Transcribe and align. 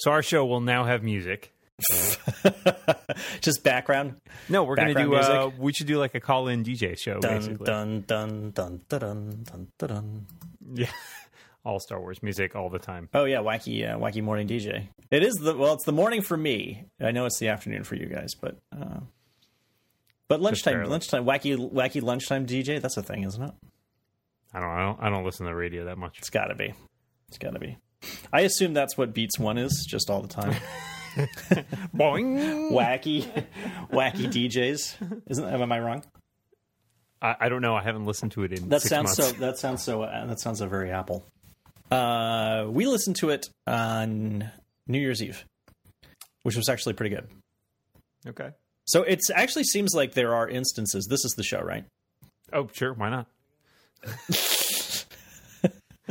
So 0.00 0.10
our 0.12 0.22
show 0.22 0.46
will 0.46 0.60
now 0.60 0.84
have 0.84 1.02
music. 1.02 1.52
Just 3.40 3.62
background. 3.62 4.16
No, 4.48 4.64
we're 4.64 4.76
going 4.76 4.88
to 4.88 4.94
Background 4.94 5.26
do. 5.26 5.32
Uh, 5.32 5.50
we 5.58 5.72
should 5.72 5.86
do 5.86 5.98
like 5.98 6.14
a 6.14 6.20
call-in 6.20 6.64
DJ 6.64 6.98
show, 6.98 7.20
Dun 7.20 7.36
basically. 7.38 7.64
dun 7.66 8.04
dun 8.06 8.50
dun 8.50 8.80
dun 8.88 9.44
dun 9.44 9.44
dun 9.78 9.88
dun. 9.88 10.26
Yeah, 10.74 10.90
all 11.64 11.80
Star 11.80 12.00
Wars 12.00 12.22
music 12.22 12.56
all 12.56 12.70
the 12.70 12.78
time. 12.78 13.08
Oh 13.14 13.24
yeah, 13.24 13.38
wacky 13.38 13.88
uh, 13.88 13.98
wacky 13.98 14.22
morning 14.22 14.48
DJ. 14.48 14.88
It 15.10 15.22
is 15.22 15.34
the 15.34 15.54
well, 15.54 15.74
it's 15.74 15.84
the 15.84 15.92
morning 15.92 16.22
for 16.22 16.36
me. 16.36 16.84
I 17.00 17.10
know 17.10 17.26
it's 17.26 17.38
the 17.38 17.48
afternoon 17.48 17.84
for 17.84 17.94
you 17.94 18.06
guys, 18.06 18.34
but 18.40 18.56
uh, 18.74 19.00
but 20.28 20.40
lunchtime, 20.40 20.84
lunchtime, 20.84 21.24
wacky 21.24 21.56
wacky 21.72 22.02
lunchtime 22.02 22.46
DJ. 22.46 22.80
That's 22.80 22.96
a 22.96 23.02
thing, 23.02 23.24
isn't 23.24 23.42
it? 23.42 23.52
I 24.54 24.60
don't. 24.60 24.70
I 24.70 24.82
don't. 24.82 25.02
I 25.02 25.10
don't 25.10 25.24
listen 25.24 25.46
to 25.46 25.50
the 25.50 25.56
radio 25.56 25.84
that 25.86 25.98
much. 25.98 26.18
It's 26.18 26.30
got 26.30 26.46
to 26.46 26.54
be. 26.54 26.72
It's 27.28 27.38
got 27.38 27.52
to 27.54 27.58
be. 27.58 27.76
I 28.32 28.42
assume 28.42 28.74
that's 28.74 28.96
what 28.96 29.12
Beats 29.12 29.38
One 29.38 29.58
is, 29.58 29.86
just 29.88 30.10
all 30.10 30.22
the 30.22 30.28
time. 30.28 30.54
Boing. 31.94 32.70
wacky, 32.70 33.24
wacky 33.92 34.26
DJs. 34.26 35.22
Isn't 35.28 35.44
am 35.44 35.72
I 35.72 35.78
wrong? 35.80 36.04
I, 37.20 37.36
I 37.40 37.48
don't 37.48 37.62
know. 37.62 37.74
I 37.74 37.82
haven't 37.82 38.06
listened 38.06 38.32
to 38.32 38.44
it 38.44 38.52
in 38.52 38.68
That 38.68 38.82
sounds 38.82 39.18
months. 39.18 39.32
so. 39.36 39.40
That 39.40 39.58
sounds 39.58 39.82
so. 39.82 40.02
Uh, 40.02 40.26
that 40.26 40.40
sounds 40.40 40.58
so 40.60 40.68
very 40.68 40.90
Apple. 40.90 41.24
Uh, 41.90 42.66
we 42.68 42.86
listened 42.86 43.16
to 43.16 43.30
it 43.30 43.48
on 43.66 44.50
New 44.86 45.00
Year's 45.00 45.22
Eve, 45.22 45.44
which 46.44 46.56
was 46.56 46.68
actually 46.68 46.94
pretty 46.94 47.14
good. 47.14 47.28
Okay. 48.26 48.50
So 48.86 49.02
it 49.02 49.20
actually 49.34 49.64
seems 49.64 49.94
like 49.94 50.14
there 50.14 50.34
are 50.34 50.48
instances. 50.48 51.06
This 51.10 51.24
is 51.24 51.32
the 51.32 51.42
show, 51.42 51.60
right? 51.60 51.84
Oh, 52.52 52.68
sure. 52.72 52.92
Why 52.92 53.10
not? 53.10 53.26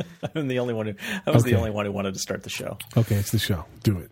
I'm 0.34 0.48
the 0.48 0.58
only 0.58 0.74
one 0.74 0.86
who. 0.86 0.94
I 1.26 1.30
was 1.30 1.44
the 1.44 1.56
only 1.56 1.70
one 1.70 1.86
who 1.86 1.92
wanted 1.92 2.14
to 2.14 2.20
start 2.20 2.42
the 2.42 2.50
show. 2.50 2.78
Okay, 2.96 3.16
it's 3.16 3.30
the 3.30 3.38
show. 3.38 3.64
Do 3.82 3.98
it. 3.98 4.10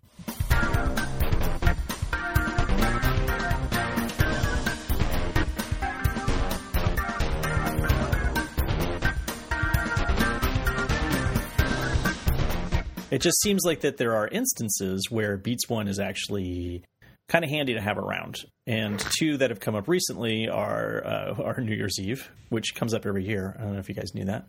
It 13.11 13.23
just 13.23 13.41
seems 13.41 13.63
like 13.65 13.81
that 13.81 13.97
there 13.97 14.15
are 14.15 14.29
instances 14.29 15.07
where 15.11 15.39
Beats 15.39 15.69
One 15.69 15.89
is 15.89 15.99
actually 15.99 16.85
kind 17.29 17.45
of 17.45 17.51
handy 17.51 17.75
to 17.75 17.81
have 17.81 17.97
around, 17.99 18.37
and 18.67 19.03
two 19.19 19.39
that 19.39 19.51
have 19.51 19.61
come 19.61 19.75
up 19.75 19.89
recently 19.89 20.49
are 20.49 21.03
uh, 21.05 21.35
are 21.43 21.61
New 21.61 21.75
Year's 21.75 21.99
Eve, 21.99 22.31
which 22.51 22.75
comes 22.75 22.93
up 22.93 23.07
every 23.07 23.25
year. 23.25 23.57
I 23.59 23.63
don't 23.63 23.73
know 23.75 23.79
if 23.79 23.89
you 23.89 23.95
guys 23.95 24.15
knew 24.15 24.27
that. 24.27 24.47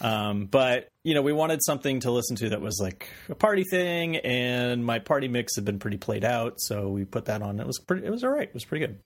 Um, 0.00 0.46
but 0.46 0.88
you 1.04 1.14
know, 1.14 1.22
we 1.22 1.32
wanted 1.32 1.62
something 1.64 2.00
to 2.00 2.10
listen 2.10 2.36
to 2.36 2.50
that 2.50 2.60
was 2.60 2.78
like 2.80 3.08
a 3.28 3.34
party 3.34 3.64
thing, 3.64 4.16
and 4.16 4.84
my 4.84 4.98
party 4.98 5.28
mix 5.28 5.56
had 5.56 5.64
been 5.64 5.78
pretty 5.78 5.96
played 5.96 6.24
out, 6.24 6.60
so 6.60 6.88
we 6.88 7.04
put 7.04 7.26
that 7.26 7.42
on. 7.42 7.60
It 7.60 7.66
was 7.66 7.78
pretty. 7.78 8.06
It 8.06 8.10
was 8.10 8.24
all 8.24 8.30
right. 8.30 8.48
It 8.48 8.54
was 8.54 8.64
pretty 8.64 8.86
good. 8.86 8.98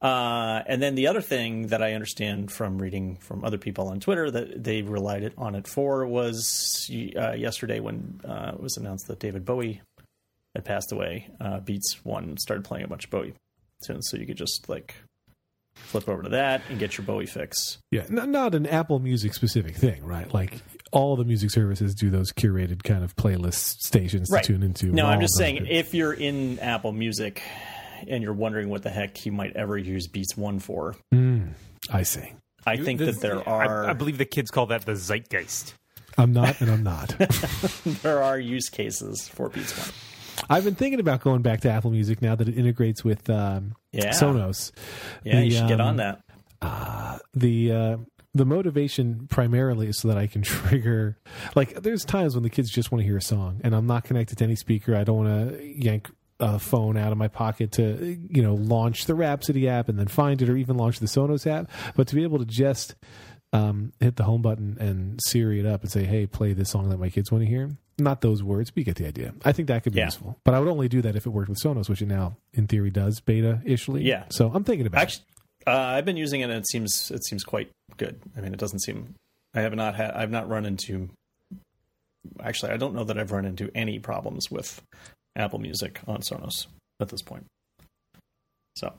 Uh, 0.00 0.62
and 0.66 0.82
then 0.82 0.94
the 0.94 1.06
other 1.06 1.22
thing 1.22 1.68
that 1.68 1.82
I 1.82 1.94
understand 1.94 2.52
from 2.52 2.78
reading 2.78 3.16
from 3.16 3.44
other 3.44 3.56
people 3.56 3.88
on 3.88 3.98
Twitter 3.98 4.30
that 4.30 4.62
they 4.62 4.82
relied 4.82 5.22
it 5.22 5.32
on 5.38 5.54
it 5.54 5.66
for 5.66 6.06
was 6.06 6.90
uh, 7.16 7.32
yesterday 7.32 7.80
when 7.80 8.20
uh, 8.24 8.52
it 8.54 8.60
was 8.60 8.76
announced 8.76 9.08
that 9.08 9.20
David 9.20 9.44
Bowie 9.44 9.80
had 10.54 10.64
passed 10.64 10.92
away. 10.92 11.28
Uh, 11.40 11.60
Beats 11.60 12.04
One 12.04 12.36
started 12.36 12.64
playing 12.64 12.84
a 12.84 12.88
bunch 12.88 13.04
of 13.04 13.10
Bowie 13.10 13.34
tunes, 13.84 14.08
so 14.10 14.18
you 14.18 14.26
could 14.26 14.36
just 14.36 14.68
like 14.68 14.94
flip 15.76 16.08
over 16.08 16.22
to 16.24 16.28
that 16.30 16.62
and 16.68 16.78
get 16.78 16.98
your 16.98 17.04
Bowie 17.06 17.26
fix. 17.26 17.78
Yeah, 17.90 18.02
n- 18.10 18.30
not 18.32 18.54
an 18.54 18.66
Apple 18.66 18.98
Music 18.98 19.34
specific 19.34 19.76
thing, 19.76 20.04
right? 20.04 20.32
Like 20.34 20.58
all 20.92 21.16
the 21.16 21.24
music 21.24 21.50
services 21.50 21.94
do 21.94 22.10
those 22.10 22.32
curated 22.32 22.82
kind 22.82 23.04
of 23.04 23.14
playlist 23.16 23.78
stations 23.80 24.28
Right. 24.30 24.42
to 24.44 24.52
tune 24.54 24.62
into. 24.62 24.86
No, 24.86 25.06
I'm 25.06 25.20
just 25.20 25.36
saying 25.36 25.58
good- 25.58 25.68
if 25.70 25.94
you're 25.94 26.12
in 26.12 26.58
Apple 26.60 26.92
Music 26.92 27.42
and 28.08 28.22
you're 28.22 28.32
wondering 28.32 28.68
what 28.68 28.82
the 28.82 28.90
heck 28.90 29.24
you 29.26 29.32
might 29.32 29.54
ever 29.56 29.76
use 29.78 30.06
Beats 30.08 30.36
One 30.36 30.58
for, 30.58 30.94
Mm, 31.14 31.50
I 31.90 32.02
see. 32.02 32.32
I 32.66 32.76
think 32.76 32.98
that 33.00 33.20
there 33.20 33.38
I- 33.48 33.66
are 33.66 33.90
I, 33.90 33.92
believe 33.92 34.18
the 34.18 34.24
kids 34.24 34.50
call 34.50 34.66
that 34.66 34.84
the 34.86 34.92
zeitgeist. 34.96 35.74
I'm 36.18 36.32
not, 36.32 36.60
and 36.60 36.70
I'm 36.70 36.82
not. 36.82 37.14
there 38.02 38.22
are 38.22 38.38
use 38.38 38.68
cases 38.70 39.28
for 39.28 39.48
Beats 39.50 39.76
One. 39.78 39.94
I've 40.50 40.64
been 40.64 40.74
thinking 40.74 41.00
about 41.00 41.20
going 41.20 41.42
back 41.42 41.60
to 41.62 41.70
Apple 41.70 41.90
Music 41.90 42.20
now 42.22 42.34
that 42.34 42.48
it 42.48 42.56
integrates 42.58 43.02
with 43.04 43.28
um, 43.30 43.74
Yeah. 43.92 44.10
Sonos. 44.10 44.72
Yeah, 45.24 45.40
you 45.40 45.50
The, 45.50 45.56
should 45.56 45.68
get 45.68 45.80
um, 45.80 45.88
on 45.88 45.96
that. 45.96 46.20
the 47.34 47.72
uh, 47.72 47.96
the 48.34 48.44
motivation 48.44 49.26
primarily 49.28 49.88
is 49.88 49.98
so 49.98 50.08
that 50.08 50.18
I 50.18 50.26
can 50.26 50.42
trigger 50.42 51.18
like 51.54 51.82
there's 51.82 52.04
times 52.04 52.34
when 52.34 52.42
the 52.42 52.50
kids 52.50 52.70
just 52.70 52.92
want 52.92 53.00
to 53.00 53.06
hear 53.06 53.16
a 53.16 53.22
song 53.22 53.60
and 53.64 53.74
I'm 53.74 53.86
not 53.86 54.04
connected 54.04 54.38
to 54.38 54.44
any 54.44 54.56
speaker. 54.56 54.94
I 54.94 55.04
don't 55.04 55.24
want 55.26 55.50
to 55.58 55.64
yank 55.64 56.10
a 56.38 56.58
phone 56.58 56.98
out 56.98 57.12
of 57.12 57.18
my 57.18 57.28
pocket 57.28 57.72
to 57.72 58.18
you 58.28 58.42
know 58.42 58.54
launch 58.54 59.06
the 59.06 59.14
Rhapsody 59.14 59.68
app 59.68 59.88
and 59.88 59.98
then 59.98 60.06
find 60.08 60.42
it 60.42 60.50
or 60.50 60.56
even 60.56 60.76
launch 60.76 60.98
the 60.98 61.06
Sonos 61.06 61.46
app, 61.46 61.70
but 61.94 62.06
to 62.08 62.14
be 62.14 62.22
able 62.24 62.38
to 62.38 62.44
just 62.44 62.94
um, 63.54 63.92
hit 64.00 64.16
the 64.16 64.24
home 64.24 64.42
button 64.42 64.76
and 64.78 65.18
Siri 65.26 65.60
it 65.60 65.66
up 65.66 65.80
and 65.82 65.90
say, 65.90 66.04
"Hey, 66.04 66.26
play 66.26 66.52
this 66.52 66.68
song 66.70 66.90
that 66.90 66.98
my 66.98 67.08
kids 67.08 67.32
want 67.32 67.42
to 67.44 67.48
hear." 67.48 67.70
Not 67.98 68.20
those 68.20 68.42
words, 68.42 68.70
but 68.70 68.78
you 68.78 68.84
get 68.84 68.96
the 68.96 69.06
idea. 69.06 69.32
I 69.44 69.52
think 69.52 69.68
that 69.68 69.82
could 69.82 69.94
be 69.94 70.00
Yeah. 70.00 70.06
useful, 70.06 70.38
but 70.44 70.52
I 70.54 70.60
would 70.60 70.68
only 70.68 70.88
do 70.88 71.00
that 71.02 71.16
if 71.16 71.24
it 71.24 71.30
worked 71.30 71.48
with 71.48 71.58
Sonos, 71.62 71.88
which 71.88 72.02
it 72.02 72.06
now, 72.08 72.36
in 72.52 72.66
theory, 72.66 72.90
does 72.90 73.20
beta 73.20 73.62
ishly. 73.64 74.04
Yeah. 74.04 74.24
So 74.30 74.50
I'm 74.52 74.64
thinking 74.64 74.86
about. 74.86 74.98
it. 74.98 75.02
Actually, 75.02 75.24
uh, 75.66 75.70
I've 75.96 76.04
been 76.04 76.18
using 76.18 76.40
it, 76.42 76.44
and 76.44 76.52
it 76.54 76.68
seems 76.68 77.10
it 77.10 77.24
seems 77.24 77.42
quite 77.42 77.70
good. 77.96 78.20
I 78.36 78.40
mean, 78.42 78.52
it 78.52 78.60
doesn't 78.60 78.80
seem. 78.80 79.14
I 79.54 79.60
have 79.62 79.74
not 79.74 79.94
had. 79.94 80.10
I've 80.10 80.30
not 80.30 80.46
run 80.48 80.66
into. 80.66 81.08
Actually, 82.42 82.72
I 82.72 82.76
don't 82.76 82.94
know 82.94 83.04
that 83.04 83.18
I've 83.18 83.32
run 83.32 83.46
into 83.46 83.70
any 83.74 83.98
problems 83.98 84.50
with 84.50 84.82
Apple 85.34 85.58
Music 85.58 86.00
on 86.06 86.20
Sonos 86.20 86.66
at 87.00 87.08
this 87.08 87.22
point. 87.22 87.46
So, 88.76 88.92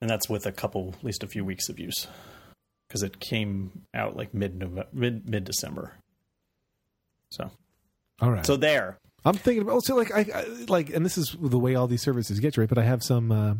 and 0.00 0.08
that's 0.08 0.28
with 0.30 0.46
a 0.46 0.52
couple, 0.52 0.94
at 0.98 1.04
least 1.04 1.22
a 1.22 1.26
few 1.26 1.44
weeks 1.44 1.68
of 1.68 1.78
use, 1.78 2.06
because 2.88 3.02
it 3.02 3.20
came 3.20 3.82
out 3.92 4.16
like 4.16 4.32
mid 4.32 4.58
mid 4.94 5.28
mid 5.28 5.44
December. 5.44 5.92
So, 7.30 7.50
All 8.22 8.30
right. 8.30 8.46
so 8.46 8.56
there. 8.56 8.98
I'm 9.24 9.34
thinking 9.34 9.62
about 9.62 9.74
also 9.74 9.96
like 9.96 10.12
I, 10.12 10.26
I 10.34 10.44
like, 10.68 10.90
and 10.90 11.04
this 11.04 11.16
is 11.16 11.36
the 11.40 11.58
way 11.58 11.74
all 11.74 11.86
these 11.86 12.02
services 12.02 12.40
get 12.40 12.56
you, 12.56 12.62
right. 12.62 12.68
But 12.68 12.78
I 12.78 12.84
have 12.84 13.04
some, 13.04 13.30
uh, 13.30 13.54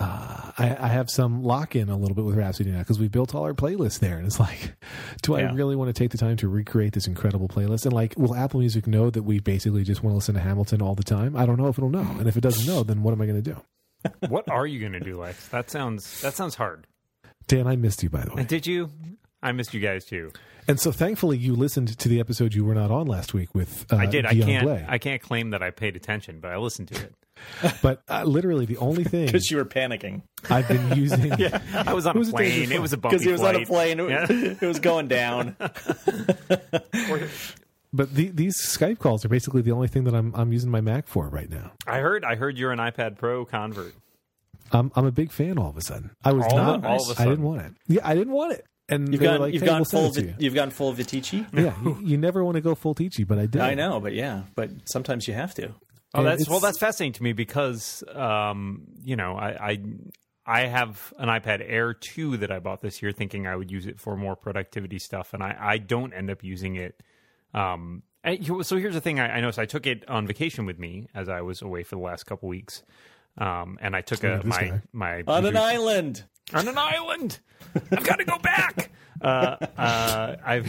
uh, 0.00 0.52
I, 0.58 0.76
I 0.80 0.88
have 0.88 1.10
some 1.10 1.44
lock 1.44 1.76
in 1.76 1.88
a 1.88 1.96
little 1.96 2.14
bit 2.14 2.24
with 2.24 2.36
Rhapsody 2.36 2.70
now 2.70 2.78
because 2.80 2.98
we 2.98 3.06
built 3.06 3.34
all 3.34 3.44
our 3.44 3.52
playlists 3.52 4.00
there, 4.00 4.16
and 4.16 4.26
it's 4.26 4.40
like, 4.40 4.74
do 5.22 5.36
I 5.36 5.42
really 5.52 5.76
want 5.76 5.88
to 5.88 5.92
take 5.92 6.10
the 6.10 6.18
time 6.18 6.36
to 6.38 6.48
recreate 6.48 6.92
this 6.92 7.06
incredible 7.06 7.46
playlist? 7.46 7.84
And 7.84 7.92
like, 7.92 8.14
will 8.16 8.34
Apple 8.34 8.60
Music 8.60 8.86
know 8.86 9.10
that 9.10 9.22
we 9.22 9.38
basically 9.38 9.84
just 9.84 10.02
want 10.02 10.12
to 10.12 10.16
listen 10.16 10.34
to 10.34 10.40
Hamilton 10.40 10.82
all 10.82 10.94
the 10.94 11.04
time? 11.04 11.36
I 11.36 11.46
don't 11.46 11.56
know 11.56 11.68
if 11.68 11.78
it'll 11.78 11.90
know, 11.90 12.16
and 12.18 12.26
if 12.26 12.36
it 12.36 12.40
doesn't 12.40 12.66
know, 12.66 12.82
then 12.82 13.02
what 13.02 13.12
am 13.12 13.20
I 13.20 13.26
going 13.26 13.42
to 13.42 13.54
do? 13.54 13.62
what 14.28 14.48
are 14.50 14.66
you 14.66 14.80
going 14.80 14.92
to 14.92 15.00
do, 15.00 15.20
Lex? 15.20 15.48
That 15.48 15.70
sounds 15.70 16.20
that 16.22 16.34
sounds 16.34 16.54
hard. 16.54 16.86
Dan, 17.46 17.66
I 17.66 17.76
missed 17.76 18.02
you 18.02 18.10
by 18.10 18.22
the 18.22 18.34
way, 18.34 18.44
Did 18.44 18.66
you? 18.66 18.90
I 19.42 19.52
missed 19.52 19.72
you 19.74 19.80
guys 19.80 20.04
too. 20.04 20.32
and 20.68 20.78
so 20.78 20.92
thankfully 20.92 21.38
you 21.38 21.54
listened 21.54 21.96
to 21.98 22.08
the 22.08 22.20
episode 22.20 22.54
you 22.54 22.64
were 22.64 22.74
not 22.74 22.90
on 22.90 23.06
last 23.06 23.32
week 23.34 23.54
with. 23.54 23.86
Uh, 23.92 23.96
I 23.96 24.06
did. 24.06 24.26
I 24.26 24.34
can't. 24.34 24.64
Blay. 24.66 24.84
I 24.88 24.98
can't 24.98 25.22
claim 25.22 25.50
that 25.50 25.62
I 25.62 25.70
paid 25.70 25.96
attention, 25.96 26.40
but 26.40 26.50
I 26.50 26.56
listened 26.58 26.88
to 26.88 26.96
it. 27.02 27.14
but 27.82 28.02
uh, 28.08 28.24
literally 28.24 28.66
the 28.66 28.76
only 28.76 29.02
thing 29.04 29.24
Because 29.26 29.50
you 29.50 29.56
were 29.56 29.64
panicking. 29.64 30.22
I've 30.50 30.68
been 30.68 30.92
using. 30.96 31.32
yeah, 31.38 31.62
I 31.86 31.94
was 31.94 32.06
on 32.06 32.14
It 32.14 32.16
a 32.16 32.18
was 32.18 32.28
a 32.28 32.32
plane. 32.32 32.62
It 32.64 32.66
flight. 32.68 32.80
was 32.82 32.92
a 32.92 32.96
bumpy 32.98 33.16
Because 33.16 33.24
he 33.26 33.32
was 33.32 33.40
on 33.42 33.56
a 33.56 33.64
plane. 33.64 33.98
It 33.98 34.02
was, 34.02 34.12
Yeah. 34.12 34.54
it 34.60 34.66
was 34.66 34.78
going 34.80 35.08
down. 35.08 35.56
But 37.92 38.14
the, 38.14 38.28
these 38.30 38.56
Skype 38.56 39.00
calls 39.00 39.24
are 39.24 39.28
basically 39.28 39.62
the 39.62 39.72
only 39.72 39.88
thing 39.88 40.04
that 40.04 40.14
I'm 40.14 40.32
I'm 40.36 40.52
using 40.52 40.70
my 40.70 40.80
Mac 40.80 41.08
for 41.08 41.28
right 41.28 41.50
now. 41.50 41.72
I 41.88 41.98
heard. 41.98 42.24
I 42.24 42.36
heard 42.36 42.56
you're 42.56 42.70
an 42.70 42.78
iPad 42.78 43.18
Pro 43.18 43.44
convert. 43.44 43.94
I'm 44.70 44.92
I'm 44.94 45.06
a 45.06 45.10
big 45.10 45.32
fan. 45.32 45.58
All 45.58 45.70
of 45.70 45.76
a 45.76 45.80
sudden, 45.80 46.12
I 46.22 46.30
was 46.32 46.44
All 46.50 46.56
not. 46.56 46.74
of- 46.76 46.84
all 46.84 47.10
of 47.10 47.18
a 47.18 47.22
I 47.22 47.24
didn't 47.24 47.42
want 47.42 47.62
it. 47.62 47.72
Yeah, 47.88 48.02
I 48.04 48.14
didn't 48.14 48.32
want 48.32 48.52
it. 48.52 48.64
And 48.90 49.10
You've 49.12 49.20
they 49.20 49.26
were 49.26 49.32
gone. 49.34 49.40
like, 49.40 49.54
you've 49.54 49.62
"Hey, 49.62 49.68
gone 49.68 49.78
we'll 49.78 49.84
full. 49.86 50.12
send 50.12 50.16
it 50.16 50.20
to 50.20 50.26
Vi- 50.26 50.38
you." 50.40 50.44
you've 50.44 50.54
gone 50.54 50.70
full 50.70 50.92
Viticci. 50.94 51.46
Yeah, 51.54 51.74
you, 51.82 51.98
you 52.02 52.16
never 52.18 52.44
want 52.44 52.56
to 52.56 52.60
go 52.60 52.74
full 52.74 52.94
Teachy, 52.94 53.26
but 53.26 53.38
I 53.38 53.46
did. 53.46 53.62
I 53.62 53.74
know, 53.74 54.00
but 54.00 54.12
yeah, 54.14 54.42
but 54.56 54.70
sometimes 54.86 55.26
you 55.28 55.34
have 55.34 55.54
to. 55.54 55.68
Oh, 56.12 56.18
And 56.18 56.26
that's 56.26 56.48
well. 56.48 56.58
That's 56.60 56.78
fascinating 56.78 57.12
to 57.14 57.22
me 57.22 57.32
because, 57.32 58.02
um, 58.12 58.82
you 59.04 59.14
know, 59.14 59.36
I, 59.36 59.70
I 59.70 59.78
I 60.44 60.60
have 60.66 61.14
an 61.18 61.28
iPad 61.28 61.64
Air 61.64 61.94
two 61.94 62.36
that 62.38 62.50
I 62.50 62.58
bought 62.58 62.82
this 62.82 63.00
year, 63.00 63.12
thinking 63.12 63.46
I 63.46 63.54
would 63.54 63.70
use 63.70 63.86
it 63.86 64.00
for 64.00 64.16
more 64.16 64.34
productivity 64.34 64.98
stuff, 64.98 65.32
and 65.34 65.42
I, 65.42 65.56
I 65.58 65.78
don't 65.78 66.12
end 66.12 66.28
up 66.28 66.42
using 66.42 66.74
it. 66.74 67.00
Um, 67.54 68.02
and 68.24 68.44
so 68.66 68.76
here's 68.76 68.94
the 68.94 69.00
thing: 69.00 69.20
I, 69.20 69.36
I 69.36 69.40
noticed 69.40 69.60
I 69.60 69.66
took 69.66 69.86
it 69.86 70.08
on 70.08 70.26
vacation 70.26 70.66
with 70.66 70.80
me 70.80 71.06
as 71.14 71.28
I 71.28 71.42
was 71.42 71.62
away 71.62 71.84
for 71.84 71.94
the 71.94 72.02
last 72.02 72.24
couple 72.24 72.48
weeks, 72.48 72.82
um, 73.38 73.78
and 73.80 73.94
I 73.94 74.00
took 74.00 74.24
a, 74.24 74.42
my 74.44 74.60
guy. 74.60 74.82
my 74.92 75.22
On 75.28 75.46
an 75.46 75.56
island. 75.56 76.24
On 76.54 76.68
an 76.68 76.78
island. 76.78 77.38
I've 77.74 78.04
got 78.04 78.18
to 78.18 78.24
go 78.24 78.38
back. 78.38 78.90
Uh, 79.22 79.56
uh, 79.76 80.36
I've. 80.46 80.66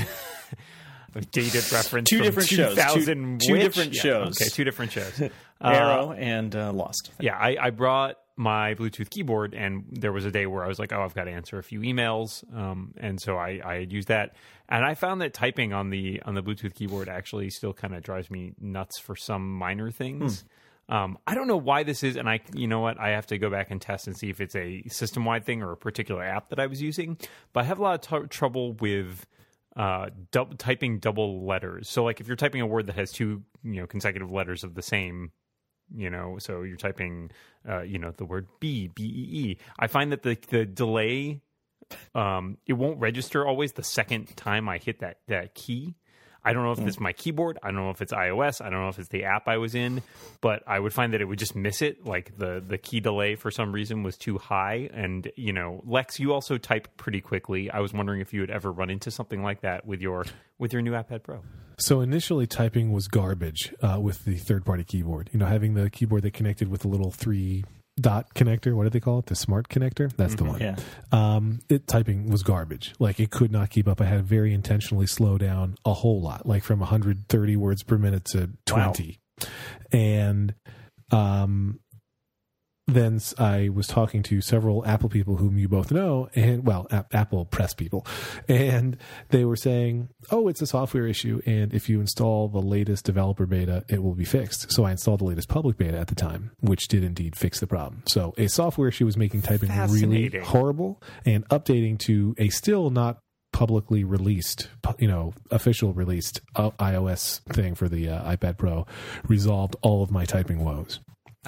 dated 1.31 1.72
reference. 1.72 2.10
Two 2.10 2.18
from 2.18 2.25
different 2.25 2.50
shows. 2.50 2.75
Two- 2.75 3.38
two 3.38 3.57
different 3.57 3.94
Yeah, 3.94 4.01
shows. 4.01 4.42
Okay, 4.42 4.50
two 4.50 4.63
different 4.66 4.92
shows. 4.92 5.22
Uh, 5.63 5.68
Arrow 5.68 6.12
and 6.13 6.56
uh, 6.56 6.74
Lost. 6.74 7.12
yeah, 7.19 7.38
I, 7.38 7.56
I 7.62 7.69
brought 7.69 8.16
my 8.36 8.74
Bluetooth 8.74 9.12
keyboard, 9.12 9.54
and 9.54 9.86
there 9.92 10.12
was 10.12 10.25
a 10.25 10.31
day 10.31 10.48
where 10.48 10.63
I 10.66 10.68
was 10.68 10.80
like, 10.80 10.92
"Oh, 10.92 11.01
I've 11.04 11.13
got 11.13 11.25
to 11.25 11.31
answer 11.31 11.60
a 11.60 11.63
few 11.63 11.81
emails," 11.81 12.44
um, 12.57 12.95
and 12.98 13.22
so 13.22 13.38
I, 13.38 13.62
I 13.63 13.75
had 13.81 13.94
used 13.94 14.07
that, 14.07 14.36
and 14.68 14.84
I 14.84 14.95
found 14.95 15.22
that 15.22 15.36
typing 15.36 15.72
on 15.72 15.92
the 15.92 16.19
on 16.25 16.34
the 16.34 16.42
Bluetooth 16.42 16.74
keyboard 16.74 17.07
actually 17.07 17.51
still 17.51 17.74
kind 17.74 17.94
of 17.94 18.01
drives 18.01 18.31
me 18.31 18.54
nuts 18.60 18.98
for 18.98 19.16
some 19.16 19.54
minor 19.56 19.92
things. 19.92 20.44
Um, 20.92 21.18
I 21.26 21.36
don't 21.36 21.48
know 21.48 21.58
why 21.58 21.84
this 21.84 22.04
is, 22.04 22.18
and 22.18 22.30
I, 22.30 22.42
you 22.54 22.68
know 22.68 22.82
what, 22.82 23.00
I 23.00 23.12
have 23.12 23.26
to 23.28 23.38
go 23.38 23.50
back 23.50 23.72
and 23.72 23.82
test 23.82 24.08
and 24.08 24.18
see 24.18 24.30
if 24.30 24.42
it's 24.42 24.58
a 24.58 24.84
system 24.90 25.24
wide 25.24 25.46
thing 25.46 25.64
or 25.64 25.72
a 25.72 25.78
particular 25.78 26.22
app 26.22 26.50
that 26.50 26.60
I 26.60 26.68
was 26.68 26.82
using. 26.82 27.18
But 27.54 27.62
I 27.62 27.64
have 27.64 27.80
a 27.80 27.82
lot 27.82 28.12
of 28.12 28.24
t- 28.24 28.28
trouble 28.28 28.74
with 28.74 29.26
uh, 29.78 30.10
dub- 30.32 30.58
typing 30.58 31.00
double 31.00 31.46
letters. 31.46 31.88
So, 31.88 32.04
like, 32.04 32.20
if 32.20 32.28
you're 32.28 32.36
typing 32.36 32.60
a 32.60 32.68
word 32.68 32.88
that 32.88 32.98
has 32.98 33.14
two, 33.14 33.42
you 33.64 33.80
know, 33.80 33.88
consecutive 33.88 34.30
letters 34.30 34.66
of 34.66 34.76
the 34.76 34.82
same, 34.82 35.32
you 35.96 36.10
know, 36.10 36.38
so 36.40 36.64
you're 36.64 36.76
typing, 36.76 37.32
uh, 37.68 37.84
you 37.84 37.98
know, 37.98 38.12
the 38.12 38.26
word 38.26 38.48
B, 38.60 38.88
B 38.94 39.04
E 39.04 39.40
E. 39.40 39.58
I 39.80 39.88
find 39.88 40.12
that 40.12 40.24
the 40.24 40.38
the 40.50 40.66
delay, 40.66 41.40
um, 42.16 42.58
it 42.68 42.74
won't 42.74 43.00
register 43.00 43.48
always 43.48 43.72
the 43.74 43.84
second 43.84 44.36
time 44.36 44.68
I 44.68 44.78
hit 44.78 45.00
that 45.00 45.20
that 45.30 45.56
key. 45.56 45.96
I 46.44 46.54
don't 46.54 46.64
know 46.64 46.72
if 46.72 46.80
it's 46.80 47.00
my 47.00 47.14
keyboard. 47.14 47.60
I 47.62 47.68
don't 47.68 47.78
know 47.78 47.92
if 47.92 48.02
it's 48.02 48.14
iOS. 48.14 48.62
I 48.62 48.70
don't 48.70 48.82
know 48.82 48.90
if 48.90 48.98
it's 48.98 49.10
the 49.10 49.26
app 49.26 49.48
I 49.48 49.58
was 49.58 49.76
in, 49.76 50.02
but 50.42 50.64
I 50.66 50.80
would 50.80 50.94
find 50.94 51.14
that 51.14 51.22
it 51.22 51.26
would 51.26 51.40
just 51.40 51.56
miss 51.56 51.82
it. 51.82 52.06
Like 52.06 52.38
the 52.38 52.64
the 52.66 52.78
key 52.78 53.00
delay 53.00 53.36
for 53.36 53.52
some 53.52 53.72
reason 53.72 54.04
was 54.04 54.18
too 54.18 54.38
high. 54.38 54.90
And 54.94 55.32
you 55.36 55.54
know, 55.54 55.82
Lex, 55.86 56.20
you 56.20 56.34
also 56.34 56.58
type 56.58 56.88
pretty 56.98 57.22
quickly. 57.22 57.70
I 57.70 57.80
was 57.80 57.94
wondering 57.94 58.22
if 58.22 58.34
you 58.34 58.42
would 58.42 58.50
ever 58.50 58.72
run 58.72 58.90
into 58.90 59.12
something 59.12 59.44
like 59.44 59.62
that 59.62 59.86
with 59.86 60.02
your 60.02 60.26
with 60.58 60.74
your 60.74 60.82
new 60.82 60.94
iPad 60.94 61.24
Pro. 61.24 61.42
So 61.78 62.02
initially, 62.02 62.48
typing 62.48 62.92
was 62.92 63.08
garbage 63.08 63.74
uh, 63.82 64.00
with 64.00 64.24
the 64.24 64.36
third-party 64.36 64.84
keyboard. 64.84 65.32
You 65.34 65.40
know, 65.40 65.48
having 65.48 65.74
the 65.74 65.90
keyboard 65.90 66.22
that 66.24 66.34
connected 66.34 66.68
with 66.68 66.82
the 66.82 66.88
little 66.88 67.10
three 67.10 67.64
dot 68.00 68.34
connector. 68.34 68.74
What 68.74 68.84
do 68.84 68.90
they 68.90 69.00
call 69.00 69.20
it? 69.20 69.28
The 69.28 69.36
smart 69.36 69.70
connector. 69.70 70.12
That's 70.16 70.36
the 70.36 70.44
one. 70.44 70.60
Yeah. 70.60 70.76
Um, 71.12 71.60
it 71.70 71.88
typing 71.88 72.30
was 72.30 72.44
garbage. 72.44 72.94
Like 73.00 73.20
it 73.20 73.32
could 73.32 73.52
not 73.52 73.70
keep 73.70 73.88
up. 73.88 74.02
I 74.02 74.06
had 74.06 74.18
to 74.18 74.24
very 74.24 74.54
intentionally 74.54 75.08
slow 75.08 75.38
down 75.38 75.76
a 75.86 75.94
whole 75.94 76.22
lot, 76.22 76.46
like 76.46 76.64
from 76.64 76.80
130 76.80 77.56
words 77.56 77.84
per 77.84 77.98
minute 77.98 78.26
to 78.26 78.52
20. 78.66 79.20
And 79.92 80.54
um, 81.12 81.80
then 82.88 83.19
I 83.38 83.69
was 83.69 83.88
talking 83.88 84.24
to 84.24 84.42
several 84.42 84.86
Apple 84.86 85.10
people 85.10 85.38
whom 85.38 85.57
you 85.57 85.69
both 85.69 85.92
know, 85.92 86.30
and 86.36 86.66
well, 86.66 86.88
A- 86.92 87.06
Apple 87.13 87.45
press 87.45 87.74
people, 87.74 88.06
and 88.48 88.98
they 89.30 89.45
were 89.45 89.56
saying, 89.56 90.10
"Oh, 90.31 90.48
it's 90.48 90.62
a 90.62 90.68
software 90.68 91.07
issue, 91.07 91.42
and 91.45 91.74
if 91.74 91.89
you 91.89 92.00
install 92.01 92.48
the 92.50 92.62
latest 92.62 93.06
developer 93.06 93.45
beta, 93.45 93.86
it 93.88 94.04
will 94.04 94.16
be 94.16 94.25
fixed." 94.25 94.72
So 94.72 94.83
I 94.83 94.92
installed 94.92 95.19
the 95.22 95.25
latest 95.25 95.48
public 95.48 95.78
beta 95.78 95.98
at 95.98 96.07
the 96.07 96.16
time, 96.16 96.51
which 96.60 96.88
did 96.88 97.04
indeed 97.04 97.36
fix 97.36 97.60
the 97.60 97.68
problem. 97.68 98.04
So 98.07 98.33
a 98.38 98.48
software 98.48 98.88
issue 98.88 99.06
was 99.06 99.16
making 99.18 99.44
typing 99.44 99.69
really 99.92 100.30
horrible, 100.44 101.01
and 101.25 101.48
updating 101.50 101.98
to 102.00 102.36
a 102.38 102.50
still 102.50 102.89
not 102.89 103.19
publicly 103.54 104.04
released, 104.04 104.69
you 104.98 105.07
know, 105.07 105.34
official 105.51 105.94
released 105.94 106.42
uh, 106.56 106.72
iOS 106.72 107.42
thing 107.54 107.75
for 107.75 107.88
the 107.89 108.10
uh, 108.10 108.36
iPad 108.36 108.57
Pro 108.57 108.86
resolved 109.27 109.75
all 109.81 110.01
of 110.01 110.10
my 110.10 110.25
typing 110.25 110.63
woes. 110.63 111.00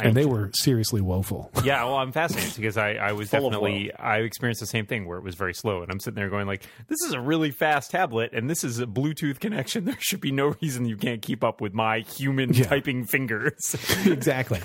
And 0.01 0.15
they 0.15 0.25
were 0.25 0.49
seriously 0.53 1.01
woeful. 1.01 1.51
Yeah, 1.63 1.83
well, 1.85 1.95
I'm 1.95 2.11
fascinated 2.11 2.55
because 2.55 2.77
I, 2.77 2.93
I 2.95 3.11
was 3.13 3.29
Full 3.29 3.39
definitely 3.49 3.93
I 3.93 4.17
experienced 4.17 4.59
the 4.59 4.65
same 4.67 4.85
thing 4.85 5.05
where 5.05 5.17
it 5.17 5.23
was 5.23 5.35
very 5.35 5.53
slow, 5.53 5.81
and 5.81 5.89
I'm 5.91 5.99
sitting 5.99 6.15
there 6.15 6.29
going 6.29 6.45
like, 6.47 6.63
"This 6.87 6.99
is 7.05 7.13
a 7.13 7.21
really 7.21 7.51
fast 7.51 7.91
tablet, 7.91 8.31
and 8.33 8.49
this 8.49 8.63
is 8.65 8.79
a 8.79 8.85
Bluetooth 8.85 9.39
connection. 9.39 9.85
There 9.93 9.95
should 9.99 10.19
be 10.19 10.31
no 10.31 10.55
reason 10.61 10.85
you 10.85 10.97
can't 10.97 11.21
keep 11.21 11.43
up 11.43 11.61
with 11.61 11.73
my 11.73 11.99
human 11.99 12.53
Yeah. 12.53 12.65
typing 12.65 13.05
fingers." 13.05 13.75
exactly. 14.05 14.59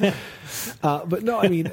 Uh, 0.82 1.04
but 1.04 1.22
no, 1.22 1.38
I 1.38 1.48
mean, 1.48 1.70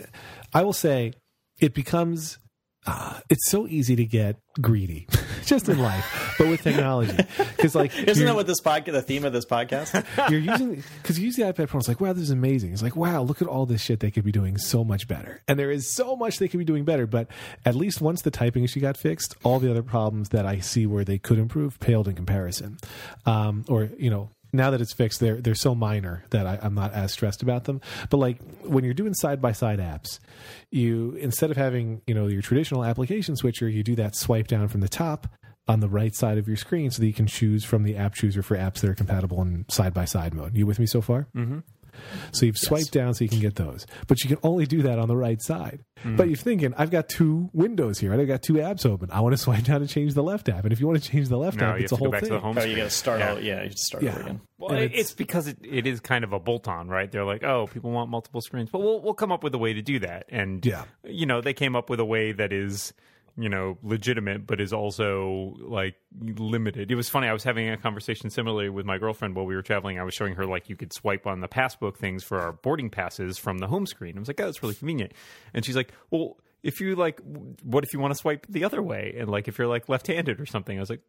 I 0.54 0.63
will 0.63 0.74
say 0.74 1.13
it 1.60 1.74
becomes. 1.74 2.38
Uh, 2.86 3.20
it's 3.30 3.50
so 3.50 3.68
easy 3.68 3.96
to 3.96 4.06
get 4.06 4.38
greedy, 4.62 5.08
just 5.46 5.68
in 5.68 5.80
life, 5.80 6.36
but 6.38 6.48
with 6.48 6.62
technology, 6.62 7.18
because 7.58 7.74
like 7.76 7.98
Isn't 8.08 8.26
that 8.26 8.36
what 8.36 8.48
this 8.48 8.62
podcast, 8.62 8.92
the 8.92 9.02
theme 9.02 9.26
of 9.26 9.34
this 9.34 9.46
podcast? 9.46 10.06
you're 10.30 10.40
using 10.40 10.84
because 11.02 11.18
you 11.18 11.26
use 11.26 11.36
the 11.36 11.44
iPad 11.44 11.68
Pro. 11.68 11.80
It's 11.80 11.88
like, 11.88 12.00
wow, 12.00 12.14
this 12.14 12.24
is 12.24 12.30
amazing. 12.30 12.74
It's 12.74 12.84
like, 12.84 12.96
wow, 12.96 13.22
look 13.24 13.42
at 13.42 13.48
all 13.48 13.66
this 13.66 13.82
shit 13.82 14.00
they 14.00 14.12
could 14.12 14.24
be 14.24 14.32
doing 14.32 14.58
so 14.58 14.84
much 14.84 15.08
better. 15.08 15.42
And 15.48 15.58
there 15.58 15.72
is 15.72 15.92
so 15.92 16.16
much 16.16 16.38
they 16.38 16.48
could 16.48 16.60
be 16.60 16.66
doing 16.66 16.86
better. 16.86 17.08
But 17.08 17.28
at 17.66 17.76
least 17.76 18.02
once 18.02 18.22
the 18.22 18.32
typing 18.32 18.64
issue 18.64 18.80
got 18.80 18.98
fixed, 18.98 19.36
all 19.44 19.60
the 19.60 19.70
other 19.70 19.84
problems 19.84 20.30
that 20.30 20.46
I 20.46 20.60
see 20.60 20.86
where 20.86 21.04
they 21.04 21.18
could 21.18 21.40
improve 21.40 21.80
paled 21.80 22.08
in 22.08 22.16
comparison. 22.16 22.78
Um, 23.26 23.66
or 23.68 23.90
you 23.98 24.10
know. 24.10 24.30
Now 24.53 24.71
that 24.71 24.81
it's 24.81 24.94
fixed, 24.94 25.19
they're 25.19 25.42
they're 25.42 25.56
so 25.56 25.75
minor 25.75 26.24
that 26.30 26.45
I, 26.45 26.59
I'm 26.62 26.75
not 26.75 26.94
as 26.94 27.12
stressed 27.12 27.42
about 27.42 27.65
them. 27.65 27.81
But 28.09 28.18
like 28.18 28.39
when 28.63 28.83
you're 28.83 28.94
doing 28.94 29.13
side 29.13 29.42
by 29.42 29.51
side 29.51 29.80
apps, 29.80 30.19
you 30.71 31.12
instead 31.19 31.51
of 31.51 31.57
having 31.57 32.01
you 32.07 32.13
know 32.13 32.27
your 32.27 32.42
traditional 32.42 32.83
application 32.83 33.36
switcher, 33.36 33.68
you 33.68 33.83
do 33.83 33.95
that 33.95 34.15
swipe 34.15 34.47
down 34.47 34.68
from 34.68 34.81
the 34.81 34.89
top 34.89 35.27
on 35.68 35.80
the 35.80 35.89
right 35.89 36.13
side 36.13 36.38
of 36.38 36.47
your 36.47 36.57
screen 36.57 36.92
so 36.92 37.01
that 37.01 37.07
you 37.07 37.13
can 37.13 37.25
choose 37.25 37.63
from 37.63 37.83
the 37.83 37.95
app 37.95 38.13
chooser 38.13 38.44
for 38.44 38.56
apps 38.56 38.81
that 38.81 38.89
are 38.89 38.95
compatible 38.95 39.42
in 39.42 39.65
side 39.68 39.94
by 39.94 40.06
side 40.06 40.33
mode. 40.33 40.56
You 40.56 40.68
with 40.68 40.80
me 40.80 40.86
so 40.86 41.01
far? 41.01 41.27
Mm-hmm. 41.36 41.59
So 42.31 42.45
you've 42.45 42.57
swiped 42.57 42.92
down 42.92 43.13
so 43.13 43.24
you 43.24 43.30
can 43.30 43.39
get 43.39 43.56
those, 43.56 43.86
but 44.07 44.24
you 44.24 44.30
can 44.30 44.38
only 44.44 44.65
do 44.65 44.81
that 44.83 45.00
on 45.00 45.07
the 45.07 45.15
right 45.18 45.42
side. 45.42 45.83
Mm. 46.03 46.18
But 46.18 46.27
you're 46.27 46.36
thinking, 46.38 46.74
I've 46.77 46.92
got 46.92 47.09
two 47.09 47.50
windows 47.53 48.00
here. 48.00 48.13
I've 48.13 48.27
got 48.27 48.42
two 48.44 48.53
apps 48.53 48.86
open. 48.86 49.09
I 49.12 49.21
want 49.21 49.33
to 49.33 49.38
swipe 49.42 49.63
down 49.63 49.81
and 49.81 49.89
change 49.89 50.13
the 50.13 50.24
left 50.24 50.50
app. 50.50 50.63
And 50.63 50.74
if 50.74 50.80
you 50.80 50.88
want 50.88 51.01
to 51.01 51.09
change 51.09 51.30
the 51.30 51.38
left 51.38 51.57
no, 51.57 51.68
app, 51.68 51.77
you 51.80 51.83
it's 51.83 51.92
have 51.92 52.00
a 52.00 52.03
to 52.03 52.03
go 52.03 52.06
whole 52.06 52.12
back 52.12 52.21
thing. 52.21 52.30
to 52.30 52.36
the 52.36 52.39
home. 52.42 52.57
oh, 52.57 52.63
you 52.63 52.75
got 52.75 52.83
to 52.83 52.89
start 52.89 53.19
Yeah. 53.19 53.31
all. 53.31 53.39
Yeah, 53.39 53.56
you 53.57 53.62
have 53.63 53.71
to 53.71 53.77
start 53.77 54.03
Yeah. 54.03 54.12
over 54.12 54.19
again. 54.21 54.42
Well, 54.57 54.71
And 54.71 54.80
it's, 54.83 54.94
it's- 54.94 55.13
because 55.13 55.47
it, 55.47 55.57
it 55.63 55.86
is 55.88 56.00
kind 56.00 56.24
of 56.24 56.31
a 56.33 56.39
bolt 56.39 56.68
on, 56.68 56.88
right? 56.88 57.12
They're 57.12 57.25
like, 57.25 57.44
oh, 57.44 57.68
people 57.68 57.92
want 57.92 58.09
multiple 58.09 58.41
screens, 58.41 58.69
but 58.69 58.80
we'll 58.80 59.01
we'll 59.01 59.13
come 59.13 59.31
up 59.31 59.44
with 59.44 59.53
a 59.53 59.57
way 59.57 59.74
to 59.74 59.81
do 59.81 60.00
that. 60.00 60.25
And 60.30 60.65
Yeah. 60.65 60.83
you 61.03 61.25
know, 61.25 61.41
they 61.41 61.53
came 61.53 61.75
up 61.75 61.89
with 61.89 62.00
a 62.00 62.06
way 62.06 62.31
that 62.33 62.51
is 62.53 62.94
you 63.38 63.50
know 63.50 63.78
legitimate, 63.84 64.48
but 64.48 64.62
is 64.62 64.74
also 64.74 65.56
like 65.60 65.96
limited. 66.20 66.92
It 66.92 66.96
was 66.96 67.10
funny. 67.10 67.28
I 67.28 67.34
was 67.34 67.44
having 67.44 67.70
a 67.70 67.78
conversation 67.78 68.30
similarly 68.30 68.70
with 68.70 68.86
my 68.86 68.98
girlfriend 68.98 69.36
while 69.36 69.46
we 69.46 69.56
were 69.56 69.62
traveling. 69.62 70.00
I 70.00 70.04
was 70.04 70.14
showing 70.14 70.36
her 70.36 70.46
like 70.46 70.70
you 70.70 70.76
could 70.76 70.94
swipe 70.94 71.28
on 71.28 71.42
the 71.42 71.48
passbook 71.48 71.98
things 71.98 72.24
for 72.24 72.40
our 72.40 72.54
boarding 72.54 72.90
passes 72.90 73.38
from 73.38 73.58
the 73.58 73.68
home 73.68 73.86
screen. 73.86 74.18
I 74.18 74.20
was 74.20 74.28
like, 74.28 74.40
oh, 74.40 74.46
that's 74.46 74.62
really 74.64 74.76
convenient. 74.76 75.14
And 75.54 75.66
she's 75.66 75.76
like, 75.76 75.92
well. 76.10 76.38
If 76.64 76.82
you 76.82 76.96
like, 76.96 77.20
what 77.62 77.84
if 77.84 77.94
you 77.94 78.00
want 78.00 78.16
to 78.16 78.18
swipe 78.18 78.48
the 78.50 78.64
other 78.64 78.82
way? 78.82 79.18
And 79.20 79.30
like, 79.30 79.48
if 79.48 79.60
you're 79.60 79.68
like 79.68 79.88
left-handed 79.88 80.42
or 80.42 80.48
something, 80.48 80.76
I 80.76 80.80
was 80.80 80.90
like, 80.90 81.02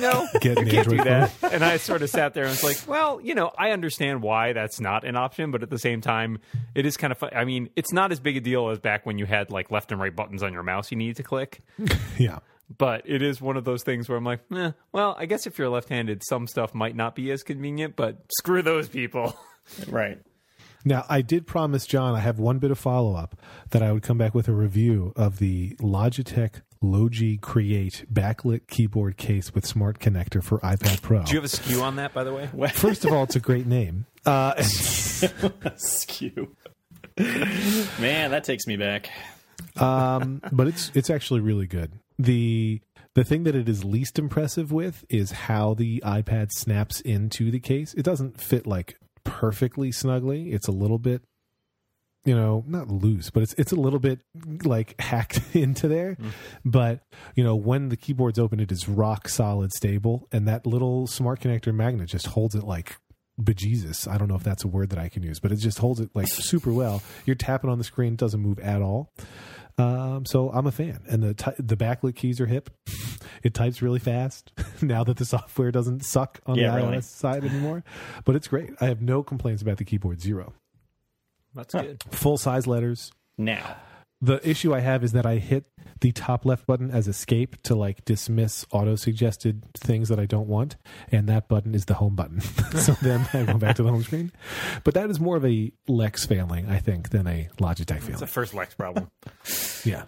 no, 0.00 0.26
Get 0.40 0.58
an 0.58 0.66
you 0.66 0.72
can't 0.72 0.88
do 0.88 0.96
that. 0.98 1.32
And 1.42 1.64
I 1.64 1.76
sort 1.76 2.02
of 2.02 2.10
sat 2.10 2.34
there 2.34 2.44
and 2.44 2.50
was 2.50 2.64
like, 2.64 2.78
well, 2.86 3.20
you 3.20 3.34
know, 3.34 3.50
I 3.56 3.70
understand 3.70 4.22
why 4.22 4.52
that's 4.52 4.80
not 4.80 5.04
an 5.04 5.16
option, 5.16 5.50
but 5.50 5.62
at 5.62 5.70
the 5.70 5.78
same 5.78 6.00
time, 6.00 6.38
it 6.74 6.86
is 6.86 6.96
kind 6.96 7.10
of 7.12 7.18
fun. 7.18 7.30
I 7.34 7.44
mean, 7.44 7.70
it's 7.76 7.92
not 7.92 8.12
as 8.12 8.20
big 8.20 8.36
a 8.36 8.40
deal 8.40 8.70
as 8.70 8.78
back 8.78 9.06
when 9.06 9.18
you 9.18 9.26
had 9.26 9.50
like 9.50 9.70
left 9.70 9.92
and 9.92 10.00
right 10.00 10.14
buttons 10.14 10.42
on 10.42 10.52
your 10.52 10.62
mouse 10.62 10.90
you 10.90 10.96
needed 10.96 11.16
to 11.16 11.22
click. 11.22 11.60
Yeah. 12.18 12.38
But 12.78 13.02
it 13.04 13.22
is 13.22 13.40
one 13.40 13.56
of 13.56 13.64
those 13.64 13.82
things 13.82 14.08
where 14.08 14.16
I'm 14.16 14.24
like, 14.24 14.40
eh, 14.54 14.70
well, 14.92 15.14
I 15.18 15.26
guess 15.26 15.46
if 15.46 15.58
you're 15.58 15.68
left 15.68 15.88
handed, 15.88 16.22
some 16.24 16.46
stuff 16.46 16.74
might 16.74 16.96
not 16.96 17.14
be 17.14 17.30
as 17.30 17.42
convenient, 17.42 17.96
but 17.96 18.24
screw 18.38 18.62
those 18.62 18.88
people. 18.88 19.36
Right. 19.88 20.18
Now, 20.84 21.04
I 21.08 21.22
did 21.22 21.46
promise 21.46 21.86
John 21.86 22.14
I 22.14 22.20
have 22.20 22.38
one 22.38 22.58
bit 22.58 22.70
of 22.70 22.78
follow 22.78 23.14
up 23.16 23.40
that 23.70 23.82
I 23.82 23.92
would 23.92 24.02
come 24.02 24.18
back 24.18 24.34
with 24.34 24.48
a 24.48 24.52
review 24.52 25.12
of 25.16 25.38
the 25.38 25.74
Logitech 25.80 26.60
Logi 26.84 27.36
Create 27.38 28.04
backlit 28.12 28.66
keyboard 28.68 29.16
case 29.16 29.54
with 29.54 29.66
smart 29.66 29.98
connector 29.98 30.42
for 30.42 30.58
iPad 30.60 31.00
Pro. 31.02 31.22
Do 31.22 31.32
you 31.32 31.40
have 31.40 31.44
a 31.44 31.48
SKU 31.56 31.82
on 31.82 31.96
that, 31.96 32.12
by 32.12 32.24
the 32.24 32.32
way? 32.32 32.48
First 32.74 33.04
of 33.04 33.12
all, 33.12 33.24
it's 33.24 33.36
a 33.36 33.40
great 33.40 33.66
name. 33.66 34.06
Uh, 34.26 34.54
Skew. 34.62 36.54
Man, 37.18 38.30
that 38.30 38.44
takes 38.44 38.66
me 38.66 38.76
back. 38.76 39.10
um, 39.80 40.42
but 40.52 40.66
it's 40.66 40.90
it's 40.94 41.10
actually 41.10 41.40
really 41.40 41.66
good. 41.66 41.92
the 42.18 42.80
The 43.14 43.24
thing 43.24 43.44
that 43.44 43.54
it 43.54 43.68
is 43.68 43.84
least 43.84 44.18
impressive 44.18 44.72
with 44.72 45.04
is 45.08 45.30
how 45.32 45.74
the 45.74 46.02
iPad 46.04 46.48
snaps 46.52 47.00
into 47.00 47.50
the 47.50 47.60
case. 47.60 47.94
It 47.94 48.02
doesn't 48.02 48.40
fit 48.40 48.66
like 48.66 48.96
perfectly 49.24 49.90
snugly. 49.92 50.52
It's 50.52 50.68
a 50.68 50.72
little 50.72 50.98
bit, 50.98 51.22
you 52.24 52.34
know, 52.34 52.64
not 52.66 52.88
loose, 52.88 53.30
but 53.30 53.42
it's 53.42 53.54
it's 53.54 53.72
a 53.72 53.76
little 53.76 53.98
bit 53.98 54.20
like 54.64 54.94
hacked 55.00 55.40
into 55.54 55.88
there. 55.88 56.16
But 56.64 57.00
you 57.34 57.44
know, 57.44 57.54
when 57.56 57.88
the 57.90 57.96
keyboard's 57.96 58.38
open, 58.38 58.60
it 58.60 58.72
is 58.72 58.88
rock 58.88 59.28
solid 59.28 59.72
stable, 59.72 60.28
and 60.32 60.48
that 60.48 60.66
little 60.66 61.06
smart 61.06 61.40
connector 61.40 61.74
magnet 61.74 62.08
just 62.08 62.26
holds 62.28 62.54
it 62.54 62.64
like 62.64 62.96
bejesus. 63.40 64.08
I 64.08 64.16
don't 64.16 64.28
know 64.28 64.36
if 64.36 64.44
that's 64.44 64.64
a 64.64 64.68
word 64.68 64.90
that 64.90 64.98
I 64.98 65.08
can 65.08 65.22
use, 65.22 65.40
but 65.40 65.52
it 65.52 65.56
just 65.56 65.78
holds 65.78 66.00
it 66.00 66.10
like 66.14 66.28
super 66.28 66.72
well. 66.72 67.02
You're 67.26 67.36
tapping 67.36 67.68
on 67.70 67.78
the 67.78 67.84
screen, 67.84 68.14
it 68.14 68.18
doesn't 68.18 68.40
move 68.40 68.58
at 68.60 68.80
all. 68.80 69.12
Um, 69.76 70.24
so 70.24 70.50
I'm 70.50 70.68
a 70.68 70.72
fan, 70.72 71.00
and 71.08 71.20
the 71.22 71.34
ty- 71.34 71.56
the 71.58 71.76
backlit 71.76 72.14
keys 72.16 72.40
are 72.40 72.46
hip. 72.46 72.70
It 73.42 73.52
types 73.52 73.82
really 73.82 73.98
fast 73.98 74.52
now 74.82 75.04
that 75.04 75.18
the 75.18 75.26
software 75.26 75.70
doesn't 75.70 76.02
suck 76.06 76.40
on 76.46 76.56
Yeah, 76.56 76.70
the 76.74 76.78
iOS 76.80 76.88
really. 76.90 77.00
side 77.02 77.44
anymore. 77.44 77.84
But 78.24 78.36
it's 78.36 78.48
great. 78.48 78.70
I 78.80 78.86
have 78.86 79.02
no 79.02 79.22
complaints 79.22 79.60
about 79.60 79.76
the 79.76 79.84
keyboard. 79.84 80.20
Zero. 80.22 80.54
That's 81.54 81.74
good. 81.74 82.02
Full 82.10 82.36
size 82.36 82.66
letters. 82.66 83.12
Now, 83.38 83.76
The 84.20 84.46
issue 84.48 84.74
I 84.74 84.80
have 84.80 85.04
is 85.04 85.12
that 85.12 85.26
I 85.26 85.36
hit 85.36 85.64
the 86.00 86.12
top 86.12 86.44
left 86.44 86.66
button 86.66 86.90
as 86.90 87.08
escape 87.08 87.60
to 87.64 87.74
like 87.74 88.04
dismiss 88.04 88.64
auto 88.72 88.94
suggested 88.96 89.64
things 89.74 90.08
that 90.08 90.18
I 90.18 90.26
don't 90.26 90.48
want, 90.48 90.76
and 91.10 91.28
that 91.28 91.48
button 91.48 91.74
is 91.74 91.84
the 91.86 91.94
home 91.94 92.14
button. 92.14 92.40
so 92.78 92.92
then 93.02 93.28
I 93.32 93.44
go 93.44 93.58
back 93.58 93.76
to 93.76 93.82
the 93.82 93.90
home 93.90 94.02
screen. 94.02 94.32
But 94.84 94.94
that 94.94 95.10
is 95.10 95.18
more 95.20 95.36
of 95.36 95.44
a 95.44 95.72
Lex 95.88 96.26
failing, 96.26 96.68
I 96.68 96.78
think, 96.78 97.10
than 97.10 97.26
a 97.26 97.48
Logitech 97.58 98.00
failing. 98.00 98.12
It's 98.12 98.22
a 98.22 98.26
failing. 98.26 98.26
first 98.28 98.54
Lex 98.54 98.74
problem. 98.74 99.10
Yeah. 99.84 100.04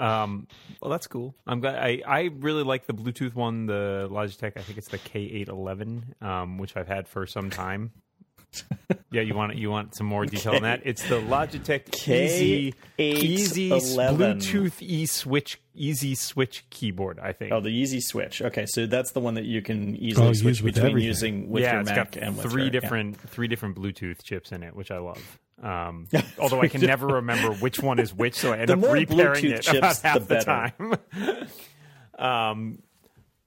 Um, 0.00 0.46
well, 0.80 0.90
that's 0.90 1.06
cool. 1.06 1.34
I'm 1.46 1.60
glad. 1.60 1.76
I, 1.76 2.02
I 2.06 2.30
really 2.38 2.62
like 2.64 2.86
the 2.86 2.94
Bluetooth 2.94 3.34
one, 3.34 3.66
the 3.66 4.08
Logitech. 4.10 4.52
I 4.56 4.60
think 4.62 4.78
it's 4.78 4.88
the 4.88 4.98
K811, 4.98 6.22
um, 6.22 6.58
which 6.58 6.76
I've 6.76 6.88
had 6.88 7.08
for 7.08 7.26
some 7.26 7.50
time. 7.50 7.92
yeah, 9.10 9.22
you 9.22 9.34
want 9.34 9.56
you 9.56 9.70
want 9.70 9.94
some 9.94 10.06
more 10.06 10.26
detail 10.26 10.54
on 10.56 10.62
that? 10.62 10.82
It's 10.84 11.02
the 11.08 11.20
Logitech 11.20 11.88
Easy 12.08 12.74
Easy 12.98 13.70
K811. 13.70 14.16
Bluetooth 14.16 14.82
E 14.82 15.06
Switch 15.06 15.60
Easy 15.74 16.14
Switch 16.14 16.64
keyboard. 16.70 17.18
I 17.18 17.32
think. 17.32 17.52
Oh, 17.52 17.60
the 17.60 17.68
Easy 17.70 18.00
Switch. 18.00 18.42
Okay, 18.42 18.66
so 18.66 18.86
that's 18.86 19.12
the 19.12 19.20
one 19.20 19.34
that 19.34 19.44
you 19.44 19.62
can 19.62 19.96
easily 19.96 20.28
Oh, 20.28 20.32
switch 20.34 20.62
between 20.62 20.84
everything. 20.86 21.06
using 21.06 21.50
with 21.50 21.62
yeah, 21.62 21.72
your 21.72 21.80
it's 21.80 21.90
Mac 21.90 22.12
got 22.12 22.22
and 22.22 22.36
with 22.36 22.50
three 22.50 22.64
your- 22.64 22.74
yeah. 22.74 22.80
different 22.80 23.20
three 23.30 23.48
different 23.48 23.76
Bluetooth 23.76 24.22
chips 24.22 24.52
in 24.52 24.62
it, 24.62 24.76
which 24.76 24.90
I 24.90 24.98
love. 24.98 25.38
Um, 25.62 26.08
although 26.38 26.60
I 26.60 26.68
can 26.68 26.80
never 26.80 27.06
remember 27.06 27.54
which 27.54 27.78
one 27.80 27.98
is 28.00 28.12
which, 28.12 28.34
so 28.34 28.52
I 28.52 28.58
end 28.58 28.68
The 28.68 28.72
up 28.74 28.78
more 28.80 28.92
repairing 28.94 29.44
Bluetooth 29.44 29.52
it 29.54 29.62
chips, 29.62 29.78
about 29.78 29.98
half 30.02 30.26
the 30.26 30.34
the, 30.34 30.40
time. 30.40 31.48
um, 32.18 32.78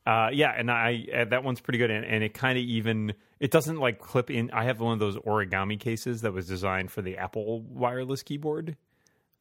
uh, 0.05 0.29
yeah, 0.33 0.51
and 0.55 0.71
I 0.71 1.05
uh, 1.13 1.25
that 1.25 1.43
one's 1.43 1.59
pretty 1.59 1.77
good, 1.79 1.91
and, 1.91 2.05
and 2.05 2.24
it 2.24 2.33
kind 2.33 2.57
of 2.57 2.63
even 2.63 3.13
it 3.39 3.51
doesn't 3.51 3.79
like 3.79 3.99
clip 3.99 4.29
in. 4.31 4.49
I 4.51 4.65
have 4.65 4.79
one 4.79 4.93
of 4.93 4.99
those 4.99 5.17
origami 5.17 5.79
cases 5.79 6.21
that 6.21 6.33
was 6.33 6.47
designed 6.47 6.91
for 6.91 7.01
the 7.01 7.17
Apple 7.17 7.61
wireless 7.61 8.23
keyboard, 8.23 8.77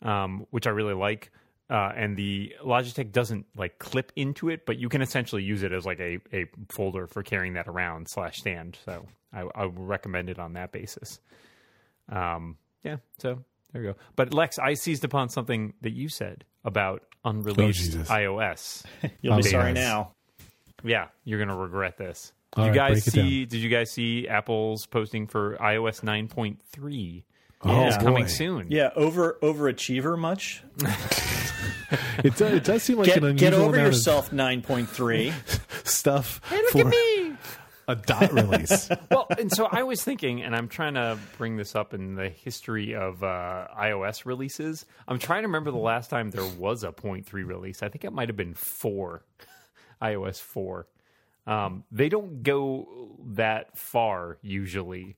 um, 0.02 0.46
which 0.50 0.66
I 0.66 0.70
really 0.70 0.94
like. 0.94 1.30
Uh, 1.70 1.90
and 1.96 2.16
the 2.16 2.52
Logitech 2.62 3.10
doesn't 3.10 3.46
like 3.56 3.78
clip 3.78 4.12
into 4.16 4.50
it, 4.50 4.66
but 4.66 4.78
you 4.78 4.88
can 4.90 5.00
essentially 5.00 5.42
use 5.42 5.62
it 5.62 5.72
as 5.72 5.86
like 5.86 5.98
a, 5.98 6.18
a 6.32 6.46
folder 6.70 7.06
for 7.06 7.22
carrying 7.22 7.54
that 7.54 7.66
around 7.68 8.06
slash 8.08 8.38
stand. 8.38 8.78
So 8.84 9.06
I, 9.32 9.44
I 9.54 9.64
recommend 9.64 10.28
it 10.28 10.38
on 10.38 10.52
that 10.54 10.72
basis. 10.72 11.20
Um, 12.10 12.58
yeah, 12.82 12.96
so 13.18 13.42
there 13.72 13.82
you 13.82 13.88
go. 13.92 13.96
But 14.14 14.34
Lex, 14.34 14.58
I 14.58 14.74
seized 14.74 15.04
upon 15.04 15.30
something 15.30 15.72
that 15.80 15.92
you 15.94 16.08
said 16.10 16.44
about 16.64 17.02
unreleased 17.24 17.92
Jesus. 17.92 18.08
iOS. 18.08 18.84
You'll 19.22 19.36
be 19.36 19.42
Oh, 19.46 19.50
sorry 19.50 19.72
now. 19.72 20.12
Yeah, 20.82 21.06
you're 21.24 21.38
gonna 21.38 21.56
regret 21.56 21.96
this. 21.96 22.34
Did 22.54 22.61
All 22.61 22.66
you 22.66 22.70
right, 22.70 22.76
guys 22.94 23.04
break 23.04 23.14
it 23.14 23.16
down. 23.18 23.28
see? 23.28 23.44
Did 23.46 23.61
you 23.61 23.68
guys 23.68 23.90
see 23.90 24.28
Apple's 24.28 24.87
posting 24.87 25.26
for 25.26 25.56
iOS 25.56 26.02
9.3? 26.02 27.23
Oh, 27.66 27.87
it's 27.87 27.96
coming 27.96 28.28
soon. 28.28 28.66
Yeah, 28.70 28.90
over 28.94 29.38
overachiever 29.42 30.18
much? 30.18 30.62
It, 32.25 32.37
does, 32.37 32.52
it 32.54 32.64
does 32.64 32.82
seem 32.82 32.99
like 32.99 33.06
Get, 33.06 33.18
an 33.18 33.25
unusual 33.26 33.50
get 33.50 33.58
over 33.58 33.76
yourself, 33.76 34.30
9.3. 34.30 35.28
of 35.28 35.84
stuff 35.88 36.40
for 36.70 36.90
a 37.88 37.94
dot 37.94 38.32
release. 38.32 38.88
well, 39.11 39.26
and 39.38 39.52
so 39.52 39.68
I 39.70 39.82
was 39.84 40.02
thinking, 40.02 40.42
and 40.42 40.56
I'm 40.56 40.68
trying 40.68 40.94
to 40.94 41.18
bring 41.38 41.56
this 41.56 41.76
up 41.76 41.94
in 41.94 42.14
the 42.14 42.28
history 42.30 42.94
of 42.94 43.23
uh, 43.23 43.68
iOS 43.78 44.25
releases. 44.25 44.87
I'm 45.06 45.18
trying 45.18 45.42
to 45.42 45.49
remember 45.49 45.70
the 45.70 45.76
last 45.76 46.11
time 46.11 46.30
there 46.30 46.46
was 46.58 46.82
a 46.82 46.90
0.3 46.90 47.30
release. 47.32 47.82
I 47.82 47.88
think 47.88 48.04
it 48.04 48.12
might 48.12 48.28
have 48.28 48.37
been 48.37 48.54
four, 48.54 49.23
iOS 50.02 50.40
4. 50.40 50.87
Um, 51.46 51.84
they 51.92 52.08
don't 52.08 52.42
go 52.42 53.16
that 53.34 53.76
far 53.76 54.38
usually. 54.42 55.16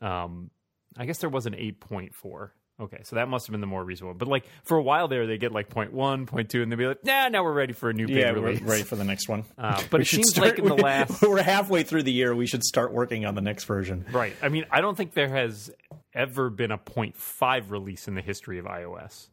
Um, 0.00 0.50
I 0.96 1.04
guess 1.06 1.18
there 1.18 1.30
was 1.30 1.46
an 1.46 1.52
8.4. 1.54 2.50
Okay, 2.78 3.00
so 3.04 3.16
that 3.16 3.26
must 3.28 3.46
have 3.46 3.52
been 3.52 3.62
the 3.62 3.66
more 3.66 3.82
one. 3.84 4.18
But 4.18 4.28
like 4.28 4.44
for 4.64 4.76
a 4.76 4.82
while 4.82 5.08
there, 5.08 5.26
they 5.26 5.38
get 5.38 5.50
like 5.50 5.70
0.1, 5.70 5.92
0.2, 6.26 6.62
and 6.62 6.70
they'd 6.70 6.76
be 6.76 6.86
like, 6.86 7.02
"Nah, 7.04 7.28
now 7.28 7.42
we're 7.42 7.54
ready 7.54 7.72
for 7.72 7.88
a 7.88 7.94
new 7.94 8.06
big 8.06 8.16
yeah, 8.16 8.32
we're 8.32 8.40
release." 8.40 8.60
ready 8.60 8.82
for 8.82 8.96
the 8.96 9.04
next 9.04 9.30
one. 9.30 9.44
Uh, 9.56 9.82
but 9.90 10.00
We 10.00 10.02
it 10.02 10.06
should 10.06 10.16
seems 10.16 10.30
start- 10.30 10.48
like 10.48 10.58
in 10.58 10.66
the 10.66 10.74
last 10.74 11.22
We're 11.22 11.42
halfway 11.42 11.84
through 11.84 12.02
the 12.02 12.12
year. 12.12 12.34
We 12.34 12.46
should 12.46 12.62
start 12.62 12.92
working 12.92 13.24
on 13.24 13.34
the 13.34 13.40
next 13.40 13.64
version. 13.64 14.04
Right. 14.12 14.34
I 14.42 14.50
mean, 14.50 14.66
I 14.70 14.82
don't 14.82 14.94
think 14.94 15.14
there 15.14 15.30
has 15.30 15.70
ever 16.12 16.50
been 16.50 16.70
a 16.70 16.76
0.5 16.76 17.70
release 17.70 18.08
in 18.08 18.14
the 18.14 18.20
history 18.20 18.58
of 18.58 18.66
iOS. 18.66 19.28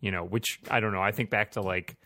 You 0.00 0.12
know, 0.12 0.22
which 0.24 0.60
I 0.70 0.78
don't 0.78 0.92
know. 0.92 1.02
I 1.02 1.10
think 1.10 1.30
back 1.30 1.52
to 1.52 1.60
like, 1.60 1.96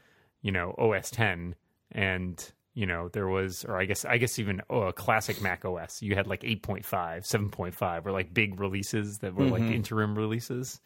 you 0.40 0.52
know, 0.52 0.74
OS 0.78 1.10
10 1.10 1.54
and 1.90 2.52
you 2.74 2.86
know, 2.86 3.08
there 3.08 3.26
was 3.28 3.64
or 3.64 3.78
I 3.78 3.84
guess 3.84 4.04
I 4.04 4.18
guess 4.18 4.38
even 4.38 4.62
oh, 4.70 4.82
a 4.82 4.92
classic 4.92 5.40
Mac 5.42 5.64
OS. 5.64 6.02
You 6.02 6.14
had 6.14 6.26
like 6.26 6.42
8.5, 6.42 6.84
7.5 6.84 8.06
or 8.06 8.12
like 8.12 8.32
big 8.32 8.58
releases 8.60 9.18
that 9.18 9.34
were 9.34 9.44
like 9.46 9.62
interim 9.62 10.16
releases. 10.16 10.80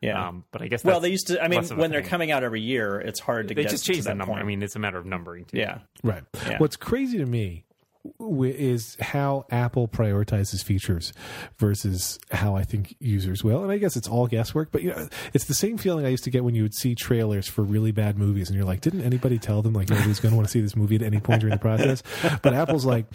Yeah. 0.00 0.28
Um, 0.28 0.44
but 0.50 0.60
I 0.60 0.68
guess 0.68 0.84
well, 0.84 1.00
they 1.00 1.08
used 1.08 1.28
to. 1.28 1.42
I 1.42 1.48
mean, 1.48 1.60
less 1.60 1.70
of 1.70 1.78
a 1.78 1.80
when 1.80 1.90
they're 1.90 2.02
thing. 2.02 2.10
coming 2.10 2.30
out 2.30 2.42
every 2.44 2.60
year, 2.60 3.00
it's 3.00 3.20
hard 3.20 3.48
to 3.48 3.54
they 3.54 3.62
get 3.62 3.70
just 3.70 3.86
to 3.86 3.92
changed 3.92 4.04
the 4.06 4.10
that 4.10 4.16
number. 4.18 4.32
point. 4.32 4.42
I 4.42 4.46
mean, 4.46 4.62
it's 4.62 4.76
a 4.76 4.78
matter 4.78 4.98
of 4.98 5.06
numbering 5.06 5.46
too. 5.46 5.58
yeah. 5.58 5.78
Right. 6.02 6.22
Yeah. 6.46 6.58
What's 6.58 6.76
crazy 6.76 7.18
to 7.18 7.26
me 7.26 7.64
w- 7.73 7.73
is 8.20 8.96
how 9.00 9.46
Apple 9.50 9.88
prioritizes 9.88 10.62
features 10.62 11.12
versus 11.58 12.18
how 12.30 12.54
I 12.54 12.62
think 12.62 12.96
users 13.00 13.42
will. 13.42 13.62
And 13.62 13.72
I 13.72 13.78
guess 13.78 13.96
it's 13.96 14.08
all 14.08 14.26
guesswork, 14.26 14.70
but 14.72 14.82
you 14.82 14.90
know, 14.90 15.08
it's 15.32 15.46
the 15.46 15.54
same 15.54 15.78
feeling 15.78 16.04
I 16.04 16.10
used 16.10 16.24
to 16.24 16.30
get 16.30 16.44
when 16.44 16.54
you 16.54 16.62
would 16.62 16.74
see 16.74 16.94
trailers 16.94 17.48
for 17.48 17.62
really 17.62 17.92
bad 17.92 18.18
movies 18.18 18.48
and 18.48 18.56
you're 18.56 18.66
like, 18.66 18.80
didn't 18.80 19.02
anybody 19.02 19.38
tell 19.38 19.62
them 19.62 19.72
like 19.72 19.88
nobody's 19.88 20.20
going 20.20 20.32
to 20.32 20.36
want 20.36 20.46
to 20.46 20.52
see 20.52 20.60
this 20.60 20.76
movie 20.76 20.96
at 20.96 21.02
any 21.02 21.20
point 21.20 21.40
during 21.40 21.54
the 21.54 21.60
process? 21.60 22.02
But 22.42 22.52
Apple's 22.52 22.84
like, 22.84 23.06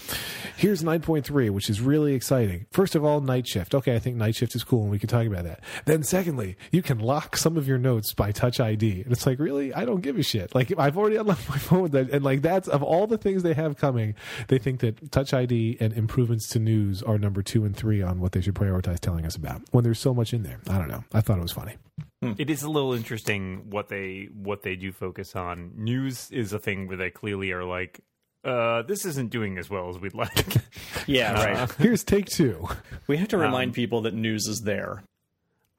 here's 0.55 0.81
9.3, 0.81 1.49
which 1.51 1.69
is 1.69 1.81
really 1.81 2.13
exciting. 2.13 2.65
First 2.71 2.95
of 2.95 3.03
all, 3.03 3.21
night 3.21 3.47
shift. 3.47 3.75
Okay, 3.75 3.95
I 3.95 3.99
think 3.99 4.15
night 4.15 4.35
shift 4.35 4.55
is 4.55 4.63
cool 4.63 4.83
and 4.83 4.91
we 4.91 4.97
can 4.97 5.09
talk 5.09 5.25
about 5.25 5.43
that. 5.43 5.61
Then 5.85 6.03
secondly, 6.03 6.57
you 6.71 6.81
can 6.81 6.99
lock 6.99 7.37
some 7.37 7.57
of 7.57 7.67
your 7.67 7.77
notes 7.77 8.13
by 8.13 8.31
touch 8.31 8.59
ID. 8.59 9.01
And 9.01 9.11
it's 9.11 9.25
like, 9.25 9.39
really? 9.39 9.73
I 9.73 9.85
don't 9.85 10.01
give 10.01 10.17
a 10.17 10.23
shit. 10.23 10.55
Like 10.55 10.73
I've 10.77 10.97
already 10.97 11.17
unlocked 11.17 11.47
my 11.49 11.57
phone 11.57 11.81
with 11.83 11.91
that. 11.91 12.09
And 12.09 12.23
like 12.23 12.41
that's 12.41 12.67
of 12.67 12.81
all 12.81 13.07
the 13.07 13.17
things 13.17 13.43
they 13.43 13.53
have 13.53 13.77
coming, 13.77 14.15
they 14.47 14.57
think 14.57 14.78
that 14.79 15.11
touch 15.11 15.33
ID 15.33 15.77
and 15.79 15.93
improvements 15.93 16.47
to 16.49 16.59
news 16.59 17.01
are 17.03 17.17
number 17.17 17.41
two 17.41 17.65
and 17.65 17.75
three 17.75 18.01
on 18.01 18.19
what 18.19 18.31
they 18.33 18.41
should 18.41 18.55
prioritize 18.55 18.99
telling 18.99 19.25
us 19.25 19.35
about 19.35 19.61
when 19.71 19.83
there's 19.83 19.99
so 19.99 20.13
much 20.13 20.33
in 20.33 20.43
there. 20.43 20.59
I 20.69 20.77
don't 20.77 20.87
know. 20.89 21.03
I 21.13 21.21
thought 21.21 21.37
it 21.37 21.41
was 21.41 21.51
funny. 21.51 21.75
It 22.21 22.49
is 22.49 22.63
a 22.63 22.69
little 22.69 22.93
interesting 22.93 23.69
what 23.69 23.87
they 23.89 24.29
what 24.33 24.63
they 24.63 24.75
do 24.75 24.91
focus 24.91 25.35
on. 25.35 25.71
News 25.75 26.29
is 26.31 26.51
a 26.53 26.59
thing 26.59 26.87
where 26.87 26.97
they 26.97 27.09
clearly 27.09 27.51
are 27.53 27.63
like, 27.63 28.01
uh, 28.43 28.81
this 28.83 29.05
isn't 29.05 29.29
doing 29.29 29.57
as 29.57 29.69
well 29.69 29.89
as 29.89 29.97
we'd 29.99 30.13
like. 30.13 30.55
Yeah, 31.07 31.31
Uh, 31.33 31.45
right. 31.45 31.71
Here's 31.79 32.03
take 32.03 32.25
two. 32.25 32.67
We 33.07 33.17
have 33.17 33.29
to 33.29 33.37
Um, 33.37 33.41
remind 33.43 33.73
people 33.73 34.01
that 34.01 34.13
news 34.13 34.45
is 34.47 34.61
there. 34.65 35.03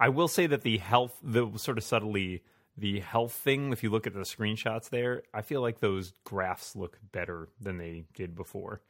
I 0.01 0.09
will 0.09 0.29
say 0.29 0.47
that 0.47 0.63
the 0.63 0.79
health, 0.79 1.13
the 1.23 1.51
sort 1.57 1.77
of 1.79 1.85
subtly, 1.85 2.43
the 2.77 3.01
health 3.01 3.33
thing. 3.33 3.73
If 3.73 3.83
you 3.83 3.91
look 3.91 4.07
at 4.07 4.15
the 4.15 4.21
screenshots 4.21 4.89
there, 4.91 5.23
I 5.35 5.43
feel 5.43 5.61
like 5.61 5.81
those 5.81 6.13
graphs 6.25 6.75
look 6.77 6.99
better 7.13 7.49
than 7.61 7.79
they 7.79 8.05
did 8.15 8.35
before. 8.35 8.81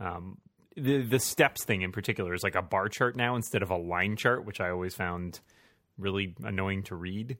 Um, 0.00 0.38
the 0.76 1.02
the 1.02 1.18
steps 1.18 1.64
thing 1.64 1.82
in 1.82 1.92
particular 1.92 2.32
is 2.34 2.42
like 2.42 2.54
a 2.54 2.62
bar 2.62 2.88
chart 2.88 3.16
now 3.16 3.36
instead 3.36 3.62
of 3.62 3.70
a 3.70 3.76
line 3.76 4.16
chart, 4.16 4.44
which 4.44 4.60
I 4.60 4.70
always 4.70 4.94
found 4.94 5.40
really 5.98 6.34
annoying 6.42 6.82
to 6.84 6.94
read. 6.94 7.36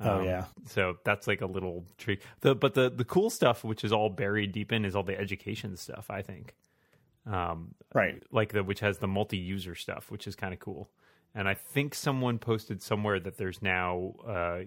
Oh 0.00 0.20
Um, 0.20 0.24
yeah. 0.24 0.44
So 0.66 0.96
that's 1.04 1.26
like 1.26 1.40
a 1.40 1.46
little 1.46 1.84
trick. 1.98 2.20
The 2.40 2.54
but 2.54 2.74
the 2.74 2.88
the 2.88 3.04
cool 3.04 3.30
stuff, 3.30 3.64
which 3.64 3.82
is 3.82 3.92
all 3.92 4.10
buried 4.10 4.52
deep 4.52 4.72
in, 4.72 4.84
is 4.84 4.94
all 4.94 5.02
the 5.02 5.18
education 5.18 5.76
stuff. 5.76 6.06
I 6.08 6.22
think, 6.22 6.54
um, 7.26 7.74
Right. 7.94 8.22
like 8.30 8.52
the 8.52 8.62
which 8.62 8.80
has 8.80 8.98
the 8.98 9.08
multi-user 9.08 9.74
stuff, 9.74 10.10
which 10.10 10.26
is 10.28 10.36
kind 10.36 10.54
of 10.54 10.60
cool. 10.60 10.88
And 11.34 11.48
I 11.48 11.54
think 11.54 11.94
someone 11.94 12.38
posted 12.38 12.80
somewhere 12.82 13.18
that 13.20 13.36
there's 13.38 13.60
now 13.60 14.14
uh, 14.26 14.60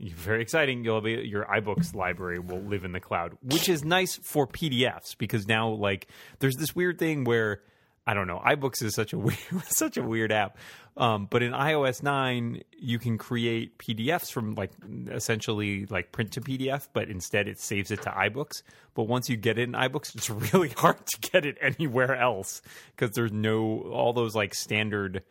very 0.16 0.42
exciting. 0.42 0.84
You'll 0.84 1.00
be 1.00 1.12
your 1.12 1.44
iBooks 1.44 1.94
library 1.94 2.38
will 2.38 2.60
live 2.60 2.84
in 2.84 2.92
the 2.92 3.00
cloud, 3.00 3.36
which 3.42 3.68
is 3.68 3.84
nice 3.84 4.16
for 4.16 4.46
PDFs 4.46 5.16
because 5.16 5.46
now 5.46 5.70
like 5.70 6.08
there's 6.38 6.56
this 6.56 6.74
weird 6.74 6.98
thing 6.98 7.24
where 7.24 7.62
I 8.06 8.12
don't 8.12 8.26
know. 8.26 8.40
iBooks 8.44 8.82
is 8.82 8.94
such 8.94 9.12
a 9.12 9.18
weird, 9.18 9.38
such 9.68 9.96
a 9.96 10.02
weird 10.02 10.32
app. 10.32 10.58
Um, 10.96 11.26
but 11.28 11.42
in 11.42 11.52
iOS 11.52 12.02
9, 12.02 12.62
you 12.78 12.98
can 12.98 13.18
create 13.18 13.78
PDFs 13.78 14.30
from 14.30 14.54
like 14.54 14.70
essentially 15.10 15.86
like 15.86 16.12
print 16.12 16.32
to 16.32 16.40
PDF, 16.40 16.88
but 16.92 17.08
instead 17.08 17.48
it 17.48 17.58
saves 17.58 17.90
it 17.90 18.02
to 18.02 18.10
iBooks. 18.10 18.62
But 18.94 19.04
once 19.04 19.28
you 19.28 19.36
get 19.36 19.58
it 19.58 19.62
in 19.62 19.72
iBooks, 19.72 20.14
it's 20.14 20.30
really 20.30 20.68
hard 20.76 21.04
to 21.04 21.30
get 21.32 21.46
it 21.46 21.56
anywhere 21.60 22.14
else 22.14 22.62
because 22.94 23.14
there's 23.14 23.32
no 23.32 23.80
all 23.92 24.12
those 24.12 24.34
like 24.34 24.54
standard. 24.54 25.22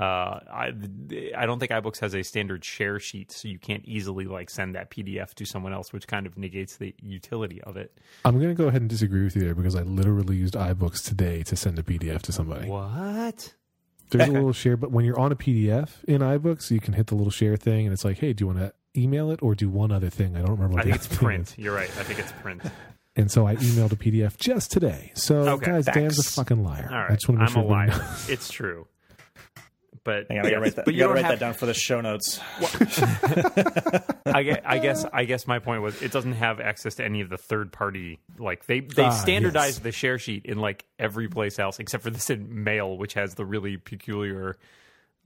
Uh, 0.00 0.40
I 0.50 0.72
I 1.36 1.44
don't 1.44 1.58
think 1.58 1.72
iBooks 1.72 1.98
has 2.00 2.14
a 2.14 2.22
standard 2.22 2.64
share 2.64 2.98
sheet, 2.98 3.30
so 3.30 3.48
you 3.48 3.58
can't 3.58 3.84
easily 3.84 4.24
like 4.24 4.48
send 4.48 4.74
that 4.74 4.90
PDF 4.90 5.34
to 5.34 5.44
someone 5.44 5.74
else, 5.74 5.92
which 5.92 6.06
kind 6.08 6.26
of 6.26 6.38
negates 6.38 6.76
the 6.76 6.94
utility 7.02 7.60
of 7.62 7.76
it. 7.76 7.92
I'm 8.24 8.36
going 8.38 8.48
to 8.48 8.54
go 8.54 8.68
ahead 8.68 8.80
and 8.80 8.88
disagree 8.88 9.22
with 9.24 9.36
you 9.36 9.42
there 9.42 9.54
because 9.54 9.76
I 9.76 9.82
literally 9.82 10.36
used 10.36 10.54
iBooks 10.54 11.04
today 11.06 11.42
to 11.42 11.54
send 11.54 11.78
a 11.78 11.82
PDF 11.82 12.22
to 12.22 12.32
somebody. 12.32 12.66
What? 12.68 13.52
There's 14.10 14.28
a 14.28 14.32
little 14.32 14.52
share, 14.54 14.78
but 14.78 14.90
when 14.90 15.04
you're 15.04 15.20
on 15.20 15.32
a 15.32 15.36
PDF 15.36 16.02
in 16.04 16.22
iBooks, 16.22 16.70
you 16.70 16.80
can 16.80 16.94
hit 16.94 17.08
the 17.08 17.14
little 17.14 17.30
share 17.30 17.56
thing, 17.58 17.84
and 17.86 17.92
it's 17.92 18.04
like, 18.04 18.18
hey, 18.18 18.32
do 18.32 18.42
you 18.42 18.46
want 18.46 18.58
to 18.60 18.72
email 18.96 19.30
it 19.30 19.40
or 19.42 19.54
do 19.54 19.68
one 19.68 19.92
other 19.92 20.08
thing? 20.08 20.34
I 20.34 20.40
don't 20.40 20.52
remember. 20.52 20.76
What 20.76 20.80
I 20.80 20.84
think 20.84 20.96
it's 20.96 21.08
print. 21.08 21.48
is. 21.50 21.58
You're 21.58 21.74
right. 21.74 21.90
I 21.98 22.04
think 22.04 22.18
it's 22.20 22.32
print. 22.32 22.62
And 23.16 23.28
so 23.30 23.44
I 23.44 23.56
emailed 23.56 23.90
a 23.92 23.96
PDF 23.96 24.36
just 24.38 24.70
today. 24.70 25.10
So 25.14 25.40
Okay, 25.54 25.72
guys, 25.72 25.84
Dan's 25.86 26.18
a 26.20 26.22
fucking 26.22 26.62
liar. 26.62 26.88
All 26.90 26.96
I 26.96 27.14
just 27.16 27.28
want 27.28 27.40
to 27.40 27.44
make 27.44 27.48
I'm 27.48 27.52
sure 27.54 27.62
a 27.64 27.66
liar. 27.66 27.86
knows. 27.88 28.30
it's 28.30 28.50
true. 28.50 28.86
But 30.02 30.26
Hang 30.30 30.38
on, 30.38 30.46
I 30.46 30.50
gotta 30.50 30.60
write 30.62 30.76
that, 30.76 30.84
but 30.86 30.94
you 30.94 31.00
gotta 31.00 31.08
don't 31.08 31.22
write 31.22 31.30
have 31.30 31.38
that 31.38 31.44
down 31.44 31.54
for 31.54 31.66
the 31.66 31.74
show 31.74 32.00
notes. 32.00 32.40
I 34.26 34.42
guess, 34.42 34.60
I 34.64 34.78
guess 34.78 35.04
I 35.12 35.24
guess 35.24 35.46
my 35.46 35.58
point 35.58 35.82
was 35.82 36.00
it 36.02 36.12
doesn't 36.12 36.32
have 36.34 36.60
access 36.60 36.94
to 36.96 37.04
any 37.04 37.20
of 37.20 37.28
the 37.28 37.36
third 37.38 37.72
party 37.72 38.18
like 38.38 38.66
they 38.66 38.80
they 38.80 39.04
Ah, 39.04 39.10
standardized 39.10 39.78
yes. 39.78 39.82
the 39.84 39.92
share 39.92 40.18
sheet 40.18 40.46
in 40.46 40.58
like 40.58 40.84
every 40.98 41.28
place 41.28 41.58
else 41.58 41.78
except 41.78 42.02
for 42.02 42.10
this 42.10 42.30
in 42.30 42.64
mail 42.64 42.96
which 42.96 43.14
has 43.14 43.34
the 43.34 43.44
really 43.44 43.76
peculiar 43.76 44.56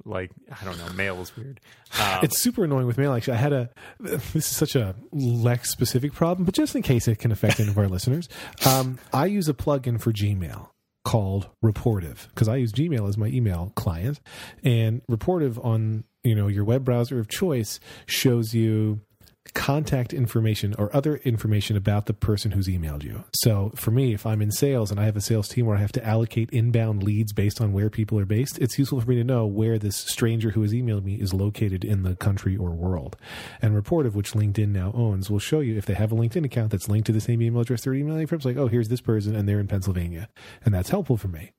like 0.04 0.30
I 0.60 0.64
don't 0.64 0.76
know 0.78 0.92
mail 0.94 1.20
is 1.20 1.36
weird. 1.36 1.60
Um, 2.00 2.20
It's 2.22 2.38
super 2.38 2.64
annoying 2.64 2.86
with 2.88 2.98
mail. 2.98 3.12
Actually, 3.14 3.34
I 3.34 3.40
had 3.40 3.52
a. 3.52 3.70
This 4.00 4.34
is 4.34 4.46
such 4.46 4.74
a 4.74 4.96
Lex 5.12 5.70
specific 5.70 6.12
problem, 6.12 6.44
but 6.44 6.54
just 6.54 6.74
in 6.74 6.82
case 6.82 7.06
it 7.06 7.20
can 7.20 7.30
affect 7.30 7.60
any 7.60 7.68
of 7.68 7.78
our 7.78 7.86
listeners, 7.96 8.28
um, 8.66 8.98
I 9.12 9.26
use 9.26 9.48
a 9.48 9.54
plugin 9.54 10.00
for 10.00 10.12
Gmail 10.12 10.70
called 11.04 11.49
Rapportive 11.62 12.28
because 12.28 12.49
I 12.49 12.56
use 12.56 12.73
Gmail 12.73 13.08
as 13.08 13.16
my 13.16 13.28
email 13.28 13.73
client, 13.76 14.20
and 14.62 15.02
Rapportive 15.11 15.62
on 15.64 16.04
you 16.23 16.34
know 16.34 16.49
your 16.49 16.64
web 16.64 16.84
browser 16.84 17.18
of 17.18 17.28
choice 17.28 17.78
shows 18.06 18.54
you 18.54 19.00
contact 19.52 20.14
information 20.14 20.74
or 20.78 20.94
other 20.96 21.16
information 21.16 21.76
about 21.76 22.06
the 22.06 22.14
person 22.14 22.52
who's 22.52 22.66
emailed 22.66 23.02
you. 23.02 23.24
So 23.34 23.72
for 23.76 23.90
me, 23.90 24.14
if 24.14 24.24
I'm 24.24 24.40
in 24.40 24.50
sales 24.50 24.90
and 24.90 24.98
I 24.98 25.04
have 25.04 25.16
a 25.16 25.20
sales 25.20 25.48
team 25.48 25.66
where 25.66 25.76
I 25.76 25.80
have 25.80 25.92
to 25.92 26.04
allocate 26.04 26.50
inbound 26.50 27.02
leads 27.02 27.32
based 27.32 27.60
on 27.60 27.72
where 27.72 27.90
people 27.90 28.18
are 28.18 28.24
based, 28.24 28.58
it's 28.58 28.78
useful 28.78 29.00
for 29.00 29.08
me 29.08 29.16
to 29.16 29.24
know 29.24 29.46
where 29.46 29.78
this 29.78 29.96
stranger 29.96 30.50
who 30.50 30.62
has 30.62 30.72
emailed 30.72 31.04
me 31.04 31.16
is 31.16 31.34
located 31.34 31.84
in 31.84 32.02
the 32.02 32.16
country 32.16 32.56
or 32.56 32.70
world. 32.70 33.16
And 33.60 33.74
Rapportive 33.74 34.14
which 34.14 34.32
LinkedIn 34.32 34.68
now 34.68 34.92
owns, 34.94 35.30
will 35.30 35.38
show 35.38 35.60
you 35.60 35.76
if 35.76 35.84
they 35.84 35.94
have 35.94 36.12
a 36.12 36.16
LinkedIn 36.16 36.44
account 36.44 36.70
that's 36.70 36.88
linked 36.88 37.06
to 37.06 37.12
the 37.12 37.20
same 37.20 37.42
email 37.42 37.60
address 37.60 37.82
they're 37.82 37.94
emailing 37.94 38.26
from. 38.26 38.36
It's 38.36 38.46
like, 38.46 38.56
oh, 38.56 38.68
here's 38.68 38.88
this 38.88 39.00
person 39.02 39.34
and 39.34 39.48
they're 39.48 39.60
in 39.60 39.68
Pennsylvania. 39.68 40.28
And 40.64 40.74
that's 40.74 40.90
helpful 40.90 41.16
for 41.16 41.28
me. 41.28 41.52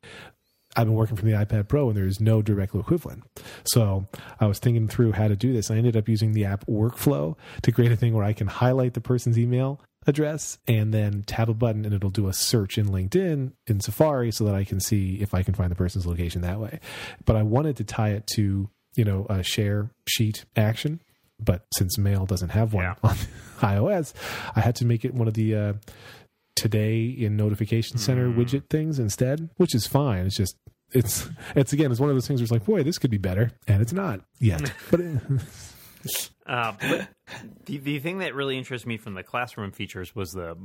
I've 0.76 0.86
been 0.88 0.94
working 0.96 1.16
from 1.16 1.30
the 1.30 1.36
iPad 1.38 1.68
Pro 1.68 1.88
and 1.90 1.98
there's 1.98 2.20
no 2.20 2.42
direct 2.42 2.76
equivalent. 2.76 3.24
So 3.66 4.08
I 4.40 4.46
was 4.48 4.60
thinking 4.60 4.88
through 4.88 5.14
how 5.14 5.28
to 5.28 5.36
do 5.36 5.54
this. 5.54 5.72
I 5.72 5.76
ended 5.78 5.96
up 5.96 6.10
using 6.10 6.34
the 6.34 6.46
app 6.46 6.66
Workflow 6.68 7.36
to 7.64 7.72
create 7.72 7.92
a 7.92 7.96
thing 7.96 8.14
where 8.14 8.26
I 8.26 8.34
can 8.34 8.48
highlight 8.48 8.94
the 8.94 9.02
person's 9.02 9.40
email 9.40 9.80
address 10.08 10.58
and 10.68 10.94
then 10.94 11.24
tap 11.24 11.50
a 11.50 11.54
button 11.54 11.84
and 11.86 11.94
it'll 11.94 12.10
do 12.12 12.28
a 12.28 12.34
search 12.34 12.78
in 12.78 12.88
LinkedIn 12.88 13.54
in 13.68 13.80
Safari 13.80 14.32
so 14.32 14.44
that 14.44 14.54
I 14.54 14.64
can 14.64 14.80
see 14.80 15.16
if 15.22 15.34
I 15.34 15.42
can 15.44 15.54
find 15.56 15.72
the 15.72 15.76
person's 15.76 16.06
location 16.06 16.42
that 16.42 16.60
way. 16.60 16.80
But 17.26 17.36
I 17.36 17.44
wanted 17.44 17.78
to 17.78 17.84
tie 17.84 18.10
it 18.10 18.28
to, 18.36 18.70
you 18.96 19.04
know, 19.06 19.26
a 19.30 19.42
share 19.44 19.90
sheet 20.08 20.46
action. 20.56 21.02
But 21.40 21.66
since 21.76 21.98
Mail 21.98 22.26
doesn't 22.26 22.50
have 22.50 22.74
one 22.74 22.84
Yeah. 22.84 22.94
on 23.04 23.16
iOS, 23.60 24.14
I 24.56 24.62
had 24.62 24.76
to 24.76 24.86
make 24.86 25.04
it 25.06 25.14
one 25.14 25.28
of 25.28 25.34
the 25.34 25.56
uh, 25.56 25.74
today 26.56 27.04
in 27.06 27.36
notification 27.36 27.98
center 27.98 28.30
widget 28.30 28.70
things 28.70 29.00
instead, 29.00 29.50
which 29.58 29.76
is 29.76 29.88
fine. 29.88 30.26
It's 30.26 30.38
just 30.38 30.56
it's 30.96 31.30
it's 31.56 31.74
again 31.74 31.92
it's 31.92 32.00
one 32.00 32.10
of 32.10 32.16
those 32.16 32.28
things 32.28 32.40
where 32.40 32.46
it's 32.46 32.52
like, 32.52 32.66
boy, 32.66 32.84
this 32.84 32.98
could 32.98 33.12
be 33.12 33.18
better, 33.18 33.52
and 33.68 33.82
it's 33.82 33.94
not 33.94 34.22
yet. 34.40 34.72
But 34.92 35.00
it, 35.02 35.20
Uh, 36.46 36.74
but 36.80 37.08
the 37.66 37.78
the 37.80 38.00
thing 38.00 38.20
that 38.20 38.36
really 38.36 38.58
interests 38.58 38.86
me 38.86 38.98
from 38.98 39.16
the 39.16 39.24
classroom 39.24 39.72
features 39.72 40.16
was 40.16 40.32
the 40.32 40.56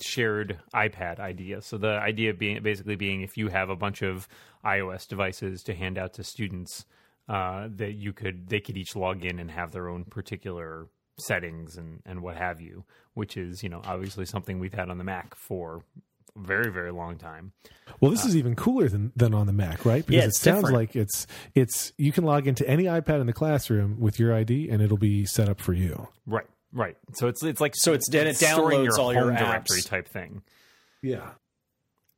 shared 0.00 0.58
iPad 0.74 1.20
idea. 1.20 1.60
So 1.60 1.76
the 1.76 1.98
idea 1.98 2.32
being 2.32 2.62
basically 2.62 2.96
being 2.96 3.20
if 3.20 3.36
you 3.36 3.48
have 3.48 3.68
a 3.68 3.76
bunch 3.76 4.02
of 4.02 4.26
iOS 4.64 5.06
devices 5.06 5.62
to 5.64 5.74
hand 5.74 5.98
out 5.98 6.14
to 6.14 6.24
students, 6.24 6.86
uh, 7.28 7.68
that 7.76 7.92
you 7.92 8.14
could 8.14 8.48
they 8.48 8.60
could 8.60 8.78
each 8.78 8.96
log 8.96 9.24
in 9.24 9.38
and 9.38 9.50
have 9.50 9.72
their 9.72 9.88
own 9.88 10.04
particular 10.04 10.86
settings 11.18 11.76
and 11.76 12.00
and 12.06 12.22
what 12.22 12.36
have 12.36 12.60
you, 12.60 12.84
which 13.12 13.36
is 13.36 13.62
you 13.62 13.68
know 13.68 13.82
obviously 13.84 14.24
something 14.24 14.58
we've 14.58 14.74
had 14.74 14.88
on 14.88 14.96
the 14.96 15.04
Mac 15.04 15.34
for 15.34 15.82
a 16.17 16.17
very 16.36 16.70
very 16.72 16.90
long 16.92 17.16
time. 17.16 17.52
well, 18.00 18.10
this 18.10 18.24
is 18.24 18.36
even 18.36 18.54
cooler 18.54 18.88
than 18.88 19.12
than 19.16 19.34
on 19.34 19.46
the 19.46 19.52
Mac, 19.52 19.84
right? 19.84 20.04
Because 20.06 20.22
Yeah, 20.22 20.28
it 20.28 20.34
sounds 20.34 20.56
different. 20.58 20.74
like 20.76 20.96
it's 20.96 21.26
it's 21.54 21.92
you 21.96 22.12
can 22.12 22.24
log 22.24 22.46
into 22.46 22.68
any 22.68 22.84
iPad 22.84 23.20
in 23.20 23.26
the 23.26 23.32
classroom 23.32 23.98
with 24.00 24.18
your 24.18 24.34
ID, 24.34 24.68
and 24.70 24.80
it'll 24.82 24.96
be 24.98 25.24
set 25.26 25.48
up 25.48 25.60
for 25.60 25.72
you. 25.72 26.08
Right, 26.26 26.46
right. 26.72 26.96
So 27.14 27.28
it's 27.28 27.42
it's 27.42 27.60
like 27.60 27.74
So 27.76 27.92
it's- 27.92 28.08
then 28.10 28.26
it 28.26 28.36
storing 28.36 28.86
downloads 28.86 28.98
all 28.98 29.12
your 29.12 29.22
home 29.24 29.34
apps. 29.34 29.38
directory 29.38 29.82
type 29.82 30.08
thing. 30.08 30.42
Yeah. 31.02 31.30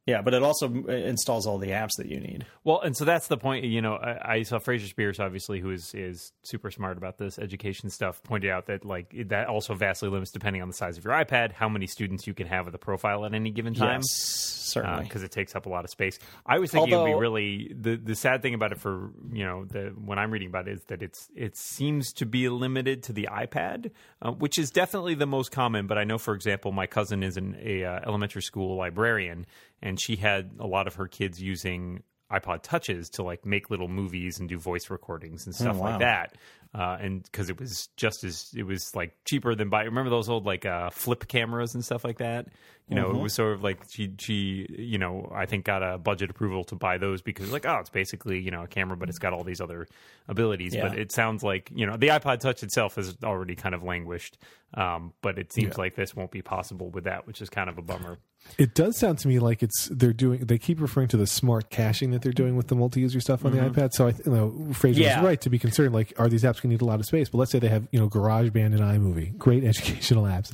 Yeah, 0.06 0.22
but 0.22 0.32
it 0.32 0.42
also 0.42 0.66
uh, 0.66 0.92
installs 0.92 1.46
all 1.46 1.58
the 1.58 1.68
apps 1.68 1.90
that 1.98 2.06
you 2.06 2.18
need. 2.18 2.46
Well, 2.64 2.80
and 2.80 2.96
so 2.96 3.04
that's 3.04 3.28
the 3.28 3.36
point. 3.36 3.64
You 3.64 3.82
know, 3.82 3.94
I, 3.94 4.32
I 4.32 4.42
saw 4.42 4.58
Fraser 4.58 4.92
Speirs, 4.92 5.20
obviously, 5.20 5.60
who 5.60 5.70
is 5.70 5.94
is 5.94 6.32
super 6.42 6.70
smart 6.70 6.96
about 6.96 7.18
this 7.18 7.38
education 7.38 7.90
stuff, 7.90 8.22
pointed 8.22 8.50
out 8.50 8.66
that 8.66 8.84
like 8.84 9.14
that 9.28 9.46
also 9.46 9.74
vastly 9.74 10.08
limits, 10.08 10.30
depending 10.30 10.62
on 10.62 10.68
the 10.68 10.74
size 10.74 10.96
of 10.96 11.04
your 11.04 11.12
iPad, 11.12 11.52
how 11.52 11.68
many 11.68 11.86
students 11.86 12.26
you 12.26 12.32
can 12.32 12.46
have 12.46 12.64
with 12.64 12.74
a 12.74 12.78
profile 12.78 13.26
at 13.26 13.34
any 13.34 13.50
given 13.50 13.74
time. 13.74 14.00
Yes, 14.00 14.60
certainly. 14.72 15.04
Because 15.04 15.22
it 15.22 15.32
takes 15.32 15.54
up 15.54 15.66
a 15.66 15.68
lot 15.68 15.84
of 15.84 15.90
space. 15.90 16.18
I 16.46 16.58
was 16.58 16.70
thinking 16.70 16.94
it'd 16.94 17.06
be 17.06 17.14
really 17.14 17.74
the 17.78 17.96
the 17.96 18.14
sad 18.14 18.40
thing 18.40 18.54
about 18.54 18.72
it 18.72 18.80
for 18.80 19.10
you 19.32 19.44
know 19.44 19.66
the 19.66 19.92
when 20.02 20.18
I'm 20.18 20.30
reading 20.30 20.48
about 20.48 20.66
it 20.66 20.72
is 20.72 20.84
that 20.84 21.02
it's 21.02 21.28
it 21.36 21.58
seems 21.58 22.12
to 22.14 22.26
be 22.26 22.48
limited 22.48 23.02
to 23.04 23.12
the 23.12 23.28
iPad, 23.30 23.90
uh, 24.22 24.32
which 24.32 24.58
is 24.58 24.70
definitely 24.70 25.14
the 25.14 25.26
most 25.26 25.52
common. 25.52 25.86
But 25.86 25.98
I 25.98 26.04
know, 26.04 26.16
for 26.16 26.34
example, 26.34 26.72
my 26.72 26.86
cousin 26.86 27.22
is 27.22 27.36
an 27.36 27.56
a 27.60 27.84
uh, 27.84 28.00
elementary 28.06 28.42
school 28.42 28.76
librarian, 28.76 29.46
and 29.82 30.00
she 30.00 30.16
had 30.16 30.50
a 30.58 30.66
lot 30.66 30.86
of 30.86 30.94
her 30.96 31.06
kids 31.08 31.40
using 31.42 32.02
iPod 32.30 32.62
touches 32.62 33.10
to 33.10 33.24
like 33.24 33.44
make 33.44 33.70
little 33.70 33.88
movies 33.88 34.38
and 34.38 34.48
do 34.48 34.56
voice 34.56 34.88
recordings 34.88 35.46
and 35.46 35.54
stuff 35.54 35.74
Oh, 35.76 35.80
wow. 35.80 35.90
like 35.90 35.98
that. 36.00 36.34
Uh, 36.72 36.96
and 37.00 37.24
because 37.24 37.50
it 37.50 37.58
was 37.58 37.88
just 37.96 38.22
as 38.22 38.52
it 38.56 38.62
was 38.62 38.94
like 38.94 39.16
cheaper 39.24 39.56
than 39.56 39.68
buy. 39.70 39.82
Remember 39.82 40.08
those 40.10 40.28
old 40.28 40.46
like 40.46 40.64
uh, 40.64 40.90
flip 40.90 41.26
cameras 41.26 41.74
and 41.74 41.84
stuff 41.84 42.04
like 42.04 42.18
that. 42.18 42.46
You 42.88 42.94
know, 42.94 43.08
Mm-hmm. 43.08 43.18
it 43.18 43.22
was 43.22 43.34
sort 43.34 43.52
of 43.54 43.64
like 43.64 43.80
she 43.88 44.12
she 44.20 44.66
you 44.78 44.98
know 44.98 45.32
I 45.34 45.46
think 45.46 45.64
got 45.64 45.82
a 45.82 45.98
budget 45.98 46.30
approval 46.30 46.62
to 46.64 46.76
buy 46.76 46.98
those 46.98 47.20
because 47.22 47.50
like 47.50 47.66
oh 47.66 47.78
it's 47.80 47.90
basically 47.90 48.38
you 48.40 48.52
know 48.52 48.62
a 48.62 48.66
camera 48.68 48.96
but 48.96 49.08
it's 49.08 49.18
got 49.18 49.32
all 49.32 49.42
these 49.42 49.60
other 49.60 49.88
abilities. 50.28 50.72
Yeah. 50.74 50.88
But 50.88 50.98
it 50.98 51.10
sounds 51.10 51.42
like 51.42 51.72
you 51.74 51.86
know 51.86 51.96
the 51.96 52.08
iPod 52.08 52.38
Touch 52.38 52.62
itself 52.62 52.94
has 52.94 53.16
already 53.24 53.56
kind 53.56 53.74
of 53.74 53.82
languished. 53.82 54.38
Um, 54.74 55.12
but 55.22 55.36
it 55.38 55.52
seems 55.52 55.76
like 55.76 55.96
this 55.96 56.14
won't 56.14 56.30
be 56.30 56.42
possible 56.42 56.90
with 56.90 57.04
that, 57.04 57.26
which 57.26 57.42
is 57.42 57.50
kind 57.50 57.68
of 57.68 57.78
a 57.78 57.82
bummer. 57.82 58.18
It 58.58 58.74
does 58.74 58.96
sound 58.96 59.18
to 59.20 59.28
me 59.28 59.38
like 59.38 59.62
it's 59.62 59.88
they're 59.92 60.12
doing. 60.12 60.40
They 60.40 60.58
keep 60.58 60.80
referring 60.80 61.08
to 61.08 61.16
the 61.16 61.26
smart 61.26 61.70
caching 61.70 62.10
that 62.10 62.20
they're 62.22 62.32
doing 62.32 62.56
with 62.56 62.66
the 62.66 62.74
multi-user 62.74 63.20
stuff 63.20 63.44
on 63.44 63.52
the 63.52 63.58
iPad. 63.58 63.92
So 63.92 64.08
I, 64.08 64.10
you 64.24 64.32
know, 64.32 64.72
Fraser 64.74 65.00
Yeah. 65.00 65.18
is 65.20 65.24
right 65.24 65.40
to 65.42 65.50
be 65.50 65.58
concerned. 65.58 65.94
Like, 65.94 66.12
are 66.18 66.28
these 66.28 66.42
apps 66.42 66.54
going 66.60 66.62
to 66.62 66.68
need 66.68 66.82
a 66.82 66.84
lot 66.84 67.00
of 67.00 67.06
space? 67.06 67.28
But 67.28 67.38
let's 67.38 67.52
say 67.52 67.58
they 67.58 67.68
have, 67.68 67.86
you 67.92 68.00
know, 68.00 68.08
GarageBand 68.08 68.66
and 68.74 68.80
iMovie, 68.80 69.36
great 69.38 69.62
educational 69.72 70.24
apps. 70.24 70.50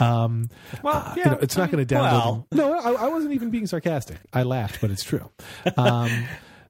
Um, 0.00 0.50
Well, 0.82 1.12
you 1.16 1.24
know, 1.24 1.38
it's 1.40 1.56
not 1.56 1.70
going 1.70 1.84
to 1.84 1.94
download. 1.94 2.02
well- 2.12 2.46
them. 2.50 2.58
No, 2.58 2.78
I, 2.78 3.06
I 3.06 3.08
wasn't 3.08 3.32
even 3.32 3.50
being 3.50 3.66
sarcastic. 3.66 4.18
I 4.32 4.42
laughed, 4.42 4.80
but 4.80 4.90
it's 4.90 5.02
true. 5.04 5.28
Um, 5.76 6.10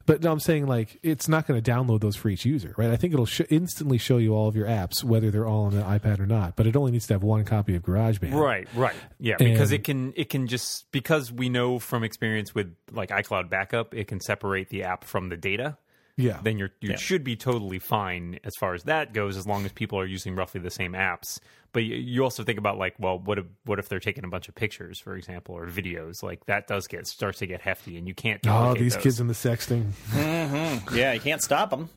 but 0.09 0.23
no, 0.23 0.33
I'm 0.33 0.41
saying 0.41 0.67
like 0.67 0.99
it's 1.03 1.29
not 1.29 1.47
going 1.47 1.63
to 1.63 1.71
download 1.71 2.01
those 2.01 2.17
for 2.17 2.31
each 2.31 2.47
user, 2.47 2.75
right? 2.79 2.89
I 2.89 2.97
think 2.97 3.13
it'll 3.13 3.27
sh- 3.27 3.43
instantly 3.51 3.99
show 3.99 4.17
you 4.17 4.35
all 4.35 4.49
of 4.49 4.57
your 4.57 4.67
apps, 4.67 5.05
whether 5.05 5.31
they're 5.31 5.47
all 5.47 5.67
on 5.67 5.77
the 5.77 5.83
iPad 5.83 6.19
or 6.19 6.25
not. 6.25 6.57
But 6.57 6.67
it 6.67 6.77
only 6.77 6.93
needs 6.93 7.07
to 7.09 7.15
have 7.15 7.23
one 7.23 7.45
copy 7.45 7.77
of 7.77 7.83
GarageBand. 7.83 8.33
Right, 8.33 8.67
right. 8.75 8.97
Yeah, 9.21 9.37
because 9.39 9.71
it 9.71 9.85
can 9.85 10.15
it 10.17 10.31
can 10.31 10.47
just 10.47 10.91
because 10.93 11.31
we 11.31 11.51
know 11.51 11.79
from 11.79 12.05
experience 12.05 12.55
with 12.55 12.75
like 12.91 13.11
iCloud 13.11 13.51
backup, 13.51 13.95
it 13.95 14.09
can 14.09 14.19
separate 14.19 14.71
the 14.71 14.85
app 14.85 15.05
from 15.05 15.29
the 15.29 15.37
data. 15.37 15.77
Yeah. 16.19 16.41
Then 16.43 16.59
you're 16.59 16.71
you 16.83 16.91
Yeah. 16.91 16.97
should 16.97 17.25
be 17.25 17.37
totally 17.37 17.79
fine 17.79 18.39
as 18.45 18.53
far 18.59 18.75
as 18.75 18.83
that 18.83 19.15
goes, 19.15 19.37
as 19.39 19.47
long 19.47 19.65
as 19.65 19.73
people 19.73 19.99
are 19.99 20.05
using 20.05 20.35
roughly 20.37 20.61
the 20.61 20.71
same 20.71 20.93
apps. 20.93 21.39
But 21.73 21.85
you, 21.85 21.97
you 21.97 22.25
also 22.25 22.45
think 22.45 22.59
about 22.59 22.77
like, 22.77 22.95
well, 22.99 23.19
what 23.19 23.39
if 23.39 23.45
what 23.65 23.79
if 23.79 23.89
they're 23.89 24.01
taking 24.01 24.25
a 24.25 24.29
bunch 24.29 24.49
of 24.49 24.55
pictures, 24.55 24.99
for 24.99 25.17
example, 25.17 25.55
or 25.55 25.67
videos? 25.69 26.23
Like 26.23 26.45
that 26.47 26.67
does 26.67 26.87
get 26.89 27.07
starts 27.07 27.39
to 27.39 27.47
get 27.47 27.61
hefty, 27.63 27.97
and 27.97 28.07
you 28.09 28.15
can't. 28.15 28.41
Oh, 28.47 28.75
these 28.75 28.95
those. 28.95 29.03
kids 29.03 29.21
in 29.21 29.29
the 29.29 29.35
sexting. 29.35 29.93
Mm-hmm. 30.11 30.97
yeah, 30.97 31.13
you 31.13 31.21
can't 31.21 31.41
stop 31.43 31.71
them. 31.71 31.89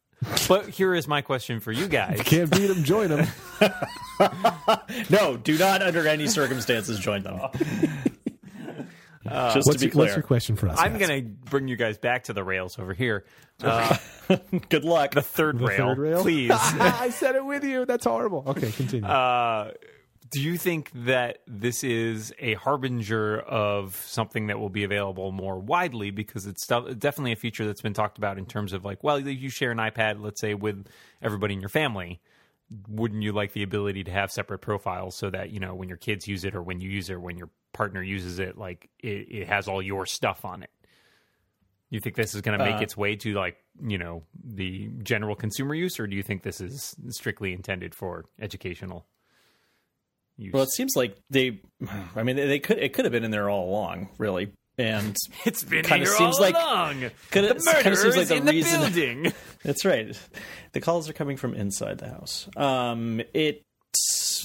But 0.47 0.69
here 0.69 0.93
is 0.93 1.07
my 1.07 1.21
question 1.21 1.59
for 1.59 1.71
you 1.71 1.87
guys. 1.87 2.21
Can't 2.23 2.51
beat 2.51 2.67
them, 2.67 2.83
join 2.83 3.09
them. 3.09 3.27
No, 5.09 5.35
do 5.35 5.57
not 5.57 5.81
under 5.81 6.07
any 6.07 6.27
circumstances 6.27 6.99
join 6.99 7.23
them. 7.23 7.39
Just 9.53 9.67
What's, 9.67 9.69
to 9.73 9.79
be 9.79 9.85
your, 9.85 9.91
clear. 9.91 10.05
what's 10.05 10.15
your 10.15 10.23
question 10.23 10.55
for 10.55 10.67
us? 10.69 10.79
I'm 10.79 10.97
going 10.97 11.23
to 11.23 11.29
bring 11.49 11.67
you 11.67 11.75
guys 11.75 11.97
back 11.97 12.25
to 12.25 12.33
the 12.33 12.43
rails 12.43 12.77
over 12.79 12.93
here. 12.93 13.25
Uh, 13.61 13.97
Good 14.69 14.83
luck. 14.83 15.11
the 15.13 15.21
third 15.21 15.59
The 15.59 15.65
rail, 15.65 15.77
third 15.77 15.97
rail? 15.97 16.21
please. 16.21 16.51
I 16.53 17.09
said 17.09 17.35
it 17.35 17.45
with 17.45 17.63
you. 17.63 17.85
That's 17.85 18.05
horrible. 18.05 18.43
Okay, 18.47 18.71
continue. 18.71 19.07
Uh, 19.07 19.71
do 20.31 20.41
you 20.41 20.57
think 20.57 20.91
that 20.93 21.39
this 21.45 21.83
is 21.83 22.33
a 22.39 22.53
harbinger 22.53 23.39
of 23.39 23.95
something 24.07 24.47
that 24.47 24.59
will 24.59 24.69
be 24.69 24.83
available 24.85 25.31
more 25.33 25.59
widely? 25.59 26.09
Because 26.11 26.45
it's 26.47 26.65
definitely 26.65 27.33
a 27.33 27.35
feature 27.35 27.65
that's 27.65 27.81
been 27.81 27.93
talked 27.93 28.17
about 28.17 28.37
in 28.37 28.45
terms 28.45 28.71
of 28.71 28.85
like, 28.85 29.03
well, 29.03 29.19
you 29.19 29.49
share 29.49 29.71
an 29.71 29.77
iPad, 29.77 30.21
let's 30.21 30.39
say, 30.39 30.53
with 30.53 30.87
everybody 31.21 31.53
in 31.53 31.59
your 31.59 31.69
family. 31.69 32.21
Wouldn't 32.87 33.21
you 33.21 33.33
like 33.33 33.51
the 33.51 33.63
ability 33.63 34.05
to 34.05 34.11
have 34.11 34.31
separate 34.31 34.59
profiles 34.59 35.15
so 35.17 35.29
that 35.29 35.49
you 35.49 35.59
know 35.59 35.75
when 35.75 35.89
your 35.89 35.97
kids 35.97 36.25
use 36.25 36.45
it 36.45 36.55
or 36.55 36.63
when 36.63 36.79
you 36.79 36.89
use 36.89 37.09
it 37.09 37.15
or 37.15 37.19
when 37.19 37.37
your 37.37 37.49
partner 37.73 38.01
uses 38.01 38.39
it, 38.39 38.57
like 38.57 38.89
it, 38.99 39.27
it 39.29 39.47
has 39.47 39.67
all 39.67 39.81
your 39.81 40.05
stuff 40.05 40.45
on 40.45 40.63
it? 40.63 40.69
You 41.89 41.99
think 41.99 42.15
this 42.15 42.33
is 42.35 42.41
going 42.41 42.57
to 42.57 42.63
make 42.63 42.75
Uh, 42.75 42.83
its 42.83 42.95
way 42.95 43.15
to 43.17 43.33
like 43.33 43.57
you 43.85 43.97
know 43.97 44.23
the 44.43 44.89
general 45.03 45.35
consumer 45.35 45.75
use, 45.75 45.99
or 45.99 46.07
do 46.07 46.15
you 46.15 46.23
think 46.23 46.41
this 46.43 46.61
is 46.61 46.95
strictly 47.09 47.51
intended 47.53 47.93
for 47.93 48.25
educational? 48.39 49.05
use? 50.37 50.53
Well, 50.53 50.63
it 50.63 50.71
seems 50.71 50.93
like 50.95 51.17
they. 51.29 51.59
I 52.15 52.23
mean, 52.23 52.37
they 52.37 52.59
could. 52.59 52.77
It 52.79 52.93
could 52.93 53.05
have 53.05 53.11
been 53.11 53.23
in 53.25 53.31
there 53.31 53.49
all 53.49 53.69
along, 53.69 54.09
really. 54.17 54.53
and 54.77 55.15
It's 55.45 55.63
been 55.65 55.83
Kinda 55.83 56.05
seems 56.07 56.37
all 56.37 56.41
like- 56.41 56.55
along. 56.55 57.11
kinda- 57.29 57.53
the 57.55 57.71
murderer 57.73 57.95
seems 57.95 58.15
like 58.17 58.27
the 58.29 58.35
in 58.37 58.45
reason- 58.45 58.81
the 58.81 58.87
building. 58.89 59.33
That's 59.63 59.83
right. 59.85 60.17
The 60.71 60.79
calls 60.81 61.09
are 61.09 61.13
coming 61.13 61.35
from 61.37 61.53
inside 61.53 61.97
the 61.99 62.07
house. 62.09 62.47
Um, 62.55 63.21
it 63.33 63.63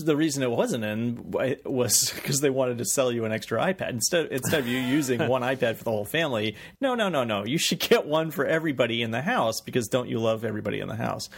the 0.04 0.16
reason 0.16 0.42
it 0.42 0.50
wasn't 0.50 0.84
in 0.84 1.30
was 1.64 2.12
because 2.14 2.40
they 2.40 2.50
wanted 2.50 2.78
to 2.78 2.84
sell 2.84 3.10
you 3.12 3.24
an 3.24 3.32
extra 3.32 3.60
iPad 3.60 3.90
instead 3.90 4.26
instead 4.32 4.60
of 4.60 4.66
you 4.66 4.78
using 4.78 5.26
one 5.28 5.42
iPad 5.54 5.76
for 5.76 5.84
the 5.84 5.90
whole 5.90 6.04
family. 6.04 6.56
No, 6.80 6.94
no, 6.94 7.08
no, 7.08 7.24
no. 7.24 7.44
You 7.44 7.58
should 7.58 7.80
get 7.80 8.06
one 8.06 8.30
for 8.30 8.44
everybody 8.44 9.02
in 9.02 9.10
the 9.10 9.22
house 9.22 9.60
because 9.60 9.88
don't 9.88 10.08
you 10.08 10.18
love 10.18 10.44
everybody 10.44 10.80
in 10.80 10.88
the 10.88 10.96
house? 10.96 11.28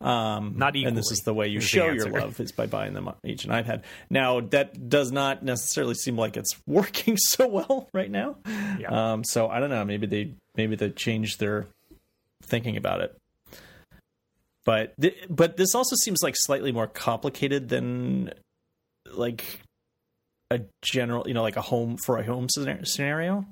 Um, 0.00 0.54
Not 0.56 0.76
and 0.76 0.96
this 0.96 1.10
is 1.10 1.20
the 1.20 1.32
way 1.32 1.48
you 1.48 1.60
show 1.60 1.90
your 1.90 2.10
love 2.10 2.38
is 2.38 2.52
by 2.52 2.66
buying 2.66 2.92
them 2.92 3.10
each 3.24 3.46
an 3.46 3.50
iPad. 3.50 3.82
Now 4.10 4.40
that 4.40 4.90
does 4.90 5.10
not 5.10 5.42
necessarily 5.42 5.94
seem 5.94 6.18
like 6.18 6.36
it's 6.36 6.54
working 6.66 7.16
so 7.16 7.48
well 7.48 7.88
right 7.94 8.10
now. 8.10 8.36
Yeah. 8.78 9.12
Um, 9.12 9.24
so 9.24 9.48
I 9.48 9.58
don't 9.58 9.70
know. 9.70 9.84
Maybe 9.84 10.06
they 10.06 10.34
maybe 10.54 10.76
they 10.76 10.90
changed 10.90 11.40
their 11.40 11.66
thinking 12.42 12.76
about 12.76 13.00
it. 13.00 13.16
But 14.66 14.92
th- 15.00 15.24
but 15.30 15.56
this 15.56 15.74
also 15.74 15.96
seems 15.96 16.18
like 16.22 16.34
slightly 16.36 16.72
more 16.72 16.88
complicated 16.88 17.68
than 17.70 18.32
like 19.10 19.60
a 20.50 20.60
general, 20.82 21.26
you 21.26 21.32
know, 21.34 21.42
like 21.42 21.56
a 21.56 21.62
home 21.62 21.96
for 22.04 22.18
a 22.18 22.24
home 22.24 22.48
scenario. 22.50 23.46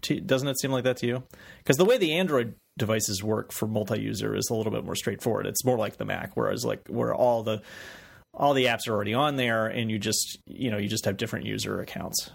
Doesn't 0.00 0.46
it 0.48 0.60
seem 0.60 0.70
like 0.70 0.84
that 0.84 0.98
to 0.98 1.06
you? 1.06 1.22
Because 1.58 1.76
the 1.76 1.84
way 1.84 1.98
the 1.98 2.12
Android 2.12 2.54
devices 2.78 3.24
work 3.24 3.50
for 3.52 3.66
multi-user 3.66 4.36
is 4.36 4.48
a 4.50 4.54
little 4.54 4.70
bit 4.70 4.84
more 4.84 4.94
straightforward. 4.94 5.46
It's 5.46 5.64
more 5.64 5.76
like 5.76 5.96
the 5.96 6.04
Mac, 6.04 6.36
whereas 6.36 6.64
like 6.64 6.86
where 6.88 7.12
all 7.14 7.42
the 7.42 7.62
all 8.34 8.54
the 8.54 8.66
apps 8.66 8.86
are 8.86 8.92
already 8.92 9.14
on 9.14 9.36
there, 9.36 9.66
and 9.66 9.90
you 9.90 9.98
just 9.98 10.38
you 10.46 10.70
know 10.70 10.76
you 10.78 10.88
just 10.88 11.06
have 11.06 11.16
different 11.16 11.46
user 11.46 11.80
accounts. 11.80 12.30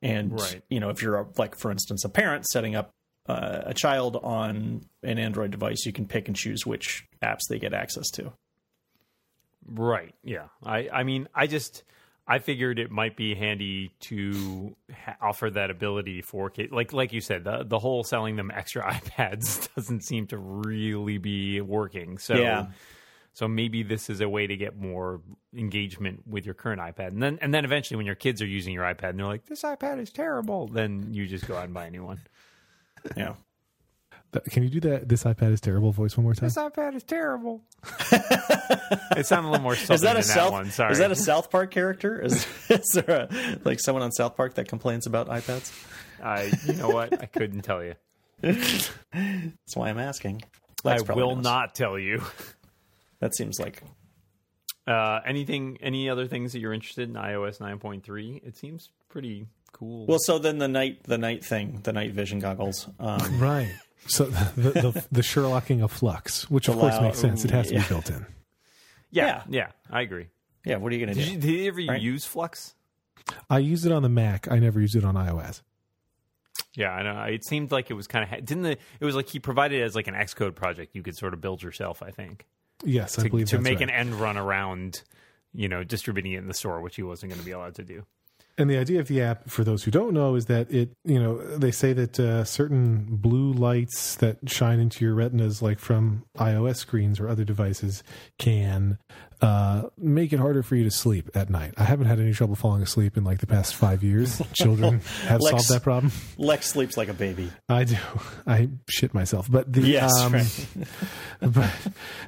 And 0.00 0.32
Right. 0.40 0.62
you 0.70 0.80
know 0.80 0.88
if 0.88 1.02
you're 1.02 1.16
a, 1.16 1.26
like 1.36 1.56
for 1.56 1.70
instance 1.70 2.04
a 2.04 2.08
parent 2.08 2.46
setting 2.46 2.74
up 2.76 2.90
uh, 3.26 3.62
a 3.66 3.74
child 3.74 4.16
on 4.22 4.82
an 5.02 5.18
Android 5.18 5.50
device, 5.50 5.84
you 5.86 5.92
can 5.92 6.06
pick 6.06 6.26
and 6.28 6.36
choose 6.36 6.66
which 6.66 7.04
apps 7.22 7.40
they 7.48 7.58
get 7.58 7.72
access 7.74 8.10
to. 8.10 8.32
Right. 9.66 10.14
Yeah. 10.24 10.46
I. 10.64 10.88
I 10.92 11.02
mean, 11.04 11.28
I 11.34 11.46
just. 11.46 11.84
I 12.26 12.38
figured 12.38 12.78
it 12.78 12.90
might 12.90 13.16
be 13.16 13.34
handy 13.34 13.92
to 14.02 14.76
ha- 14.94 15.16
offer 15.20 15.50
that 15.50 15.70
ability 15.72 16.22
for 16.22 16.50
kids. 16.50 16.72
Like 16.72 16.92
like 16.92 17.12
you 17.12 17.20
said, 17.20 17.42
the 17.44 17.64
the 17.64 17.78
whole 17.80 18.04
selling 18.04 18.36
them 18.36 18.50
extra 18.54 18.82
iPads 18.92 19.68
doesn't 19.74 20.02
seem 20.04 20.28
to 20.28 20.38
really 20.38 21.18
be 21.18 21.60
working. 21.60 22.18
So 22.18 22.34
Yeah. 22.36 22.66
so 23.32 23.48
maybe 23.48 23.82
this 23.82 24.08
is 24.08 24.20
a 24.20 24.28
way 24.28 24.46
to 24.46 24.56
get 24.56 24.76
more 24.78 25.20
engagement 25.52 26.22
with 26.26 26.44
your 26.46 26.54
current 26.54 26.80
iPad. 26.80 27.08
And 27.08 27.20
then 27.22 27.38
and 27.42 27.52
then 27.52 27.64
eventually 27.64 27.96
when 27.96 28.06
your 28.06 28.14
kids 28.14 28.40
are 28.40 28.46
using 28.46 28.72
your 28.72 28.84
iPad 28.84 29.10
and 29.10 29.18
they're 29.18 29.26
like, 29.26 29.46
This 29.46 29.62
iPad 29.62 29.98
is 30.00 30.10
terrible, 30.10 30.68
then 30.68 31.08
you 31.12 31.26
just 31.26 31.46
go 31.48 31.56
out 31.56 31.64
and 31.64 31.74
buy 31.74 31.86
a 31.86 31.90
new 31.90 32.04
one. 32.04 32.20
Yeah. 33.16 33.34
Can 34.50 34.62
you 34.62 34.70
do 34.70 34.80
that? 34.88 35.08
This 35.08 35.24
iPad 35.24 35.52
is 35.52 35.60
terrible. 35.60 35.92
Voice 35.92 36.16
one 36.16 36.24
more 36.24 36.34
time. 36.34 36.46
This 36.48 36.56
iPad 36.56 36.94
is 36.94 37.02
terrible. 37.02 37.60
it 38.12 39.26
sounded 39.26 39.48
a 39.48 39.50
little 39.50 39.62
more 39.62 39.76
southern 39.76 39.94
Is 39.94 40.00
that 40.02 40.12
a 40.12 40.20
than 40.20 40.22
South? 40.22 40.36
that 40.50 40.52
one. 40.52 40.70
Sorry. 40.70 40.92
Is 40.92 40.98
that 40.98 41.10
a 41.12 41.16
South 41.16 41.50
Park 41.50 41.70
character? 41.70 42.18
Is, 42.24 42.46
is 42.70 42.86
there 42.94 43.28
a, 43.30 43.58
like 43.64 43.78
someone 43.80 44.02
on 44.02 44.10
South 44.12 44.34
Park 44.36 44.54
that 44.54 44.68
complains 44.68 45.06
about 45.06 45.28
iPads? 45.28 45.70
I 46.22 46.50
you 46.66 46.74
know 46.74 46.88
what? 46.88 47.20
I 47.20 47.26
couldn't 47.26 47.60
tell 47.62 47.84
you. 47.84 47.94
That's 48.40 48.90
why 49.74 49.90
I'm 49.90 49.98
asking. 49.98 50.42
Lex 50.84 51.08
I 51.08 51.12
will 51.12 51.34
knows. 51.36 51.44
not 51.44 51.74
tell 51.74 51.98
you. 51.98 52.22
That 53.20 53.34
seems 53.36 53.60
like 53.60 53.82
Uh, 54.86 55.20
anything? 55.26 55.78
Any 55.82 56.08
other 56.08 56.26
things 56.26 56.52
that 56.52 56.60
you're 56.60 56.72
interested 56.72 57.08
in 57.08 57.14
iOS 57.16 57.58
9.3? 57.60 58.42
It 58.44 58.56
seems 58.56 58.90
pretty 59.10 59.46
cool. 59.72 60.06
well. 60.06 60.18
So 60.18 60.38
then 60.38 60.58
the 60.58 60.68
night, 60.68 61.02
the 61.04 61.18
night 61.18 61.44
thing, 61.44 61.80
the 61.82 61.92
night 61.92 62.12
vision 62.12 62.38
goggles. 62.38 62.88
Um, 63.00 63.20
Right. 63.40 63.72
So 64.06 64.24
the, 64.24 64.70
the 64.70 65.06
the 65.12 65.20
Sherlocking 65.20 65.82
of 65.84 65.92
Flux, 65.92 66.50
which 66.50 66.68
of 66.68 66.74
course 66.76 67.00
makes 67.00 67.18
sense. 67.18 67.44
It 67.44 67.52
has 67.52 67.68
to 67.68 67.74
yeah. 67.74 67.82
be 67.82 67.88
built 67.88 68.10
in. 68.10 68.26
yeah, 69.12 69.26
yeah. 69.26 69.42
yeah, 69.48 69.66
I 69.90 70.00
agree. 70.02 70.26
yeah. 70.64 70.76
What 70.76 70.92
are 70.92 70.96
you 70.96 71.06
gonna 71.06 71.14
do? 71.14 71.20
you, 71.22 71.38
did 71.38 71.50
you 71.50 71.68
ever 71.68 71.80
Right. 71.92 72.00
use 72.02 72.24
Flux? 72.24 72.74
I 73.48 73.58
used 73.60 73.86
it 73.86 73.92
on 73.92 74.02
the 74.02 74.08
Mac. 74.08 74.50
I 74.50 74.58
never 74.58 74.80
used 74.80 74.96
it 74.96 75.04
on 75.04 75.14
iOS. 75.14 75.62
Yeah, 76.74 76.90
I 76.90 77.02
know. 77.02 77.22
It 77.32 77.44
seemed 77.44 77.70
like 77.70 77.90
it 77.90 77.94
was 77.94 78.06
kind 78.08 78.24
of 78.32 78.44
didn't 78.44 78.64
the 78.64 78.72
it 78.98 79.04
was 79.04 79.14
like 79.14 79.28
he 79.28 79.38
provided 79.38 79.80
it 79.80 79.84
as 79.84 79.94
like 79.94 80.08
an 80.08 80.14
Xcode 80.14 80.56
project 80.56 80.96
you 80.96 81.02
could 81.04 81.16
sort 81.16 81.32
of 81.32 81.40
build 81.40 81.62
yourself. 81.62 82.02
I 82.02 82.10
think 82.10 82.46
Yes, 82.84 83.18
I 83.18 83.22
to, 83.22 83.30
believe 83.30 83.46
to 83.50 83.56
that's 83.58 83.62
make 83.64 83.78
right. 83.78 83.88
an 83.88 83.90
end 83.94 84.14
run 84.16 84.36
around, 84.36 85.02
you 85.54 85.68
know, 85.68 85.84
distributing 85.84 86.32
it 86.32 86.38
in 86.38 86.48
the 86.48 86.54
store, 86.54 86.80
which 86.80 86.96
he 86.96 87.04
wasn't 87.04 87.30
going 87.30 87.38
to 87.38 87.46
be 87.46 87.52
allowed 87.52 87.76
to 87.76 87.84
do. 87.84 88.04
And 88.58 88.68
the 88.68 88.76
idea 88.76 89.00
of 89.00 89.08
the 89.08 89.22
app, 89.22 89.48
for 89.48 89.64
those 89.64 89.84
who 89.84 89.90
don't 89.90 90.12
know, 90.12 90.34
is 90.34 90.46
that 90.46 90.70
it, 90.70 90.90
you 91.04 91.18
know, 91.18 91.38
they 91.56 91.70
say 91.70 91.94
that 91.94 92.20
uh, 92.20 92.44
certain 92.44 93.06
blue 93.16 93.52
lights 93.52 94.16
that 94.16 94.38
shine 94.46 94.78
into 94.78 95.04
your 95.04 95.14
retinas, 95.14 95.62
like 95.62 95.78
from 95.78 96.24
iOS 96.36 96.76
screens 96.76 97.18
or 97.18 97.28
other 97.28 97.44
devices, 97.44 98.02
can 98.38 98.98
uh, 99.42 99.88
make 99.98 100.32
it 100.32 100.38
harder 100.38 100.62
for 100.62 100.76
you 100.76 100.84
to 100.84 100.90
sleep 100.90 101.28
at 101.34 101.50
night. 101.50 101.74
I 101.76 101.82
haven't 101.82 102.06
had 102.06 102.20
any 102.20 102.32
trouble 102.32 102.54
falling 102.54 102.80
asleep 102.80 103.16
in 103.16 103.24
like 103.24 103.40
the 103.40 103.46
past 103.48 103.74
five 103.74 104.04
years. 104.04 104.40
Children 104.52 105.00
have 105.26 105.40
Lex- 105.40 105.50
solved 105.50 105.68
that 105.70 105.82
problem. 105.82 106.12
Lex 106.38 106.68
sleeps 106.68 106.96
like 106.96 107.08
a 107.08 107.14
baby. 107.14 107.50
I 107.68 107.82
do. 107.82 107.96
I 108.46 108.68
shit 108.88 109.12
myself. 109.12 109.50
But 109.50 109.72
the 109.72 109.82
Yes, 109.82 110.16
um, 110.16 110.32
right. 110.32 110.66
but 111.40 111.72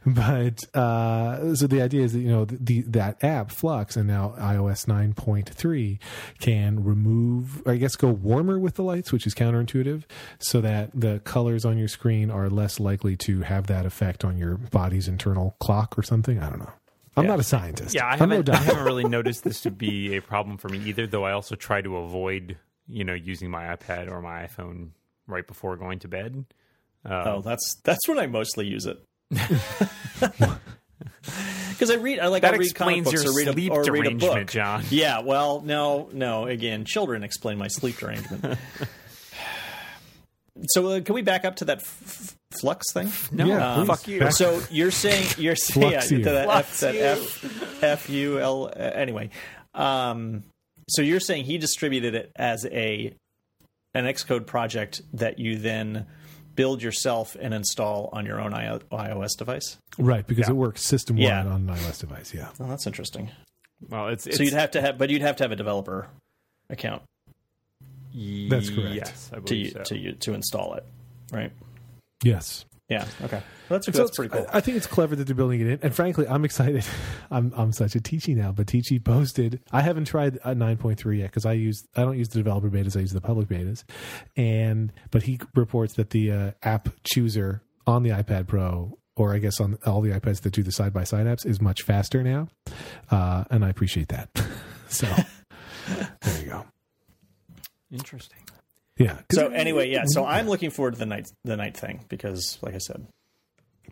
but 0.05 0.77
uh, 0.77 1.55
so 1.55 1.69
the 1.69 1.83
idea 1.83 2.03
is 2.03 2.13
that 2.15 2.19
you 2.19 2.31
know 2.31 2.47
the, 2.47 2.59
the 2.59 2.81
that 2.89 3.23
app 3.23 3.53
Flux 3.53 3.97
and 3.97 4.09
now 4.09 4.35
iOS 4.39 4.89
nine 4.89 5.15
point 5.15 5.49
three 5.49 6.01
can 6.41 6.83
remove, 6.83 7.63
I 7.65 7.77
guess, 7.77 7.95
go 7.95 8.09
warmer 8.09 8.59
with 8.59 8.75
the 8.75 8.83
lights, 8.83 9.13
which 9.13 9.25
is 9.25 9.35
counterintuitive, 9.35 10.03
so 10.41 10.61
that 10.63 10.91
the 10.93 11.21
colors 11.21 11.65
on 11.65 11.79
your 11.79 11.89
screen 11.89 12.29
are 12.31 12.51
less 12.51 12.81
likely 12.81 13.17
to 13.19 13.43
have 13.43 13.69
that 13.69 13.87
effect 13.87 14.25
on 14.25 14.37
your 14.37 14.57
body's 14.57 15.07
internal 15.07 15.55
clock 15.61 15.97
or 15.97 16.03
something. 16.03 16.43
I 16.43 16.51
don't 16.51 16.59
know. 16.59 16.73
I'm 17.17 17.25
Yeah. 17.25 17.31
not 17.31 17.41
a 17.41 17.45
scientist. 17.45 17.95
Yeah, 17.95 18.07
I 18.07 18.13
I'm 18.15 18.29
no 18.29 18.37
haven't, 18.37 18.51
I 18.51 18.57
haven't 18.57 18.85
really 18.85 19.05
noticed 19.05 19.45
this 19.45 19.61
to 19.63 19.71
be 19.71 20.17
a 20.17 20.23
problem 20.23 20.57
for 20.57 20.69
me 20.69 20.79
either. 20.87 21.07
Though 21.07 21.25
I 21.25 21.33
also 21.33 21.55
try 21.55 21.81
to 21.83 21.97
avoid, 21.99 22.59
you 22.89 23.05
know, 23.05 23.15
using 23.15 23.51
my 23.51 23.65
iPad 23.75 24.11
or 24.11 24.21
my 24.21 24.47
iPhone 24.47 24.91
right 25.27 25.47
before 25.47 25.77
going 25.77 25.99
to 26.01 26.09
bed. 26.09 26.45
Um, 27.05 27.13
oh, 27.27 27.41
that's 27.43 27.77
that's 27.85 28.09
when 28.09 28.19
I 28.19 28.27
mostly 28.27 28.67
use 28.67 28.87
it. 28.87 29.03
Because 31.71 31.91
I 31.91 31.95
read, 31.97 32.21
I 32.21 32.29
like 32.29 32.43
That 32.43 32.55
I 32.55 32.59
read 32.59 32.75
comic 32.75 32.99
explains 32.99 33.05
books 33.07 33.25
your 33.25 33.33
or 33.33 33.37
read 33.37 33.53
sleep 33.53 33.73
a, 33.73 33.75
or 33.75 33.83
read 33.93 34.07
a 34.07 34.15
book. 34.15 34.47
John. 34.47 34.85
Yeah, 34.91 35.21
well, 35.21 35.61
no, 35.63 36.09
no. 36.13 36.47
Again, 36.47 36.85
children 36.85 37.25
explain 37.25 37.59
my 37.59 37.67
sleep 37.69 37.97
derangement. 37.97 38.45
so 40.69 40.87
uh, 40.89 41.01
can 41.01 41.15
we 41.15 41.23
back 41.23 41.45
up 41.45 41.57
to 41.57 41.65
that 41.67 41.79
f- 41.79 42.03
f- 42.07 42.37
flux 42.61 42.93
thing? 42.93 43.11
No, 43.33 43.47
Yeah, 43.47 43.75
Um, 43.75 43.87
fuck 43.87 44.07
you. 44.09 44.21
Back- 44.21 44.33
So 44.33 44.63
you're 44.71 44.91
saying 44.91 45.27
you're 45.39 45.57
saying 45.57 45.93
yeah, 45.93 46.01
to 46.01 46.17
you. 46.19 46.25
that 46.25 46.49
F 46.49 46.81
that. 46.81 46.95
F 46.95 47.83
F 47.83 48.11
U 48.11 48.39
L 48.41 48.67
uh, 48.67 48.71
anyway. 48.79 49.31
Um, 49.75 50.45
so 50.89 51.03
you're 51.03 51.21
saying 51.21 51.45
he 51.45 51.59
distributed 51.59 52.15
it 52.15 52.31
as 52.37 52.65
a 52.67 53.15
an 53.95 54.05
Xcode 54.05 54.47
project 54.47 55.03
that 55.13 55.39
you 55.39 55.57
then 55.59 56.07
build 56.55 56.83
yourself 56.83 57.37
and 57.41 57.53
install 57.53 58.09
on 58.13 58.25
your 58.27 58.41
own 58.41 58.55
I- 58.55 58.79
iOS 58.93 59.37
device. 59.37 59.77
right 59.99 60.25
because 60.27 60.49
it 60.49 60.55
works 60.55 60.83
system 60.83 61.17
wide 61.17 61.23
Yeah. 61.25 61.41
on 61.47 61.69
an 61.69 61.77
iOS 61.77 61.99
device. 62.01 62.33
Yeah. 62.33 62.49
Well, 62.59 62.69
that's 62.69 62.87
interesting. 62.87 63.31
well, 63.89 64.09
it's, 64.09 64.27
it's 64.27 64.37
so 64.37 64.43
you'd 64.45 64.53
have 64.53 64.71
to 64.73 64.81
have, 64.81 64.99
but 64.99 65.11
you'd 65.11 65.23
have 65.23 65.35
to 65.37 65.45
have 65.45 65.51
a 65.53 65.57
developer 65.57 66.07
account 66.71 67.03
That's 68.15 68.71
correct. 68.71 68.95
Yes, 68.95 69.31
I 69.33 69.37
to 69.37 69.43
believe 69.43 69.67
you, 69.67 69.71
so. 69.73 69.83
to 69.83 69.99
you, 69.99 70.13
to 70.13 70.35
install 70.35 70.75
it, 70.75 70.87
right? 71.33 71.53
Yes. 72.23 72.65
Yeah. 72.89 73.07
Okay. 73.23 73.43
That's 73.71 73.87
So 73.87 73.93
that's 73.93 73.99
it's- 74.11 74.17
pretty 74.17 74.31
cool. 74.33 74.47
I 74.53 74.59
I 74.59 74.61
think 74.61 74.77
it's 74.77 74.87
clever 74.87 75.17
that 75.17 75.25
they're 75.25 75.35
building 75.35 75.61
it 75.63 75.67
in, 75.67 75.79
and 75.83 75.95
frankly, 75.95 76.27
I'm 76.29 76.45
excited. 76.45 76.85
I'm 77.31 77.53
I'm 77.57 77.73
such 77.73 77.97
a 77.97 77.99
Teachy 78.01 78.37
now, 78.37 78.53
but 78.53 78.67
Teachy 78.67 79.03
posted. 79.03 79.61
I 79.73 79.81
haven't 79.81 80.05
tried 80.05 80.37
a 80.45 80.55
9.3 80.55 81.19
yet 81.19 81.25
because 81.31 81.47
I 81.47 81.53
use 81.55 81.87
I 81.97 82.03
don't 82.03 82.19
use 82.19 82.29
the 82.29 82.39
developer 82.39 82.69
betas. 82.71 82.95
I 82.97 83.01
use 83.01 83.13
the 83.13 83.23
public 83.23 83.49
betas, 83.49 83.85
and 84.37 84.93
but 85.11 85.23
he 85.23 85.41
reports 85.55 85.95
that 85.95 86.11
the 86.11 86.31
uh, 86.31 86.51
app 86.63 86.89
chooser 87.05 87.63
on 87.87 88.03
the 88.03 88.11
iPad 88.11 88.47
Pro, 88.49 88.99
or 89.17 89.35
I 89.35 89.39
guess 89.39 89.61
on 89.61 89.79
all 89.87 90.03
the 90.03 90.11
iPads 90.11 90.43
that 90.43 90.53
do 90.53 90.63
the 90.63 90.73
side 90.73 90.93
by 90.93 91.05
side 91.05 91.27
apps, 91.27 91.47
is 91.47 91.63
much 91.63 91.83
faster 91.83 92.23
now, 92.23 92.49
uh, 93.11 93.45
and 93.51 93.65
I 93.65 93.71
appreciate 93.71 94.09
that. 94.09 94.29
so 94.89 95.07
there 96.21 96.41
you 96.43 96.47
go. 96.51 96.67
Interesting. 97.95 98.41
Yeah. 98.99 99.19
So 99.33 99.49
anyway, 99.49 99.91
yeah. 99.91 100.05
So. 100.07 100.25
I'm 100.25 100.49
looking 100.49 100.71
forward 100.71 100.95
to 100.95 100.99
the 100.99 101.07
night 101.07 101.27
the 101.45 101.57
night 101.57 101.77
thing 101.77 102.05
because, 102.09 102.59
like 102.63 102.75
I 102.75 102.79
said, 102.79 103.07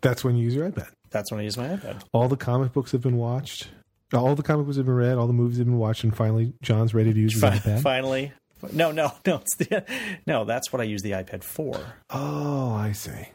that's 0.00 0.22
when 0.24 0.36
you 0.36 0.44
use 0.44 0.54
your 0.54 0.70
iPad. 0.70 0.88
that's 1.10 1.30
when 1.30 1.40
I 1.40 1.44
use 1.44 1.56
my 1.56 1.68
iPad. 1.68 2.02
all 2.12 2.28
the 2.28 2.36
comic 2.36 2.72
books 2.72 2.92
have 2.92 3.00
been 3.00 3.16
watched. 3.16 3.68
All 4.12 4.34
the 4.34 4.42
comic 4.42 4.66
books 4.66 4.76
have 4.76 4.86
been 4.86 4.94
read. 4.94 5.16
All 5.16 5.26
the 5.26 5.32
movies 5.32 5.58
have 5.58 5.66
been 5.66 5.78
watched, 5.78 6.04
and 6.04 6.14
finally, 6.14 6.52
John's 6.62 6.92
ready 6.94 7.12
to 7.14 7.18
use 7.18 7.32
his 7.32 7.40
Fi- 7.42 7.58
iPad. 7.58 7.80
Finally, 7.82 8.32
no, 8.72 8.92
no, 8.92 9.12
no. 9.26 9.36
It's 9.36 9.56
the, 9.56 9.84
no. 10.26 10.44
That's 10.44 10.72
what 10.72 10.80
I 10.80 10.84
use 10.84 11.02
the 11.02 11.12
iPad 11.12 11.42
for. 11.42 11.80
Oh, 12.10 12.74
I 12.74 12.92
see. 12.92 13.28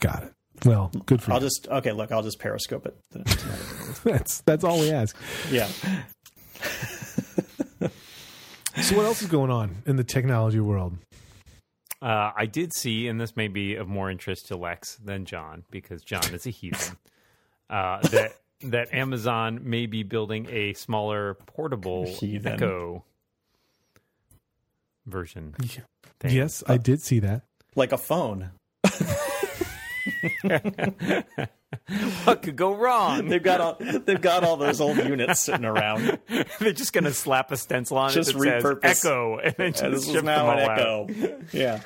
Got 0.00 0.24
it. 0.24 0.32
Well, 0.64 0.90
good 1.06 1.22
for 1.22 1.30
you. 1.30 1.34
I'll 1.34 1.42
you. 1.42 1.46
just 1.48 1.68
okay. 1.68 1.92
Look, 1.92 2.12
I'll 2.12 2.22
just 2.22 2.38
Periscope 2.38 2.86
it. 2.86 2.96
that's 4.04 4.40
that's 4.42 4.64
all 4.64 4.80
we 4.80 4.90
ask. 4.90 5.16
Yeah. 5.50 5.68
So 8.84 8.96
what 8.98 9.06
else 9.06 9.22
is 9.22 9.28
going 9.28 9.50
on 9.50 9.82
in 9.86 9.96
the 9.96 10.04
technology 10.04 10.60
world? 10.60 10.98
Uh, 12.02 12.32
I 12.36 12.44
did 12.44 12.74
see, 12.74 13.08
and 13.08 13.18
this 13.18 13.34
may 13.34 13.48
be 13.48 13.76
of 13.76 13.88
more 13.88 14.10
interest 14.10 14.48
to 14.48 14.56
Lex 14.56 14.96
than 14.96 15.24
John 15.24 15.64
because 15.70 16.02
John 16.04 16.34
is 16.34 16.46
a 16.46 16.50
heathen. 16.50 16.98
uh, 17.70 18.06
that 18.08 18.36
that 18.60 18.92
Amazon 18.92 19.60
may 19.62 19.86
be 19.86 20.02
building 20.02 20.46
a 20.50 20.74
smaller 20.74 21.32
portable 21.46 22.04
Heathen. 22.20 22.52
Echo 22.54 23.04
version. 25.06 25.54
thing. 26.20 26.32
Yes, 26.36 26.62
I 26.66 26.76
did 26.76 27.00
see 27.00 27.20
that. 27.20 27.44
Like 27.74 27.92
a 27.92 27.98
phone. 27.98 28.50
what 32.24 32.42
could 32.42 32.56
go 32.56 32.74
wrong? 32.74 33.28
They've 33.28 33.42
got 33.42 33.60
all 33.60 33.76
they've 33.78 34.20
got 34.20 34.44
all 34.44 34.56
those 34.56 34.80
old 34.80 34.96
units 34.98 35.40
sitting 35.40 35.64
around. 35.64 36.18
They're 36.58 36.72
just 36.72 36.92
going 36.92 37.04
to 37.04 37.12
slap 37.14 37.50
a 37.52 37.56
stencil 37.56 37.98
on 37.98 38.10
Just 38.12 38.30
it 38.30 38.38
that 38.38 38.62
repurpose- 38.62 38.82
says 38.82 39.04
Echo, 39.04 39.38
and 39.38 39.54
then 39.56 39.72
just 39.72 39.82
And 39.82 39.94
this 39.94 40.10
ship 40.10 40.24
now 40.24 40.46
them 40.46 40.58
an 40.58 40.80
all 40.80 41.04
out. 41.10 41.54
Yeah. 41.54 41.80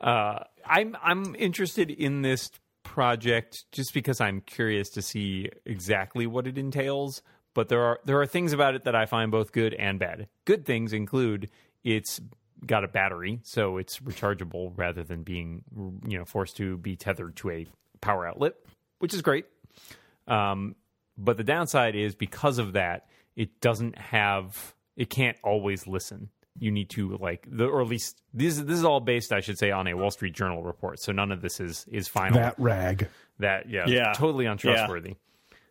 Uh, 0.00 0.44
I'm 0.66 0.96
I'm 1.02 1.34
interested 1.36 1.90
in 1.90 2.22
this 2.22 2.50
project 2.82 3.64
just 3.72 3.94
because 3.94 4.20
I'm 4.20 4.40
curious 4.40 4.88
to 4.90 5.02
see 5.02 5.50
exactly 5.64 6.26
what 6.26 6.46
it 6.46 6.58
entails. 6.58 7.22
But 7.54 7.68
there 7.68 7.82
are 7.82 8.00
there 8.04 8.20
are 8.20 8.26
things 8.26 8.52
about 8.52 8.74
it 8.74 8.84
that 8.84 8.94
I 8.94 9.06
find 9.06 9.30
both 9.30 9.52
good 9.52 9.74
and 9.74 9.98
bad. 9.98 10.28
Good 10.44 10.64
things 10.64 10.92
include 10.92 11.50
it's 11.84 12.20
got 12.66 12.84
a 12.84 12.88
battery, 12.88 13.40
so 13.42 13.76
it's 13.78 13.98
rechargeable 14.00 14.72
rather 14.76 15.02
than 15.02 15.22
being 15.22 15.64
you 16.06 16.18
know 16.18 16.24
forced 16.24 16.56
to 16.58 16.76
be 16.76 16.94
tethered 16.96 17.36
to 17.36 17.50
a 17.50 17.66
power 18.00 18.26
outlet, 18.26 18.54
which 19.00 19.12
is 19.12 19.20
great. 19.22 19.46
Um, 20.28 20.76
but 21.18 21.36
the 21.36 21.44
downside 21.44 21.96
is 21.96 22.14
because 22.14 22.58
of 22.58 22.74
that, 22.74 23.06
it 23.36 23.60
doesn't 23.60 23.98
have 23.98 24.74
it 24.96 25.10
can't 25.10 25.36
always 25.42 25.86
listen. 25.86 26.28
You 26.58 26.70
need 26.70 26.90
to 26.90 27.16
like 27.16 27.46
the 27.50 27.66
or 27.66 27.80
at 27.80 27.88
least 27.88 28.20
this 28.32 28.58
this 28.58 28.78
is 28.78 28.84
all 28.84 29.00
based, 29.00 29.32
I 29.32 29.40
should 29.40 29.58
say, 29.58 29.70
on 29.70 29.86
a 29.86 29.94
Wall 29.94 30.10
Street 30.10 30.34
Journal 30.34 30.62
report. 30.62 31.00
So 31.00 31.12
none 31.12 31.32
of 31.32 31.40
this 31.42 31.58
is 31.60 31.86
is 31.90 32.06
final. 32.08 32.38
That 32.38 32.54
rag. 32.58 33.08
That 33.38 33.68
yeah, 33.68 33.84
Yeah. 33.86 34.12
totally 34.14 34.46
untrustworthy. 34.46 35.16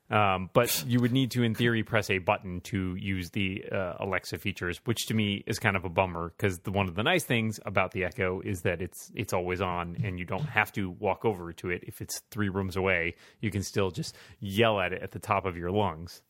Um, 0.10 0.50
but 0.54 0.84
you 0.88 1.00
would 1.00 1.12
need 1.12 1.32
to, 1.32 1.44
in 1.44 1.54
theory, 1.54 1.84
press 1.84 2.10
a 2.10 2.18
button 2.18 2.62
to 2.62 2.96
use 2.96 3.30
the 3.30 3.64
uh, 3.72 3.94
Alexa 4.00 4.40
features, 4.40 4.82
which 4.86 5.06
to 5.08 5.14
me 5.14 5.44
is 5.46 5.60
kind 5.60 5.76
of 5.76 5.86
a 5.86 5.90
bummer 5.90 6.34
because 6.36 6.60
one 6.66 6.88
of 6.88 6.96
the 6.96 7.04
nice 7.04 7.24
things 7.24 7.60
about 7.66 7.92
the 7.92 8.04
Echo 8.04 8.42
is 8.42 8.62
that 8.62 8.82
it's 8.82 9.12
it's 9.14 9.34
always 9.34 9.62
on, 9.62 9.98
and 10.04 10.18
you 10.18 10.26
don't 10.26 10.50
have 10.50 10.72
to 10.74 10.90
walk 10.90 11.26
over 11.26 11.54
to 11.54 11.70
it 11.70 11.84
if 11.86 12.02
it's 12.02 12.22
three 12.32 12.50
rooms 12.50 12.76
away. 12.76 13.16
You 13.40 13.52
can 13.52 13.62
still 13.62 13.92
just 13.92 14.16
yell 14.40 14.80
at 14.80 14.94
it 14.94 15.04
at 15.04 15.12
the 15.12 15.20
top 15.20 15.46
of 15.46 15.56
your 15.56 15.70
lungs. 15.70 16.24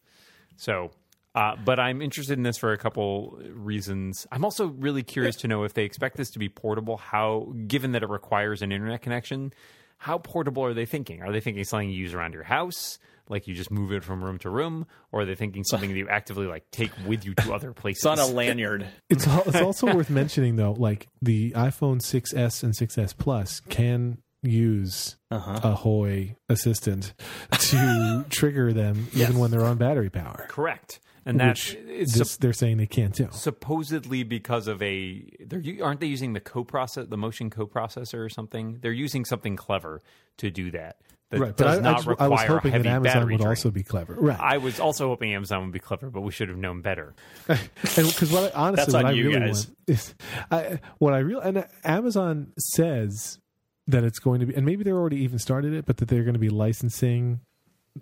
So, 0.57 0.91
uh, 1.33 1.55
but 1.63 1.79
I'm 1.79 2.01
interested 2.01 2.37
in 2.37 2.43
this 2.43 2.57
for 2.57 2.73
a 2.73 2.77
couple 2.77 3.39
reasons. 3.53 4.27
I'm 4.29 4.43
also 4.43 4.67
really 4.67 5.03
curious 5.03 5.37
to 5.37 5.47
know 5.47 5.63
if 5.63 5.73
they 5.73 5.85
expect 5.85 6.17
this 6.17 6.31
to 6.31 6.39
be 6.39 6.49
portable. 6.49 6.97
How, 6.97 7.53
given 7.65 7.93
that 7.93 8.03
it 8.03 8.09
requires 8.09 8.61
an 8.61 8.73
internet 8.73 9.01
connection, 9.01 9.53
how 9.99 10.17
portable 10.17 10.65
are 10.65 10.73
they 10.73 10.85
thinking? 10.85 11.21
Are 11.21 11.31
they 11.31 11.39
thinking 11.39 11.63
something 11.63 11.89
you 11.89 11.95
use 11.95 12.13
around 12.13 12.33
your 12.33 12.43
house, 12.43 12.99
like 13.29 13.47
you 13.47 13.53
just 13.53 13.71
move 13.71 13.91
it 13.93 14.03
from 14.03 14.23
room 14.23 14.37
to 14.39 14.49
room, 14.49 14.85
or 15.11 15.21
are 15.21 15.25
they 15.25 15.35
thinking 15.35 15.63
something 15.63 15.89
that 15.91 15.97
you 15.97 16.09
actively 16.09 16.47
like 16.47 16.69
take 16.71 16.91
with 17.07 17.23
you 17.25 17.33
to 17.35 17.53
other 17.53 17.71
places? 17.73 17.99
It's 18.03 18.05
on 18.05 18.19
a 18.19 18.25
lanyard. 18.25 18.85
It's 19.09 19.25
it's 19.27 19.61
also 19.61 19.87
worth 19.95 20.09
mentioning 20.09 20.55
though, 20.55 20.73
like 20.73 21.07
the 21.21 21.51
iPhone 21.51 22.01
6s 22.01 22.63
and 22.63 22.73
6s 22.73 23.17
Plus 23.17 23.59
can 23.61 24.17
use 24.41 25.17
Uh-huh. 25.31 25.59
a 25.63 25.75
Hoy 25.75 26.35
assistant 26.47 27.13
to 27.51 28.25
trigger 28.29 28.73
them 28.73 29.07
Yes. 29.13 29.29
even 29.29 29.39
when 29.39 29.51
they're 29.51 29.65
on 29.65 29.77
battery 29.77 30.09
power. 30.09 30.45
Correct, 30.49 30.99
and 31.25 31.39
that's 31.39 31.73
Which 31.73 31.83
it's 31.87 32.17
this, 32.17 32.37
they're 32.37 32.53
saying 32.53 32.77
they 32.77 32.87
can't 32.87 33.13
do. 33.13 33.27
supposedly 33.31 34.23
because 34.23 34.67
of 34.67 34.81
a 34.81 35.29
they're 35.45 35.59
u- 35.59 35.83
aren't 35.83 35.99
they 35.99 36.07
using 36.07 36.31
the 36.33 36.39
co-process 36.39 37.07
the 37.09 37.17
motion 37.17 37.49
co-processor 37.49 38.23
or 38.25 38.29
something 38.29 38.79
they're 38.81 38.91
using 38.93 39.25
something 39.25 39.55
clever 39.57 40.01
to 40.37 40.49
do 40.49 40.71
that 40.71 40.95
that 41.31 41.39
Right, 41.39 41.55
but 41.55 41.63
does 41.63 41.75
I, 41.75 41.79
I, 41.79 41.81
not 41.81 41.95
just- 41.97 42.07
require 42.07 42.25
I 42.27 42.29
was 42.29 42.41
hoping 42.41 42.71
heavy 42.71 42.83
that 42.83 42.89
Amazon 42.95 43.13
battery 43.19 43.33
would 43.33 43.41
drain. 43.41 43.49
also 43.49 43.71
be 43.71 43.83
clever, 43.83 44.15
right? 44.15 44.39
I 44.39 44.57
was 44.57 44.79
also 44.79 45.07
hoping 45.09 45.33
Amazon 45.33 45.63
would 45.63 45.71
be 45.73 45.79
clever, 45.79 46.09
but 46.09 46.21
we 46.21 46.31
should 46.31 46.49
have 46.49 46.57
known 46.57 46.81
better. 46.81 47.13
because 47.47 48.31
what 48.31 48.55
I, 48.55 48.59
honestly, 48.59 48.93
what 48.93 49.05
I 49.05 49.11
you 49.11 49.27
really 49.27 49.39
guys. 49.39 49.67
want 49.67 49.77
is, 49.87 50.15
I, 50.51 50.79
what 50.97 51.13
I 51.13 51.19
really 51.19 51.41
and 51.43 51.57
uh, 51.59 51.63
Amazon 51.83 52.51
says 52.57 53.39
that 53.87 54.03
it's 54.03 54.19
going 54.19 54.39
to 54.39 54.45
be, 54.47 54.55
and 54.55 54.65
maybe 54.65 54.83
they're 54.83 54.97
already 54.97 55.17
even 55.23 55.39
started 55.39 55.73
it, 55.73 55.85
but 55.85 55.97
that 55.97 56.07
they're 56.07 56.23
going 56.23 56.33
to 56.33 56.39
be 56.39 56.49
licensing 56.49 57.41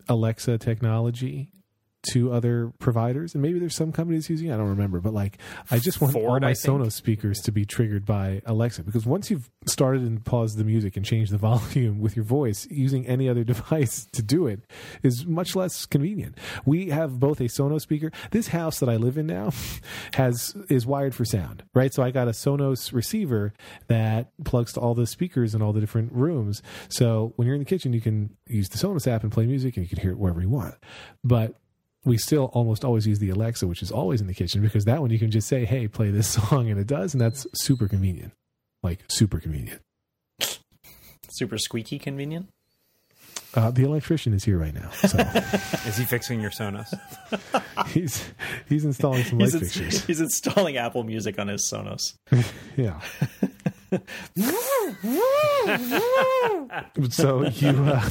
Alexa 0.09 0.57
technology 0.57 1.49
to 2.11 2.31
other 2.31 2.71
providers, 2.79 3.33
and 3.33 3.41
maybe 3.41 3.59
there's 3.59 3.75
some 3.75 3.91
companies 3.91 4.29
using. 4.29 4.49
it, 4.49 4.53
I 4.53 4.57
don't 4.57 4.69
remember, 4.69 4.99
but 4.99 5.13
like, 5.13 5.37
I 5.71 5.79
just 5.79 6.01
want 6.01 6.15
all 6.15 6.39
my. 6.39 6.53
Sonos 6.53 6.93
speakers 6.93 7.39
to 7.41 7.51
be 7.51 7.65
triggered 7.65 8.05
by 8.05 8.41
Alexa 8.45 8.83
because 8.83 9.05
once 9.05 9.29
you've 9.29 9.49
started 9.67 10.01
and 10.01 10.23
paused 10.23 10.57
the 10.57 10.63
music 10.63 10.97
and 10.97 11.05
changed 11.05 11.31
the 11.31 11.37
volume 11.47 11.99
with 11.99 12.15
your 12.15 12.25
voice, 12.25 12.67
using 12.69 13.05
any 13.07 13.29
other 13.29 13.43
device 13.43 14.05
to 14.13 14.21
do 14.21 14.47
it 14.47 14.61
is 15.03 15.25
much 15.25 15.55
less 15.55 15.85
convenient. 15.85 16.37
We 16.65 16.89
have 16.89 17.19
both 17.19 17.39
a 17.39 17.45
Sonos 17.45 17.81
speaker. 17.81 18.11
This 18.31 18.47
house 18.49 18.79
that 18.79 18.89
I 18.89 18.95
live 18.95 19.17
in 19.17 19.27
now 19.27 19.51
has 20.13 20.55
is 20.69 20.85
wired 20.85 21.15
for 21.15 21.25
sound, 21.25 21.63
right? 21.73 21.93
So 21.93 22.03
I 22.03 22.11
got 22.11 22.27
a 22.27 22.31
Sonos 22.31 22.93
receiver 22.93 23.53
that 23.87 24.31
plugs 24.43 24.73
to 24.73 24.79
all 24.79 24.93
the 24.93 25.07
speakers 25.07 25.55
in 25.55 25.61
all 25.61 25.73
the 25.73 25.79
different 25.79 26.11
rooms. 26.11 26.61
So 26.89 27.33
when 27.35 27.47
you're 27.47 27.55
in 27.55 27.61
the 27.61 27.65
kitchen, 27.65 27.93
you 27.93 28.01
can 28.01 28.35
use 28.47 28.69
the 28.69 28.77
Sonos 28.77 29.07
app 29.07 29.23
and 29.23 29.31
play 29.31 29.45
music, 29.45 29.77
and 29.77 29.85
you 29.85 29.89
can 29.89 29.99
hear 29.99 30.11
it 30.11 30.17
wherever 30.17 30.41
you 30.41 30.49
want. 30.49 30.75
But 31.23 31.55
we 32.07 32.17
still 32.17 32.45
almost 32.53 32.83
always 32.83 33.05
use 33.05 33.19
the 33.19 33.29
Alexa, 33.29 33.67
which 33.67 33.81
is 33.83 33.91
always 33.91 34.21
in 34.21 34.27
the 34.27 34.33
kitchen, 34.33 34.61
because 34.61 34.85
that 34.85 35.01
one 35.01 35.09
you 35.11 35.19
can 35.19 35.29
just 35.29 35.47
say, 35.47 35.65
"Hey, 35.65 35.87
play 35.87 36.09
this 36.09 36.27
song," 36.49 36.69
and 36.69 36.79
it 36.79 36.87
does, 36.87 37.13
and 37.13 37.21
that's 37.21 37.45
super 37.53 37.87
convenient, 37.87 38.31
like 38.81 38.99
super 39.09 39.39
convenient. 39.39 39.81
Super 41.29 41.57
squeaky 41.57 41.99
convenient. 41.99 42.47
Uh, 43.53 43.71
the 43.71 43.83
electrician 43.83 44.33
is 44.33 44.43
here 44.43 44.57
right 44.57 44.73
now, 44.73 44.89
so 44.91 45.17
Is 45.87 45.97
he 45.97 46.05
fixing 46.05 46.41
your 46.41 46.51
Sonos? 46.51 46.87
he's 47.87 48.23
he's 48.69 48.85
installing 48.85 49.23
some 49.23 49.39
light 49.39 49.45
He's, 49.45 49.55
ins- 49.55 49.63
fixtures. 49.75 50.05
he's 50.05 50.19
installing 50.21 50.77
Apple 50.77 51.03
Music 51.03 51.39
on 51.39 51.47
his 51.47 51.69
Sonos. 51.71 52.13
Yeah. 52.75 52.99
so 57.09 57.43
you, 57.45 57.69
uh, 57.69 58.09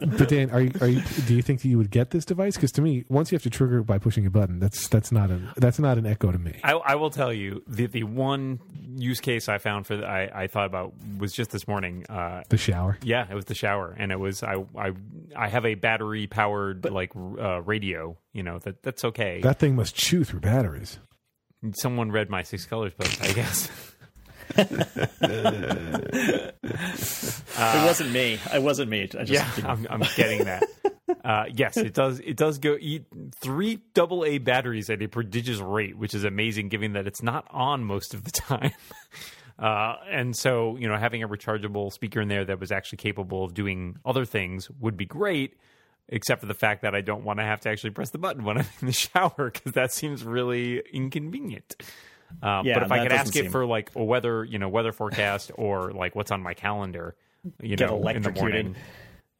but 0.00 0.28
Dan, 0.28 0.50
are 0.50 0.60
you, 0.60 0.72
are 0.80 0.88
you? 0.88 1.02
Do 1.26 1.34
you 1.34 1.42
think 1.42 1.62
that 1.62 1.68
you 1.68 1.78
would 1.78 1.90
get 1.90 2.10
this 2.10 2.24
device? 2.24 2.56
Because 2.56 2.72
to 2.72 2.82
me, 2.82 3.04
once 3.08 3.30
you 3.32 3.36
have 3.36 3.42
to 3.44 3.50
trigger 3.50 3.78
it 3.78 3.84
by 3.84 3.98
pushing 3.98 4.26
a 4.26 4.30
button, 4.30 4.58
that's 4.58 4.88
that's 4.88 5.12
not 5.12 5.30
a 5.30 5.40
that's 5.56 5.78
not 5.78 5.98
an 5.98 6.06
Echo 6.06 6.32
to 6.32 6.38
me. 6.38 6.58
I, 6.62 6.72
I 6.72 6.94
will 6.96 7.10
tell 7.10 7.32
you 7.32 7.62
the 7.66 7.86
the 7.86 8.04
one 8.04 8.60
use 8.96 9.20
case 9.20 9.48
I 9.48 9.58
found 9.58 9.86
for 9.86 9.96
the, 9.96 10.06
I 10.06 10.44
I 10.44 10.46
thought 10.46 10.66
about 10.66 10.94
was 11.18 11.32
just 11.32 11.50
this 11.50 11.66
morning. 11.66 12.04
Uh, 12.08 12.42
The 12.48 12.56
shower. 12.56 12.98
yeah, 13.02 13.26
it 13.30 13.34
was 13.34 13.46
the 13.46 13.54
shower, 13.54 13.94
and 13.98 14.12
it 14.12 14.20
was 14.20 14.42
I 14.42 14.64
I 14.76 14.92
I 15.36 15.48
have 15.48 15.64
a 15.66 15.74
battery 15.74 16.26
powered 16.26 16.84
like 16.84 17.12
uh, 17.16 17.62
radio. 17.62 18.16
You 18.32 18.42
know 18.42 18.58
that 18.60 18.82
that's 18.82 19.04
okay. 19.04 19.40
That 19.42 19.58
thing 19.58 19.76
must 19.76 19.94
chew 19.94 20.24
through 20.24 20.40
batteries. 20.40 20.98
Someone 21.72 22.12
read 22.12 22.30
my 22.30 22.42
six 22.42 22.64
colors 22.66 22.92
book, 22.94 23.08
I 23.22 23.32
guess. 23.32 23.70
it 24.50 26.54
wasn't 27.58 28.12
me. 28.12 28.38
It 28.54 28.62
wasn't 28.62 28.90
me. 28.90 29.02
I 29.02 29.24
just, 29.24 29.30
yeah, 29.30 29.50
I'm, 29.64 29.86
I'm 29.90 30.02
getting 30.16 30.44
that. 30.44 30.62
Uh, 31.24 31.44
yes, 31.52 31.76
it 31.76 31.94
does. 31.94 32.20
It 32.20 32.36
does 32.36 32.58
go 32.58 32.76
eat 32.80 33.04
three 33.40 33.80
double 33.94 34.24
A 34.24 34.38
batteries 34.38 34.90
at 34.90 35.02
a 35.02 35.08
prodigious 35.08 35.58
rate, 35.58 35.96
which 35.96 36.14
is 36.14 36.24
amazing, 36.24 36.68
given 36.68 36.92
that 36.94 37.06
it's 37.06 37.22
not 37.22 37.46
on 37.50 37.84
most 37.84 38.14
of 38.14 38.24
the 38.24 38.30
time. 38.30 38.72
Uh, 39.58 39.94
and 40.10 40.36
so, 40.36 40.76
you 40.76 40.86
know, 40.86 40.98
having 40.98 41.22
a 41.22 41.28
rechargeable 41.28 41.90
speaker 41.90 42.20
in 42.20 42.28
there 42.28 42.44
that 42.44 42.60
was 42.60 42.70
actually 42.70 42.98
capable 42.98 43.42
of 43.42 43.54
doing 43.54 43.96
other 44.04 44.26
things 44.26 44.70
would 44.80 44.98
be 44.98 45.06
great, 45.06 45.56
except 46.10 46.42
for 46.42 46.46
the 46.46 46.52
fact 46.52 46.82
that 46.82 46.94
I 46.94 47.00
don't 47.00 47.24
want 47.24 47.38
to 47.38 47.42
have 47.42 47.60
to 47.60 47.70
actually 47.70 47.88
press 47.90 48.10
the 48.10 48.18
button 48.18 48.44
when 48.44 48.58
I'm 48.58 48.66
in 48.82 48.86
the 48.86 48.92
shower 48.92 49.50
because 49.50 49.72
that 49.72 49.94
seems 49.94 50.24
really 50.24 50.82
inconvenient. 50.92 51.74
Um, 52.42 52.66
Yeah, 52.66 52.74
but 52.74 52.82
if 52.84 52.92
I 52.92 52.96
that 52.98 53.02
could 53.04 53.08
doesn't 53.10 53.36
ask 53.36 53.36
it 53.36 53.50
for 53.50 53.66
like 53.66 53.90
a 53.94 54.04
weather, 54.04 54.44
you 54.44 54.58
know, 54.58 54.68
weather 54.68 54.92
forecast 54.92 55.50
or 55.54 55.92
like 55.92 56.14
what's 56.14 56.30
on 56.30 56.42
my 56.42 56.54
calendar, 56.54 57.14
you 57.62 57.76
Get 57.76 57.88
know, 57.88 58.06
in 58.08 58.22
the 58.22 58.32
morning. 58.32 58.76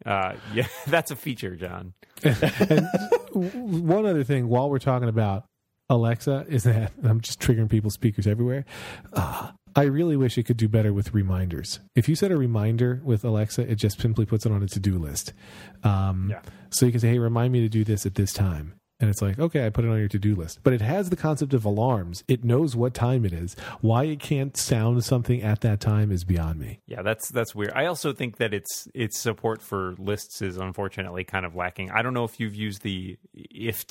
Uh, 0.04 0.34
yeah, 0.54 0.66
that's 0.86 1.10
a 1.10 1.16
feature, 1.16 1.56
John. 1.56 1.94
One 3.32 4.06
other 4.06 4.24
thing, 4.24 4.48
while 4.48 4.70
we're 4.70 4.78
talking 4.78 5.08
about 5.08 5.44
Alexa, 5.88 6.46
is 6.48 6.64
that 6.64 6.92
I'm 7.04 7.20
just 7.20 7.40
triggering 7.40 7.68
people's 7.68 7.94
speakers 7.94 8.26
everywhere. 8.26 8.64
Uh, 9.12 9.50
I 9.74 9.82
really 9.84 10.16
wish 10.16 10.38
it 10.38 10.44
could 10.44 10.56
do 10.56 10.68
better 10.68 10.92
with 10.92 11.12
reminders. 11.12 11.80
If 11.94 12.08
you 12.08 12.14
set 12.14 12.30
a 12.30 12.36
reminder 12.36 13.02
with 13.04 13.24
Alexa, 13.24 13.70
it 13.70 13.74
just 13.74 14.00
simply 14.00 14.24
puts 14.24 14.46
it 14.46 14.52
on 14.52 14.62
a 14.62 14.66
to 14.68 14.80
do 14.80 14.98
list. 14.98 15.34
Um, 15.82 16.28
Yeah. 16.30 16.40
So 16.70 16.86
you 16.86 16.92
can 16.92 17.00
say, 17.00 17.10
"Hey, 17.10 17.18
remind 17.18 17.52
me 17.52 17.60
to 17.60 17.68
do 17.68 17.84
this 17.84 18.06
at 18.06 18.14
this 18.14 18.32
time." 18.32 18.74
And 18.98 19.10
it's 19.10 19.20
like, 19.20 19.38
okay, 19.38 19.66
I 19.66 19.70
put 19.70 19.84
it 19.84 19.90
on 19.90 19.98
your 19.98 20.08
to 20.08 20.18
do 20.18 20.34
list. 20.34 20.60
But 20.62 20.72
it 20.72 20.80
has 20.80 21.10
the 21.10 21.16
concept 21.16 21.52
of 21.52 21.64
alarms. 21.66 22.24
It 22.28 22.44
knows 22.44 22.74
what 22.74 22.94
time 22.94 23.26
it 23.26 23.32
is. 23.32 23.54
Why 23.82 24.04
it 24.04 24.20
can't 24.20 24.56
sound 24.56 25.04
something 25.04 25.42
at 25.42 25.60
that 25.60 25.80
time 25.80 26.10
is 26.10 26.24
beyond 26.24 26.60
me. 26.60 26.80
Yeah, 26.86 27.02
that's 27.02 27.28
that's 27.28 27.54
weird. 27.54 27.72
I 27.74 27.86
also 27.86 28.12
think 28.12 28.38
that 28.38 28.54
its 28.54 28.88
its 28.94 29.18
support 29.18 29.60
for 29.60 29.94
lists 29.98 30.40
is 30.40 30.56
unfortunately 30.56 31.24
kind 31.24 31.44
of 31.44 31.54
lacking. 31.54 31.90
I 31.90 32.00
don't 32.00 32.14
know 32.14 32.24
if 32.24 32.40
you've 32.40 32.54
used 32.54 32.82
the 32.82 33.18
if 33.34 33.84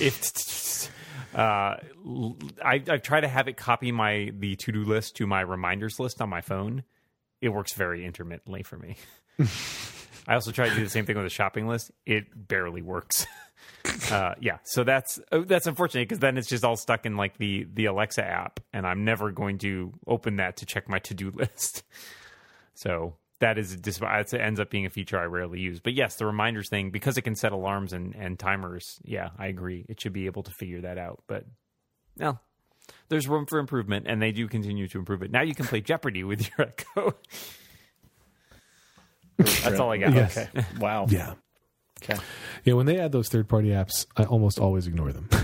if 0.00 0.90
Uh, 1.34 1.76
I, 2.64 2.82
I 2.88 2.98
try 2.98 3.20
to 3.20 3.26
have 3.26 3.48
it 3.48 3.56
copy 3.56 3.90
my 3.90 4.32
the 4.38 4.54
to 4.56 4.72
do 4.72 4.84
list 4.84 5.16
to 5.16 5.26
my 5.26 5.40
reminders 5.40 5.98
list 5.98 6.20
on 6.20 6.28
my 6.28 6.40
phone. 6.40 6.84
It 7.40 7.48
works 7.48 7.74
very 7.74 8.04
intermittently 8.04 8.62
for 8.62 8.76
me. 8.76 8.96
I 10.26 10.34
also 10.34 10.52
try 10.52 10.68
to 10.68 10.74
do 10.74 10.82
the 10.82 10.90
same 10.90 11.06
thing 11.06 11.16
with 11.16 11.26
a 11.26 11.30
shopping 11.30 11.66
list. 11.66 11.90
It 12.06 12.24
barely 12.34 12.82
works. 12.82 13.26
uh, 14.10 14.34
yeah, 14.40 14.58
so 14.64 14.84
that's 14.84 15.20
uh, 15.30 15.40
that's 15.46 15.66
unfortunate 15.66 16.08
because 16.08 16.20
then 16.20 16.38
it's 16.38 16.48
just 16.48 16.64
all 16.64 16.76
stuck 16.76 17.06
in 17.06 17.16
like 17.16 17.36
the 17.38 17.66
the 17.72 17.86
Alexa 17.86 18.24
app, 18.24 18.60
and 18.72 18.86
I'm 18.86 19.04
never 19.04 19.30
going 19.30 19.58
to 19.58 19.92
open 20.06 20.36
that 20.36 20.58
to 20.58 20.66
check 20.66 20.88
my 20.88 20.98
to 21.00 21.14
do 21.14 21.30
list. 21.34 21.82
So 22.74 23.16
that 23.40 23.58
is 23.58 23.76
dis- 23.76 24.00
it 24.00 24.34
ends 24.34 24.60
up 24.60 24.70
being 24.70 24.86
a 24.86 24.90
feature 24.90 25.18
I 25.18 25.24
rarely 25.24 25.60
use. 25.60 25.80
But 25.80 25.94
yes, 25.94 26.16
the 26.16 26.26
reminders 26.26 26.68
thing 26.68 26.90
because 26.90 27.18
it 27.18 27.22
can 27.22 27.36
set 27.36 27.52
alarms 27.52 27.92
and 27.92 28.14
and 28.14 28.38
timers. 28.38 28.98
Yeah, 29.04 29.30
I 29.38 29.48
agree. 29.48 29.84
It 29.88 30.00
should 30.00 30.12
be 30.12 30.26
able 30.26 30.42
to 30.44 30.50
figure 30.50 30.80
that 30.82 30.98
out. 30.98 31.22
But 31.26 31.44
no, 32.16 32.38
there's 33.08 33.28
room 33.28 33.46
for 33.46 33.58
improvement, 33.58 34.06
and 34.08 34.20
they 34.20 34.32
do 34.32 34.48
continue 34.48 34.88
to 34.88 34.98
improve 34.98 35.22
it. 35.22 35.30
Now 35.30 35.42
you 35.42 35.54
can 35.54 35.66
play 35.66 35.80
Jeopardy 35.80 36.24
with 36.24 36.48
your 36.48 36.68
Echo. 36.96 37.14
That's 39.36 39.80
all 39.80 39.90
I 39.92 39.98
got. 39.98 40.12
Yes. 40.12 40.36
Okay. 40.36 40.64
Wow. 40.78 41.06
Yeah. 41.10 41.34
Okay. 42.02 42.20
Yeah, 42.64 42.74
when 42.74 42.84
they 42.86 42.98
add 42.98 43.12
those 43.12 43.28
third 43.28 43.48
party 43.48 43.68
apps, 43.68 44.04
I 44.16 44.24
almost 44.24 44.58
always 44.58 44.86
ignore 44.86 45.12
them. 45.12 45.28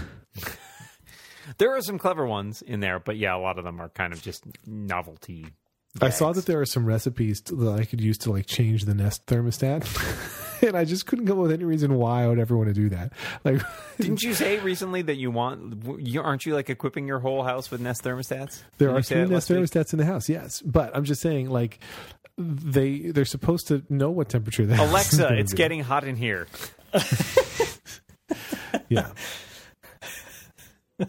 There 1.58 1.76
are 1.76 1.80
some 1.82 1.98
clever 1.98 2.26
ones 2.26 2.62
in 2.62 2.80
there, 2.80 2.98
but 3.00 3.16
yeah, 3.16 3.34
a 3.34 3.38
lot 3.38 3.58
of 3.58 3.64
them 3.64 3.80
are 3.80 3.88
kind 3.88 4.12
of 4.12 4.22
just 4.22 4.44
novelty. 4.66 5.46
I 6.00 6.10
saw 6.10 6.32
that 6.32 6.46
there 6.46 6.60
are 6.60 6.66
some 6.66 6.86
recipes 6.86 7.40
that 7.40 7.76
I 7.78 7.84
could 7.84 8.00
use 8.00 8.16
to 8.18 8.30
like 8.30 8.46
change 8.46 8.84
the 8.84 8.94
Nest 8.94 9.26
thermostat, 9.26 10.62
and 10.62 10.76
I 10.76 10.84
just 10.84 11.06
couldn't 11.06 11.26
come 11.26 11.38
up 11.38 11.42
with 11.42 11.52
any 11.52 11.64
reason 11.64 11.94
why 11.94 12.22
I 12.22 12.28
would 12.28 12.38
ever 12.38 12.56
want 12.56 12.68
to 12.68 12.74
do 12.74 12.88
that. 12.90 13.12
Like, 13.42 13.60
Didn't 13.98 14.22
you 14.22 14.32
say 14.34 14.60
recently 14.60 15.02
that 15.02 15.16
you 15.16 15.32
want? 15.32 15.84
You 15.98 16.22
aren't 16.22 16.46
you 16.46 16.54
like 16.54 16.70
equipping 16.70 17.08
your 17.08 17.18
whole 17.18 17.42
house 17.42 17.72
with 17.72 17.80
Nest 17.80 18.04
thermostats? 18.04 18.62
there 18.78 18.94
are 18.94 19.02
two 19.02 19.16
Nest 19.16 19.32
last 19.32 19.50
week? 19.50 19.58
thermostats 19.58 19.92
in 19.92 19.98
the 19.98 20.04
house, 20.06 20.28
yes, 20.28 20.62
but 20.62 20.96
I'm 20.96 21.04
just 21.04 21.20
saying, 21.20 21.50
like, 21.50 21.80
they 22.40 22.98
they're 23.10 23.24
supposed 23.24 23.68
to 23.68 23.82
know 23.88 24.10
what 24.10 24.28
temperature 24.28 24.64
the 24.66 24.76
house 24.76 24.86
is 25.12 25.18
Alexa, 25.20 25.28
it's 25.38 25.52
be. 25.52 25.56
getting 25.56 25.80
hot 25.80 26.04
in 26.04 26.16
here. 26.16 26.46
yeah. 28.88 29.10
Yeah. 30.98 31.06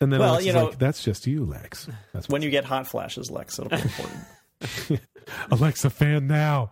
And 0.00 0.12
then 0.12 0.20
Well, 0.20 0.32
Alexa's 0.32 0.46
you 0.46 0.52
know- 0.52 0.64
like, 0.66 0.78
"That's 0.78 1.02
just 1.02 1.26
you, 1.26 1.44
Lex." 1.44 1.88
That's 2.12 2.28
When 2.28 2.42
you 2.42 2.50
get 2.50 2.64
hot 2.64 2.86
flashes, 2.86 3.30
Lex, 3.30 3.58
it'll 3.58 3.70
be 3.70 3.76
important. 3.76 5.00
Alexa 5.50 5.88
fan 5.90 6.26
now. 6.26 6.70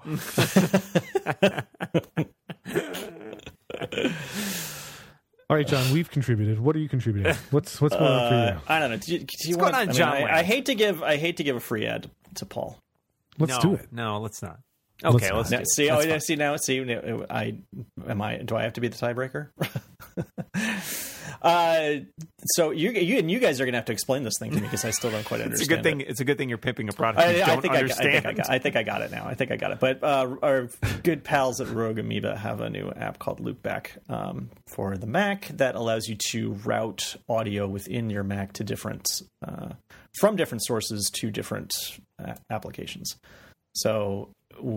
All 5.50 5.56
right, 5.56 5.66
John, 5.66 5.92
we've 5.92 6.10
contributed. 6.10 6.58
What 6.60 6.74
are 6.76 6.78
you 6.78 6.88
contributing? 6.88 7.34
What's 7.50 7.80
what's 7.80 7.94
going 7.94 8.10
on 8.10 8.28
for 8.30 8.34
Uh, 8.34 8.52
you? 8.54 8.60
I 8.68 8.78
don't 8.78 8.90
know. 8.90 8.96
Do 8.96 9.12
you, 9.12 9.18
do 9.20 9.26
you 9.48 9.56
What's 9.56 9.72
want, 9.72 9.72
going 9.72 9.74
on, 9.74 9.80
I, 9.82 9.86
mean, 9.86 9.94
John 9.96 10.12
I, 10.14 10.38
I 10.38 10.42
hate 10.42 10.66
to 10.66 10.74
give. 10.74 11.02
I 11.02 11.16
hate 11.16 11.36
to 11.38 11.44
give 11.44 11.56
a 11.56 11.60
free 11.60 11.86
ad 11.86 12.10
to 12.36 12.46
Paul. 12.46 12.78
Let's 13.38 13.54
no, 13.54 13.60
do 13.60 13.74
it. 13.74 13.88
No, 13.92 14.18
let's 14.18 14.42
not. 14.42 14.58
Okay, 15.04 15.32
let's, 15.32 15.50
Now, 15.50 15.62
see, 15.64 15.90
oh, 15.90 15.96
That's 15.96 16.06
yeah, 16.06 16.12
fine. 16.12 16.20
see 16.20 16.36
now, 16.36 16.56
see, 16.56 17.24
I 17.30 17.54
am 18.08 18.22
I. 18.22 18.36
Do 18.38 18.56
I 18.56 18.62
have 18.62 18.74
to 18.74 18.80
be 18.80 18.88
the 18.88 18.96
tiebreaker? 18.96 19.48
uh, 21.42 21.90
so 22.54 22.70
you, 22.70 22.90
you 22.90 23.18
and 23.18 23.30
you 23.30 23.40
guys 23.40 23.60
are 23.60 23.64
gonna 23.64 23.78
have 23.78 23.86
to 23.86 23.92
explain 23.92 24.22
this 24.22 24.34
thing 24.38 24.50
to 24.50 24.56
me 24.56 24.62
because 24.62 24.84
I 24.84 24.90
still 24.90 25.10
don't 25.10 25.24
quite 25.24 25.40
understand. 25.40 25.52
It's 25.62 25.66
a 25.66 25.68
good 25.68 25.78
it. 25.80 25.82
thing. 25.82 26.00
It's 26.02 26.20
a 26.20 26.24
good 26.24 26.38
thing 26.38 26.48
you're 26.48 26.58
pimping 26.58 26.88
a 26.88 26.92
product 26.92 27.24
I, 27.26 27.42
I 27.42 27.46
don't 27.46 27.62
think 27.62 27.74
I, 27.74 27.76
got- 27.76 27.76
I 27.76 27.80
understand. 27.80 28.12
think 28.12 28.26
I, 28.26 28.32
got, 28.32 28.50
I 28.50 28.58
think 28.58 28.76
I 28.76 28.82
got 28.82 29.02
it 29.02 29.10
now. 29.10 29.26
I 29.26 29.34
think 29.34 29.50
I 29.50 29.56
got 29.56 29.72
it. 29.72 29.80
But 29.80 30.02
uh, 30.04 30.36
our 30.42 30.68
good 31.02 31.24
pals 31.24 31.60
at 31.60 31.68
Rogue 31.68 31.98
Amoeba 31.98 32.36
have 32.36 32.60
a 32.60 32.70
new 32.70 32.90
app 32.90 33.18
called 33.18 33.40
Loopback 33.40 33.88
um, 34.08 34.50
for 34.74 34.96
the 34.96 35.06
Mac 35.06 35.48
that 35.48 35.74
allows 35.74 36.06
you 36.08 36.16
to 36.30 36.52
route 36.64 37.16
audio 37.28 37.66
within 37.66 38.10
your 38.10 38.22
Mac 38.24 38.52
to 38.54 38.64
different 38.64 39.06
uh, 39.46 39.70
from 40.20 40.36
different 40.36 40.62
sources 40.64 41.10
to 41.14 41.30
different 41.30 41.72
uh, 42.22 42.34
applications. 42.50 43.16
So 43.74 44.28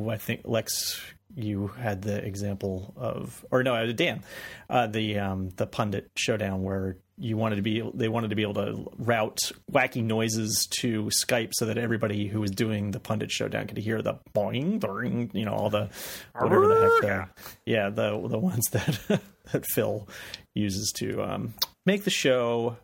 I 0.10 0.18
think 0.18 0.42
Lex, 0.46 1.02
you 1.36 1.68
had 1.68 2.02
the 2.02 2.24
example 2.24 2.94
of, 2.96 3.46
or 3.52 3.64
no, 3.64 3.76
uh, 3.76 3.92
Dan, 3.92 4.24
uh, 4.70 4.88
the 4.88 5.20
um, 5.20 5.50
the 5.56 5.68
pundit 5.68 6.10
showdown 6.16 6.64
where 6.64 6.98
you 7.18 7.38
wanted 7.38 7.56
to 7.56 7.62
be, 7.62 7.82
they 7.94 8.10
wanted 8.10 8.30
to 8.30 8.36
be 8.36 8.42
able 8.42 8.56
to 8.56 8.92
route 8.98 9.52
wacky 9.72 10.04
noises 10.04 10.68
to 10.80 11.06
Skype 11.06 11.52
so 11.54 11.66
that 11.66 11.78
everybody 11.78 12.28
who 12.28 12.42
was 12.42 12.52
doing 12.52 12.92
the 12.92 13.00
pundit 13.00 13.32
showdown 13.32 13.68
could 13.68 13.78
hear 13.78 14.02
the 14.02 14.16
boing, 14.34 14.80
boing, 14.80 15.34
you 15.34 15.46
know, 15.46 15.54
all 15.54 15.70
the 15.70 15.90
whatever 16.34 16.68
the 16.68 17.00
heck, 17.02 17.36
the, 17.36 17.72
yeah, 17.72 17.90
the 17.90 18.28
the 18.28 18.40
ones 18.40 18.66
that 18.72 19.00
that 19.52 19.66
Phil 19.74 20.08
uses 20.54 20.92
to 20.98 21.22
um, 21.24 21.54
make 21.86 22.04
the 22.04 22.10
show 22.10 22.78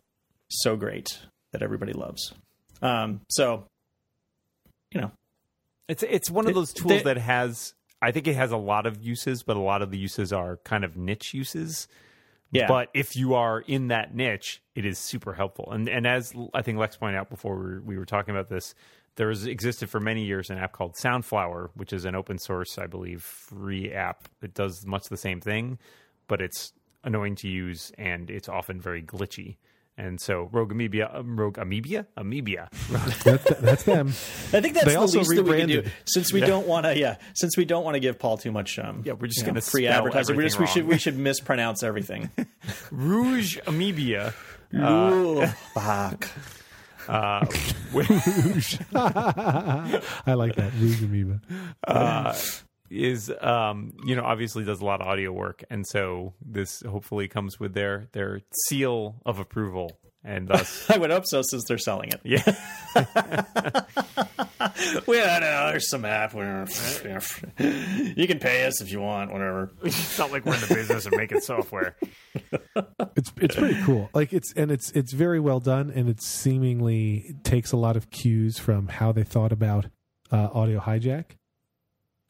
so 0.48 0.76
great 0.76 1.20
that 1.52 1.62
everybody 1.62 1.92
loves. 1.92 2.32
Um, 2.80 3.20
so, 3.28 3.66
you 4.92 5.00
know, 5.00 5.12
It's 5.88 6.02
it's 6.02 6.30
one 6.30 6.46
of 6.46 6.54
those 6.54 6.72
tools 6.72 7.02
that 7.02 7.18
has. 7.18 7.74
I 8.00 8.10
think 8.10 8.26
it 8.26 8.34
has 8.34 8.50
a 8.50 8.56
lot 8.56 8.86
of 8.86 9.02
uses, 9.02 9.42
but 9.42 9.56
a 9.56 9.60
lot 9.60 9.80
of 9.80 9.90
the 9.90 9.98
uses 9.98 10.32
are 10.32 10.56
kind 10.64 10.84
of 10.84 10.96
niche 10.96 11.34
uses. 11.34 11.86
yeah, 12.50 12.66
But 12.66 12.88
if 12.94 13.14
you 13.14 13.34
are 13.34 13.60
in 13.60 13.88
that 13.88 14.14
niche, 14.14 14.60
it 14.74 14.84
is 14.84 14.98
super 14.98 15.34
helpful. 15.34 15.70
And 15.70 15.88
and 15.88 16.06
as 16.06 16.34
I 16.52 16.62
think 16.62 16.78
Lex 16.78 16.96
pointed 16.96 17.18
out 17.18 17.30
before 17.30 17.56
we 17.56 17.62
were, 17.62 17.80
we 17.80 17.98
were 17.98 18.04
talking 18.04 18.34
about 18.34 18.48
this, 18.48 18.74
there 19.16 19.28
has 19.28 19.46
existed 19.46 19.90
for 19.90 20.00
many 20.00 20.24
years 20.24 20.50
an 20.50 20.58
app 20.58 20.72
called 20.72 20.94
Soundflower, 20.94 21.70
which 21.74 21.92
is 21.92 22.04
an 22.04 22.14
open 22.14 22.38
source, 22.38 22.78
I 22.78 22.86
believe, 22.86 23.22
free 23.22 23.92
app 23.92 24.28
that 24.40 24.54
does 24.54 24.86
much 24.86 25.08
the 25.08 25.16
same 25.16 25.40
thing, 25.40 25.78
but 26.28 26.40
it's 26.40 26.72
annoying 27.04 27.34
to 27.36 27.48
use 27.48 27.92
and 27.98 28.30
it's 28.30 28.48
often 28.48 28.80
very 28.80 29.02
glitchy. 29.02 29.56
And 29.98 30.18
so 30.20 30.48
Rogue 30.52 30.72
Amoeba, 30.72 31.18
um, 31.18 31.38
Rogue 31.38 31.58
Amoeba, 31.58 32.06
Amoeba, 32.16 32.68
That, 33.24 33.58
that's 33.60 33.82
them. 33.84 34.08
I 34.08 34.60
think 34.60 34.72
that's 34.74 34.86
They 34.86 34.92
the 34.94 34.98
also 34.98 35.18
least 35.18 35.34
that 35.36 35.42
we 35.44 35.58
can 35.58 35.68
do 35.68 35.74
rebranded. 35.76 35.92
since 36.06 36.32
we 36.32 36.40
don't 36.40 36.66
want 36.66 36.86
to. 36.86 36.98
Yeah, 36.98 37.16
since 37.34 37.56
we 37.58 37.64
don't 37.66 37.84
want 37.84 37.94
to 37.96 38.00
give 38.00 38.18
Paul 38.18 38.38
too 38.38 38.52
much. 38.52 38.78
Um, 38.78 39.02
Yeah, 39.04 39.12
we're 39.12 39.26
just 39.26 39.44
gonna 39.44 39.60
free 39.60 39.84
spell 39.84 39.98
advertising. 39.98 40.36
We 40.36 40.44
just 40.44 40.58
we 40.58 40.66
should 40.66 40.86
we 40.88 40.96
should 40.98 41.18
mispronounce 41.18 41.82
everything. 41.82 42.30
Rouge 42.90 43.58
Amoeba. 43.66 44.32
Ooh, 44.74 45.46
fuck. 45.74 46.28
Uh, 47.08 47.44
with- 47.92 48.08
I 48.94 50.34
like 50.34 50.54
that. 50.54 50.72
Rouge 50.78 51.02
Amoeba. 51.02 51.40
uh, 51.86 52.32
is 52.92 53.32
um, 53.40 53.92
you 54.04 54.14
know 54.16 54.22
obviously 54.24 54.64
does 54.64 54.80
a 54.80 54.84
lot 54.84 55.00
of 55.00 55.06
audio 55.06 55.32
work, 55.32 55.64
and 55.70 55.86
so 55.86 56.34
this 56.44 56.82
hopefully 56.82 57.28
comes 57.28 57.58
with 57.58 57.74
their 57.74 58.08
their 58.12 58.40
seal 58.66 59.16
of 59.24 59.38
approval, 59.38 59.98
and 60.24 60.48
thus 60.48 60.88
I 60.90 60.98
would 60.98 61.10
hope 61.10 61.26
so 61.26 61.42
since 61.42 61.64
they're 61.66 61.78
selling 61.78 62.10
it. 62.10 62.20
yeah, 62.24 62.42
Well, 65.06 65.40
no, 65.40 65.70
there's 65.70 65.88
some 65.88 66.04
app. 66.04 66.34
Where, 66.34 66.64
you 67.58 68.26
can 68.26 68.38
pay 68.38 68.64
us 68.64 68.80
if 68.80 68.90
you 68.90 69.00
want, 69.00 69.32
whatever. 69.32 69.70
it's 69.82 70.18
not 70.18 70.30
like 70.32 70.44
we're 70.44 70.54
in 70.54 70.60
the 70.60 70.74
business 70.74 71.06
of 71.06 71.12
making 71.16 71.40
software. 71.40 71.96
It's 73.16 73.32
it's 73.36 73.54
pretty 73.56 73.82
cool. 73.84 74.08
Like 74.14 74.32
it's 74.32 74.52
and 74.54 74.70
it's 74.70 74.90
it's 74.92 75.12
very 75.12 75.40
well 75.40 75.60
done, 75.60 75.90
and 75.94 76.08
it 76.08 76.22
seemingly 76.22 77.34
takes 77.44 77.72
a 77.72 77.76
lot 77.76 77.96
of 77.96 78.10
cues 78.10 78.58
from 78.58 78.88
how 78.88 79.12
they 79.12 79.24
thought 79.24 79.52
about 79.52 79.86
uh, 80.30 80.48
audio 80.52 80.80
hijack, 80.80 81.36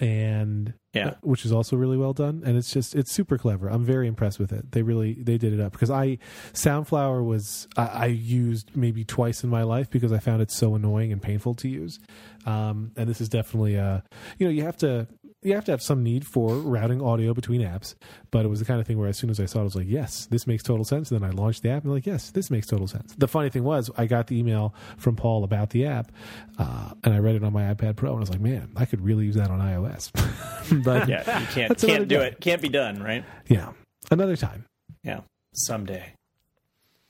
and 0.02 0.74
Yeah. 0.92 1.14
which 1.22 1.46
is 1.46 1.52
also 1.52 1.76
really 1.76 1.96
well 1.96 2.12
done. 2.12 2.42
And 2.44 2.58
it's 2.58 2.70
just 2.72 2.94
it's 2.94 3.12
super 3.12 3.38
clever. 3.38 3.68
I'm 3.68 3.84
very 3.84 4.08
impressed 4.08 4.38
with 4.40 4.52
it. 4.52 4.72
They 4.72 4.82
really 4.82 5.14
they 5.14 5.38
did 5.38 5.52
it 5.54 5.60
up 5.60 5.72
because 5.72 5.90
I 5.90 6.18
Soundflower 6.52 7.24
was 7.24 7.68
I, 7.76 7.86
I 7.86 8.06
used 8.06 8.76
maybe 8.76 9.04
twice 9.04 9.44
in 9.44 9.48
my 9.50 9.62
life 9.62 9.88
because 9.88 10.12
I 10.12 10.18
found 10.18 10.42
it 10.42 10.50
so 10.50 10.74
annoying 10.74 11.12
and 11.12 11.22
painful 11.22 11.54
to 11.54 11.68
use. 11.68 12.00
Um, 12.44 12.90
and 12.96 13.08
this 13.08 13.20
is 13.20 13.28
definitely 13.28 13.78
uh 13.78 14.00
you 14.38 14.46
know 14.46 14.52
you 14.52 14.64
have 14.64 14.76
to 14.78 15.06
you 15.42 15.54
have 15.54 15.64
to 15.64 15.72
have 15.72 15.82
some 15.82 16.02
need 16.02 16.26
for 16.26 16.54
routing 16.54 17.02
audio 17.02 17.34
between 17.34 17.60
apps, 17.60 17.94
but 18.30 18.44
it 18.44 18.48
was 18.48 18.60
the 18.60 18.64
kind 18.64 18.80
of 18.80 18.86
thing 18.86 18.98
where 18.98 19.08
as 19.08 19.16
soon 19.18 19.28
as 19.28 19.40
I 19.40 19.46
saw 19.46 19.58
it, 19.58 19.62
I 19.62 19.64
was 19.64 19.76
like, 19.76 19.88
yes, 19.88 20.26
this 20.26 20.46
makes 20.46 20.62
total 20.62 20.84
sense. 20.84 21.10
And 21.10 21.20
then 21.20 21.28
I 21.28 21.32
launched 21.32 21.62
the 21.62 21.70
app 21.70 21.82
and 21.82 21.90
I'm 21.90 21.96
like, 21.96 22.06
yes, 22.06 22.30
this 22.30 22.50
makes 22.50 22.66
total 22.66 22.86
sense. 22.86 23.14
The 23.18 23.26
funny 23.28 23.50
thing 23.50 23.64
was, 23.64 23.90
I 23.96 24.06
got 24.06 24.28
the 24.28 24.38
email 24.38 24.74
from 24.96 25.16
Paul 25.16 25.42
about 25.44 25.70
the 25.70 25.86
app, 25.86 26.12
uh, 26.58 26.92
and 27.02 27.12
I 27.12 27.18
read 27.18 27.34
it 27.34 27.44
on 27.44 27.52
my 27.52 27.74
iPad 27.74 27.96
Pro, 27.96 28.10
and 28.10 28.18
I 28.18 28.20
was 28.20 28.30
like, 28.30 28.40
man, 28.40 28.70
I 28.76 28.84
could 28.84 29.00
really 29.00 29.24
use 29.24 29.34
that 29.34 29.50
on 29.50 29.58
iOS. 29.58 30.12
but 30.84 31.08
yeah. 31.08 31.40
You 31.40 31.46
can't 31.46 31.78
can't 31.78 32.08
do 32.08 32.18
day. 32.18 32.28
it. 32.28 32.40
Can't 32.40 32.62
be 32.62 32.68
done, 32.68 33.02
right? 33.02 33.24
Yeah. 33.48 33.72
Another 34.10 34.36
time. 34.36 34.64
Yeah, 35.02 35.20
someday. 35.52 36.14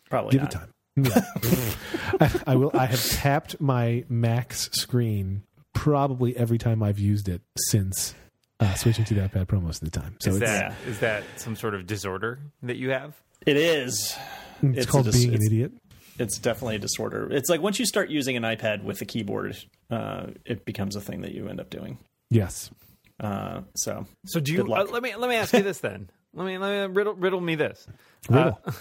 Probably 0.08 0.32
Give 0.32 0.42
not. 0.42 0.54
it 0.54 0.58
time. 0.58 0.68
Yeah. 0.96 1.74
I, 2.20 2.52
I 2.52 2.56
will. 2.56 2.70
I 2.74 2.86
have 2.86 3.04
tapped 3.10 3.60
my 3.60 4.04
Mac's 4.08 4.70
screen 4.72 5.42
probably 5.74 6.36
every 6.36 6.58
time 6.58 6.82
I've 6.82 6.98
used 6.98 7.28
it 7.28 7.40
since 7.56 8.14
uh, 8.60 8.74
switching 8.74 9.04
to 9.06 9.14
the 9.14 9.20
iPad 9.22 9.48
Pro 9.48 9.60
most 9.60 9.82
of 9.82 9.90
the 9.90 9.98
time. 10.00 10.16
So 10.20 10.30
Is 10.30 10.36
it's, 10.36 10.50
that 10.50 10.74
is 10.86 10.98
that 11.00 11.24
some 11.36 11.56
sort 11.56 11.74
of 11.74 11.86
disorder 11.86 12.40
that 12.62 12.76
you 12.76 12.90
have? 12.90 13.14
It 13.46 13.56
is. 13.56 14.16
it's, 14.62 14.78
it's 14.78 14.86
called 14.86 15.08
a 15.08 15.12
dis- 15.12 15.24
being 15.24 15.34
an 15.34 15.42
idiot. 15.42 15.72
It's 16.18 16.38
definitely 16.38 16.76
a 16.76 16.80
disorder. 16.80 17.28
It's 17.32 17.48
like 17.48 17.60
once 17.62 17.78
you 17.78 17.86
start 17.86 18.10
using 18.10 18.36
an 18.36 18.42
iPad 18.42 18.84
with 18.84 19.00
a 19.00 19.04
keyboard, 19.04 19.56
uh, 19.90 20.26
it 20.44 20.64
becomes 20.64 20.94
a 20.94 21.00
thing 21.00 21.22
that 21.22 21.32
you 21.32 21.48
end 21.48 21.58
up 21.58 21.70
doing. 21.70 21.98
Yes. 22.30 22.70
Uh, 23.18 23.62
so 23.74 24.06
So 24.26 24.40
do 24.40 24.52
you? 24.52 24.62
Uh, 24.72 24.84
let 24.84 25.02
me 25.02 25.14
let 25.16 25.28
me 25.28 25.36
ask 25.36 25.52
you 25.54 25.62
this 25.62 25.78
then. 25.78 26.10
Let 26.34 26.46
me 26.46 26.56
let 26.56 26.88
me 26.88 26.94
riddle 26.94 27.12
riddle 27.12 27.40
me 27.42 27.56
this. 27.56 27.86
Riddle. 28.30 28.58
Uh, 28.66 28.72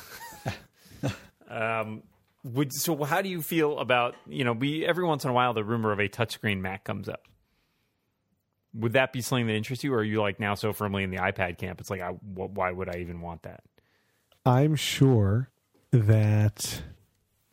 Um, 1.50 2.04
would 2.46 2.72
so? 2.74 3.04
How 3.04 3.22
do 3.22 3.28
you 3.28 3.42
feel 3.42 3.78
about 3.80 4.16
you 4.26 4.44
know? 4.46 4.54
We 4.54 4.86
every 4.86 5.04
once 5.04 5.26
in 5.26 5.30
a 5.30 5.34
while 5.34 5.54
the 5.54 5.66
rumor 5.66 5.92
of 5.92 6.00
a 6.00 6.08
touchscreen 6.08 6.62
Mac 6.62 6.86
comes 6.86 7.10
up. 7.10 7.28
Would 8.74 8.94
that 8.94 9.12
be 9.14 9.22
something 9.22 9.48
that 9.48 9.54
interests 9.56 9.84
you, 9.84 9.94
or 9.94 9.98
are 10.00 10.04
you 10.04 10.22
like 10.22 10.40
now 10.40 10.56
so 10.56 10.72
firmly 10.74 11.04
in 11.04 11.12
the 11.12 11.18
iPad 11.18 11.58
camp? 11.58 11.82
It's 11.82 11.90
like, 11.90 12.02
I, 12.02 12.10
wh- 12.12 12.56
why 12.56 12.72
would 12.72 12.88
I 12.94 13.00
even 13.00 13.20
want 13.22 13.44
that? 13.44 13.64
I'm 14.46 14.76
sure 14.76 15.50
that 15.92 16.82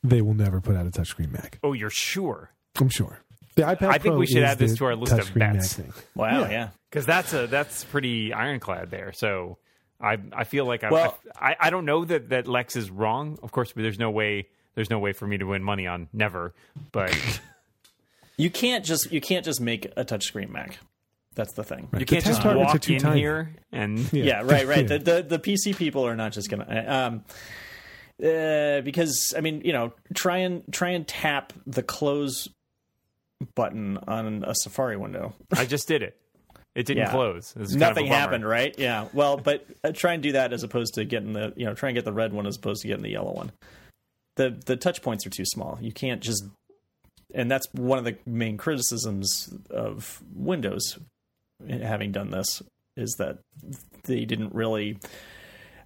they 0.04 0.22
will 0.22 0.34
never 0.34 0.60
put 0.60 0.76
out 0.76 0.86
a 0.86 0.90
touchscreen 0.90 1.32
Mac. 1.32 1.58
Oh, 1.62 1.72
you're 1.72 1.90
sure? 1.90 2.52
I'm 2.80 2.88
sure. 2.88 3.18
The 3.56 3.62
iPad 3.62 3.88
I 3.88 3.98
think 3.98 4.12
Pro 4.12 4.18
we 4.18 4.26
should 4.26 4.38
is 4.38 4.50
add 4.50 4.58
this 4.58 4.70
the 4.72 4.76
to 4.78 4.84
our 4.84 4.94
list 4.96 5.12
of 5.12 5.18
touchscreen 5.20 5.36
Mac 5.36 5.52
bets. 5.54 5.72
thing. 5.74 5.92
Wow, 6.14 6.42
Yeah. 6.42 6.50
yeah. 6.50 6.68
because 6.88 7.04
that's 7.04 7.32
a 7.34 7.48
that's 7.48 7.82
pretty 7.84 8.32
ironclad 8.32 8.90
there. 8.92 9.12
So 9.12 9.58
I 10.00 10.18
I 10.32 10.44
feel 10.44 10.64
like 10.66 10.84
I, 10.84 10.90
Well- 10.92 11.18
I 11.34 11.56
I 11.58 11.70
don't 11.70 11.84
know 11.84 12.04
that 12.04 12.28
that 12.28 12.46
Lex 12.46 12.76
is 12.76 12.88
wrong. 12.90 13.36
Of 13.42 13.50
course, 13.50 13.72
there's 13.74 13.98
no 13.98 14.10
way 14.12 14.46
there's 14.76 14.90
no 14.90 15.00
way 15.00 15.12
for 15.12 15.26
me 15.26 15.36
to 15.38 15.44
win 15.46 15.64
money 15.64 15.88
on 15.88 16.06
never. 16.12 16.54
But 16.92 17.12
You 18.36 18.50
can't 18.50 18.84
just 18.84 19.10
you 19.10 19.20
can't 19.20 19.44
just 19.44 19.60
make 19.60 19.86
a 19.96 20.04
touchscreen 20.04 20.50
Mac. 20.50 20.78
That's 21.38 21.52
the 21.52 21.62
thing. 21.62 21.88
you 21.96 22.04
can't 22.04 22.24
just 22.24 22.44
walk 22.44 22.80
too 22.80 22.94
in 22.94 22.98
tiny. 22.98 23.20
here 23.20 23.54
and 23.70 24.00
Yeah, 24.12 24.42
right, 24.42 24.66
right. 24.66 24.90
Yeah. 24.90 24.98
The, 24.98 25.22
the 25.22 25.22
the 25.22 25.38
PC 25.38 25.76
people 25.76 26.04
are 26.04 26.16
not 26.16 26.32
just 26.32 26.50
gonna 26.50 26.84
um 26.88 27.24
uh, 28.20 28.80
because 28.80 29.32
I 29.36 29.40
mean, 29.40 29.62
you 29.64 29.72
know, 29.72 29.92
try 30.14 30.38
and 30.38 30.64
try 30.72 30.90
and 30.90 31.06
tap 31.06 31.52
the 31.64 31.84
close 31.84 32.48
button 33.54 33.98
on 34.08 34.42
a 34.44 34.52
Safari 34.56 34.96
window. 34.96 35.32
I 35.56 35.64
just 35.64 35.86
did 35.86 36.02
it. 36.02 36.16
It 36.74 36.86
didn't 36.86 37.04
Yeah. 37.04 37.10
close. 37.12 37.54
It 37.54 37.60
was 37.60 37.70
kind 37.70 37.82
of 37.82 37.86
a 37.88 37.90
Nothing 37.90 38.06
happened, 38.06 38.44
right? 38.48 38.74
Yeah. 38.76 39.06
Well, 39.12 39.36
but 39.36 39.64
uh, 39.84 39.92
try 39.92 40.14
and 40.14 40.22
do 40.24 40.32
that 40.32 40.52
as 40.52 40.64
opposed 40.64 40.94
to 40.94 41.04
getting 41.04 41.34
the 41.34 41.52
you 41.56 41.66
know 41.66 41.74
try 41.74 41.90
and 41.90 41.94
get 41.96 42.04
the 42.04 42.12
red 42.12 42.32
one 42.32 42.48
as 42.48 42.56
opposed 42.56 42.82
to 42.82 42.88
getting 42.88 43.04
the 43.04 43.10
yellow 43.10 43.32
one. 43.32 43.52
The 44.34 44.58
the 44.66 44.76
touch 44.76 45.00
points 45.02 45.24
are 45.24 45.30
too 45.30 45.44
small. 45.44 45.78
You 45.80 45.92
can't 45.92 46.20
just, 46.20 46.44
and 47.32 47.48
that's 47.48 47.68
one 47.72 47.98
of 47.98 48.04
the 48.04 48.16
main 48.26 48.56
criticisms 48.56 49.54
of 49.70 50.20
Windows 50.34 50.98
having 51.66 52.12
done 52.12 52.30
this 52.30 52.62
is 52.96 53.14
that 53.18 53.38
they 54.04 54.24
didn't 54.24 54.54
really. 54.54 54.98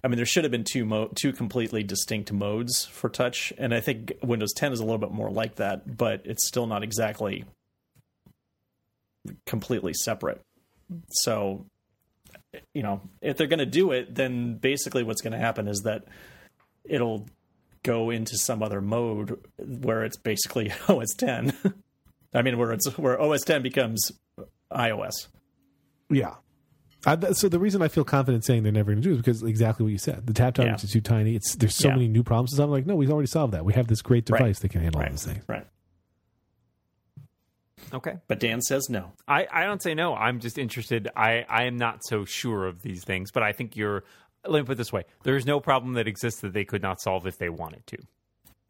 I 0.03 0.09
mean, 0.09 0.17
there 0.17 0.25
should 0.25 0.43
have 0.43 0.51
been 0.51 0.65
two 0.65 0.83
mo- 0.83 1.11
two 1.15 1.31
completely 1.31 1.81
distinct 1.81 2.31
modes 2.31 2.85
for 2.85 3.09
touch, 3.09 3.53
and 3.57 3.73
I 3.73 3.79
think 3.79 4.13
Windows 4.21 4.51
10 4.53 4.73
is 4.73 4.79
a 4.79 4.83
little 4.83 4.97
bit 4.97 5.11
more 5.11 5.31
like 5.31 5.55
that, 5.55 5.95
but 5.97 6.21
it's 6.25 6.45
still 6.45 6.67
not 6.67 6.83
exactly 6.83 7.45
completely 9.45 9.93
separate. 9.93 10.41
So, 11.09 11.65
you 12.73 12.83
know, 12.83 13.01
if 13.21 13.37
they're 13.37 13.47
going 13.47 13.59
to 13.59 13.65
do 13.65 13.91
it, 13.91 14.13
then 14.13 14.55
basically 14.55 15.03
what's 15.03 15.21
going 15.21 15.33
to 15.33 15.39
happen 15.39 15.69
is 15.69 15.83
that 15.85 16.03
it'll 16.83 17.25
go 17.83 18.09
into 18.09 18.37
some 18.37 18.63
other 18.63 18.81
mode 18.81 19.39
where 19.57 20.03
it's 20.03 20.17
basically 20.17 20.71
OS 20.87 21.13
10. 21.17 21.53
I 22.33 22.41
mean, 22.41 22.57
where 22.57 22.71
it's 22.71 22.97
where 22.97 23.19
OS 23.19 23.43
10 23.43 23.61
becomes 23.61 24.11
iOS. 24.71 25.27
Yeah. 26.13 26.35
I, 27.05 27.17
th- 27.17 27.33
so 27.33 27.49
the 27.49 27.59
reason 27.59 27.81
I 27.81 27.89
feel 27.89 28.05
confident 28.05 28.45
saying 28.45 28.63
they're 28.63 28.71
never 28.71 28.91
going 28.93 29.01
to 29.01 29.07
do 29.07 29.11
it 29.11 29.15
is 29.15 29.17
because 29.19 29.43
exactly 29.43 29.83
what 29.83 29.91
you 29.91 29.97
said. 29.97 30.25
The 30.25 30.33
tap 30.33 30.55
targets 30.55 30.83
Yeah. 30.83 30.87
are 30.89 30.91
too 30.93 31.01
tiny. 31.01 31.35
It's 31.35 31.55
there's 31.55 31.75
so 31.75 31.89
Yeah. 31.89 31.95
many 31.95 32.07
new 32.07 32.23
problems. 32.23 32.55
So 32.55 32.63
I'm 32.63 32.71
like, 32.71 32.85
no, 32.85 32.95
we've 32.95 33.11
already 33.11 33.27
solved 33.27 33.53
that. 33.53 33.65
We 33.65 33.73
have 33.73 33.87
this 33.87 34.01
great 34.01 34.29
Right. 34.29 34.37
device 34.39 34.59
that 34.59 34.69
can 34.69 34.81
handle 34.81 34.99
all 34.99 35.03
Right. 35.03 35.11
those 35.11 35.25
things. 35.25 35.43
Right. 35.47 35.67
Okay. 37.93 38.15
But 38.27 38.39
Dan 38.39 38.61
says 38.61 38.89
no. 38.89 39.11
I, 39.27 39.47
I 39.51 39.65
don't 39.65 39.81
say 39.81 39.93
no. 39.93 40.15
I'm 40.15 40.39
just 40.39 40.57
interested. 40.57 41.09
I, 41.15 41.45
I 41.49 41.63
am 41.65 41.77
not 41.77 41.99
so 42.05 42.23
sure 42.25 42.65
of 42.65 42.81
these 42.81 43.03
things, 43.03 43.31
but 43.31 43.43
I 43.43 43.51
think 43.51 43.75
you're. 43.75 44.03
Let 44.45 44.59
me 44.61 44.65
put 44.65 44.73
it 44.73 44.77
this 44.77 44.91
way: 44.93 45.03
there 45.23 45.35
is 45.35 45.45
no 45.45 45.59
problem 45.59 45.93
that 45.93 46.07
exists 46.07 46.41
that 46.41 46.53
they 46.53 46.65
could 46.65 46.81
not 46.81 47.01
solve 47.01 47.27
if 47.27 47.37
they 47.37 47.49
wanted 47.49 47.85
to. 47.87 47.97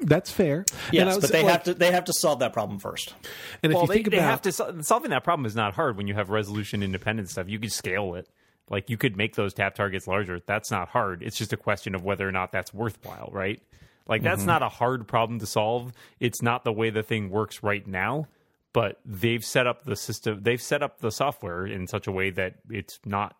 That's 0.05 0.31
fair. 0.31 0.65
Yes, 0.91 1.15
was, 1.15 1.23
but 1.23 1.31
they 1.31 1.43
like- 1.43 1.51
have 1.51 1.63
to 1.63 1.73
they 1.73 1.91
have 1.91 2.05
to 2.05 2.13
solve 2.13 2.39
that 2.39 2.53
problem 2.53 2.79
first. 2.79 3.13
And 3.61 3.71
if 3.71 3.75
well, 3.75 3.83
you 3.83 3.87
they, 3.87 3.93
think 3.95 4.11
they 4.11 4.17
about 4.17 4.29
have 4.29 4.41
to 4.43 4.51
sol- 4.51 4.81
solving 4.83 5.09
that 5.11 5.23
problem 5.23 5.45
is 5.45 5.55
not 5.55 5.73
hard 5.73 5.97
when 5.97 6.07
you 6.07 6.13
have 6.13 6.29
resolution 6.29 6.83
independent 6.83 7.29
stuff. 7.29 7.47
You 7.49 7.59
could 7.59 7.71
scale 7.71 8.15
it. 8.15 8.27
Like 8.69 8.89
you 8.89 8.97
could 8.97 9.17
make 9.17 9.35
those 9.35 9.53
tap 9.53 9.75
targets 9.75 10.07
larger. 10.07 10.39
That's 10.45 10.71
not 10.71 10.87
hard. 10.89 11.21
It's 11.23 11.37
just 11.37 11.51
a 11.53 11.57
question 11.57 11.95
of 11.95 12.03
whether 12.03 12.27
or 12.27 12.31
not 12.31 12.51
that's 12.51 12.73
worthwhile, 12.73 13.29
right? 13.31 13.61
Like 14.07 14.21
that's 14.23 14.39
Mm-hmm. 14.41 14.47
not 14.47 14.63
a 14.63 14.69
hard 14.69 15.07
problem 15.07 15.39
to 15.39 15.45
solve. 15.45 15.91
It's 16.19 16.41
not 16.41 16.63
the 16.63 16.71
way 16.73 16.89
the 16.89 17.03
thing 17.03 17.29
works 17.29 17.61
right 17.63 17.85
now, 17.85 18.27
but 18.73 18.99
they've 19.05 19.43
set 19.43 19.67
up 19.67 19.83
the 19.83 19.95
system. 19.95 20.39
They've 20.43 20.61
set 20.61 20.81
up 20.83 20.99
the 20.99 21.11
software 21.11 21.65
in 21.65 21.87
such 21.87 22.07
a 22.07 22.11
way 22.11 22.29
that 22.31 22.55
it's 22.69 22.99
not 23.05 23.35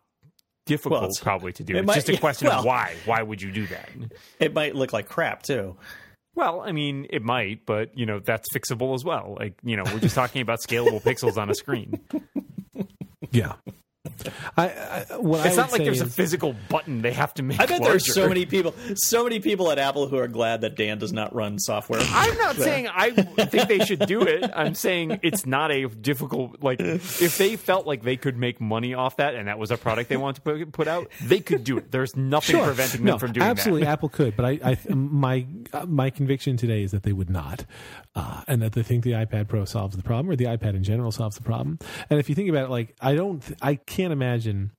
difficult 0.66 1.00
Well, 1.00 1.10
it's- 1.10 1.22
probably 1.22 1.52
to 1.54 1.64
do. 1.64 1.74
it 1.74 1.78
It's 1.80 1.86
might- 1.86 1.94
just 1.96 2.08
a 2.08 2.12
yeah, 2.14 2.18
question 2.20 2.48
well- 2.48 2.60
of 2.60 2.64
why. 2.64 2.94
Why 3.04 3.22
would 3.22 3.42
you 3.42 3.50
do 3.52 3.66
that? 3.66 3.88
It 4.40 4.54
might 4.54 4.74
look 4.74 4.92
like 4.92 5.08
crap 5.08 5.42
too. 5.42 5.76
Well, 6.34 6.62
I 6.62 6.72
mean, 6.72 7.06
it 7.10 7.22
might, 7.22 7.64
but 7.64 7.96
you 7.96 8.06
know 8.06 8.20
that's 8.20 8.48
fixable 8.54 8.94
as 8.94 9.04
well. 9.04 9.36
Like 9.38 9.54
you 9.62 9.76
know, 9.76 9.84
we're 9.84 10.00
just 10.00 10.14
talking 10.14 10.42
about 10.42 10.60
scalable 10.66 11.02
pixels 11.02 11.36
on 11.36 11.50
a 11.50 11.54
screen. 11.54 12.00
yeah. 13.30 13.54
I, 14.56 14.68
I 14.68 15.16
what 15.16 15.46
It's 15.46 15.56
would 15.56 15.62
not 15.62 15.72
like 15.72 15.78
say 15.78 15.84
there's 15.84 16.00
a 16.02 16.06
physical 16.06 16.54
button 16.68 17.00
they 17.02 17.12
have 17.12 17.32
to 17.34 17.42
make. 17.42 17.58
I 17.58 17.66
bet 17.66 17.80
larger. 17.80 17.92
there's 17.92 18.14
so 18.14 18.28
many 18.28 18.44
people, 18.44 18.74
so 18.94 19.24
many 19.24 19.40
people 19.40 19.70
at 19.70 19.78
Apple 19.78 20.08
who 20.08 20.18
are 20.18 20.28
glad 20.28 20.60
that 20.60 20.76
Dan 20.76 20.98
does 20.98 21.12
not 21.12 21.34
run 21.34 21.58
software. 21.58 22.00
I'm 22.02 22.36
not 22.36 22.56
saying 22.68 22.88
I 22.88 23.10
think 23.10 23.68
they 23.68 23.78
should 23.80 24.00
do 24.00 24.22
it. 24.22 24.50
I'm 24.54 24.74
saying 24.74 25.20
it's 25.22 25.46
not 25.46 25.70
a 25.70 25.86
difficult. 25.88 26.62
Like 26.62 26.80
if 26.80 27.38
they 27.38 27.56
felt 27.56 27.86
like 27.86 28.02
they 28.02 28.16
could 28.16 28.36
make 28.36 28.60
money 28.60 28.92
off 28.94 29.16
that, 29.16 29.34
and 29.34 29.48
that 29.48 29.58
was 29.58 29.70
a 29.70 29.76
product 29.78 30.10
they 30.10 30.16
wanted 30.18 30.36
to 30.36 30.40
put, 30.42 30.72
put 30.72 30.88
out, 30.88 31.10
they 31.22 31.40
could 31.40 31.64
do 31.64 31.78
it. 31.78 31.90
There's 31.90 32.14
nothing 32.14 32.56
Sure. 32.56 32.66
preventing 32.66 33.00
them 33.00 33.14
no, 33.14 33.18
from 33.18 33.32
doing 33.32 33.46
absolutely 33.46 33.84
that. 33.84 33.88
Absolutely, 33.92 34.08
Apple 34.08 34.08
could, 34.10 34.36
but 34.36 34.44
I, 34.44 34.76
I 34.88 34.94
my 34.94 35.46
uh, 35.72 35.86
my 35.86 36.10
conviction 36.10 36.56
today 36.58 36.82
is 36.82 36.90
that 36.90 37.04
they 37.04 37.12
would 37.14 37.30
not, 37.30 37.64
uh, 38.14 38.42
and 38.46 38.60
that 38.60 38.72
they 38.74 38.82
think 38.82 39.02
the 39.02 39.12
iPad 39.12 39.48
Pro 39.48 39.64
solves 39.64 39.96
the 39.96 40.02
problem, 40.02 40.30
or 40.30 40.36
the 40.36 40.44
iPad 40.44 40.74
in 40.76 40.84
general 40.84 41.10
solves 41.10 41.36
the 41.36 41.42
problem. 41.42 41.78
And 42.10 42.20
if 42.20 42.28
you 42.28 42.34
think 42.34 42.50
about 42.50 42.64
it, 42.66 42.70
like 42.70 42.94
I 43.00 43.14
don't, 43.14 43.40
th- 43.42 43.58
I 43.62 43.76
can't 43.76 43.93
imagine 43.98 44.72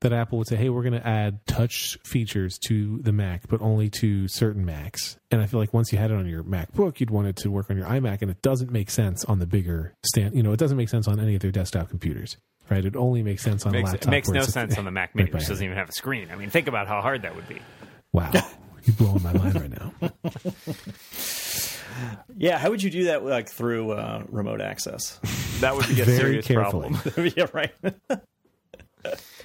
that 0.00 0.12
Apple 0.12 0.38
would 0.38 0.48
say, 0.48 0.56
"Hey, 0.56 0.68
we're 0.68 0.82
going 0.82 1.00
to 1.00 1.06
add 1.06 1.44
touch 1.46 1.98
features 2.04 2.58
to 2.68 2.98
the 3.02 3.12
Mac, 3.12 3.48
but 3.48 3.60
only 3.60 3.90
to 3.90 4.28
certain 4.28 4.64
Macs." 4.64 5.16
And 5.30 5.40
I 5.42 5.46
feel 5.46 5.58
like 5.60 5.74
once 5.74 5.92
you 5.92 5.98
had 5.98 6.10
it 6.10 6.16
on 6.16 6.26
your 6.28 6.44
MacBook, 6.44 7.00
you'd 7.00 7.10
want 7.10 7.26
it 7.26 7.36
to 7.38 7.50
work 7.50 7.68
on 7.70 7.76
your 7.76 7.86
iMac, 7.86 8.22
and 8.22 8.30
it 8.30 8.40
doesn't 8.42 8.70
make 8.70 8.90
sense 8.90 9.24
on 9.24 9.38
the 9.40 9.46
bigger 9.46 9.94
stand. 10.06 10.36
You 10.36 10.42
know, 10.42 10.52
it 10.52 10.58
doesn't 10.58 10.76
make 10.76 10.88
sense 10.88 11.08
on 11.08 11.18
any 11.18 11.34
of 11.34 11.40
their 11.40 11.50
desktop 11.50 11.88
computers, 11.90 12.36
right? 12.70 12.84
It 12.84 12.94
only 12.94 13.24
makes 13.24 13.42
sense 13.42 13.66
on 13.66 13.72
Makes, 13.72 13.90
a 13.90 13.90
it 13.90 13.94
laptop. 13.96 14.10
makes 14.12 14.28
where 14.28 14.34
no 14.34 14.40
it's- 14.42 14.54
sense 14.54 14.78
on 14.78 14.84
the 14.84 14.92
Mac 14.92 15.14
Mini, 15.16 15.30
Right 15.30 15.34
which 15.40 15.48
doesn't 15.48 15.64
even 15.64 15.76
have 15.76 15.88
a 15.88 15.92
screen. 15.92 16.28
I 16.30 16.36
mean, 16.36 16.50
think 16.50 16.68
about 16.68 16.86
how 16.86 17.00
hard 17.00 17.22
that 17.22 17.34
would 17.34 17.48
be. 17.48 17.58
Wow, 18.12 18.30
you're 18.84 18.94
blowing 18.96 19.22
my 19.24 19.32
mind 19.32 19.60
right 19.60 19.70
now. 19.70 19.92
yeah, 22.36 22.58
how 22.58 22.70
would 22.70 22.82
you 22.82 22.90
do 22.90 23.04
that 23.06 23.24
like 23.24 23.48
through 23.50 23.92
uh, 23.92 24.22
remote 24.28 24.60
access? 24.60 25.18
That 25.60 25.74
would 25.74 25.88
be 25.88 26.00
a 26.00 26.04
Very 26.04 26.42
serious 26.42 26.46
carefully. 26.46 26.90
problem. 26.94 27.32
yeah, 27.36 27.46
right. 27.52 27.72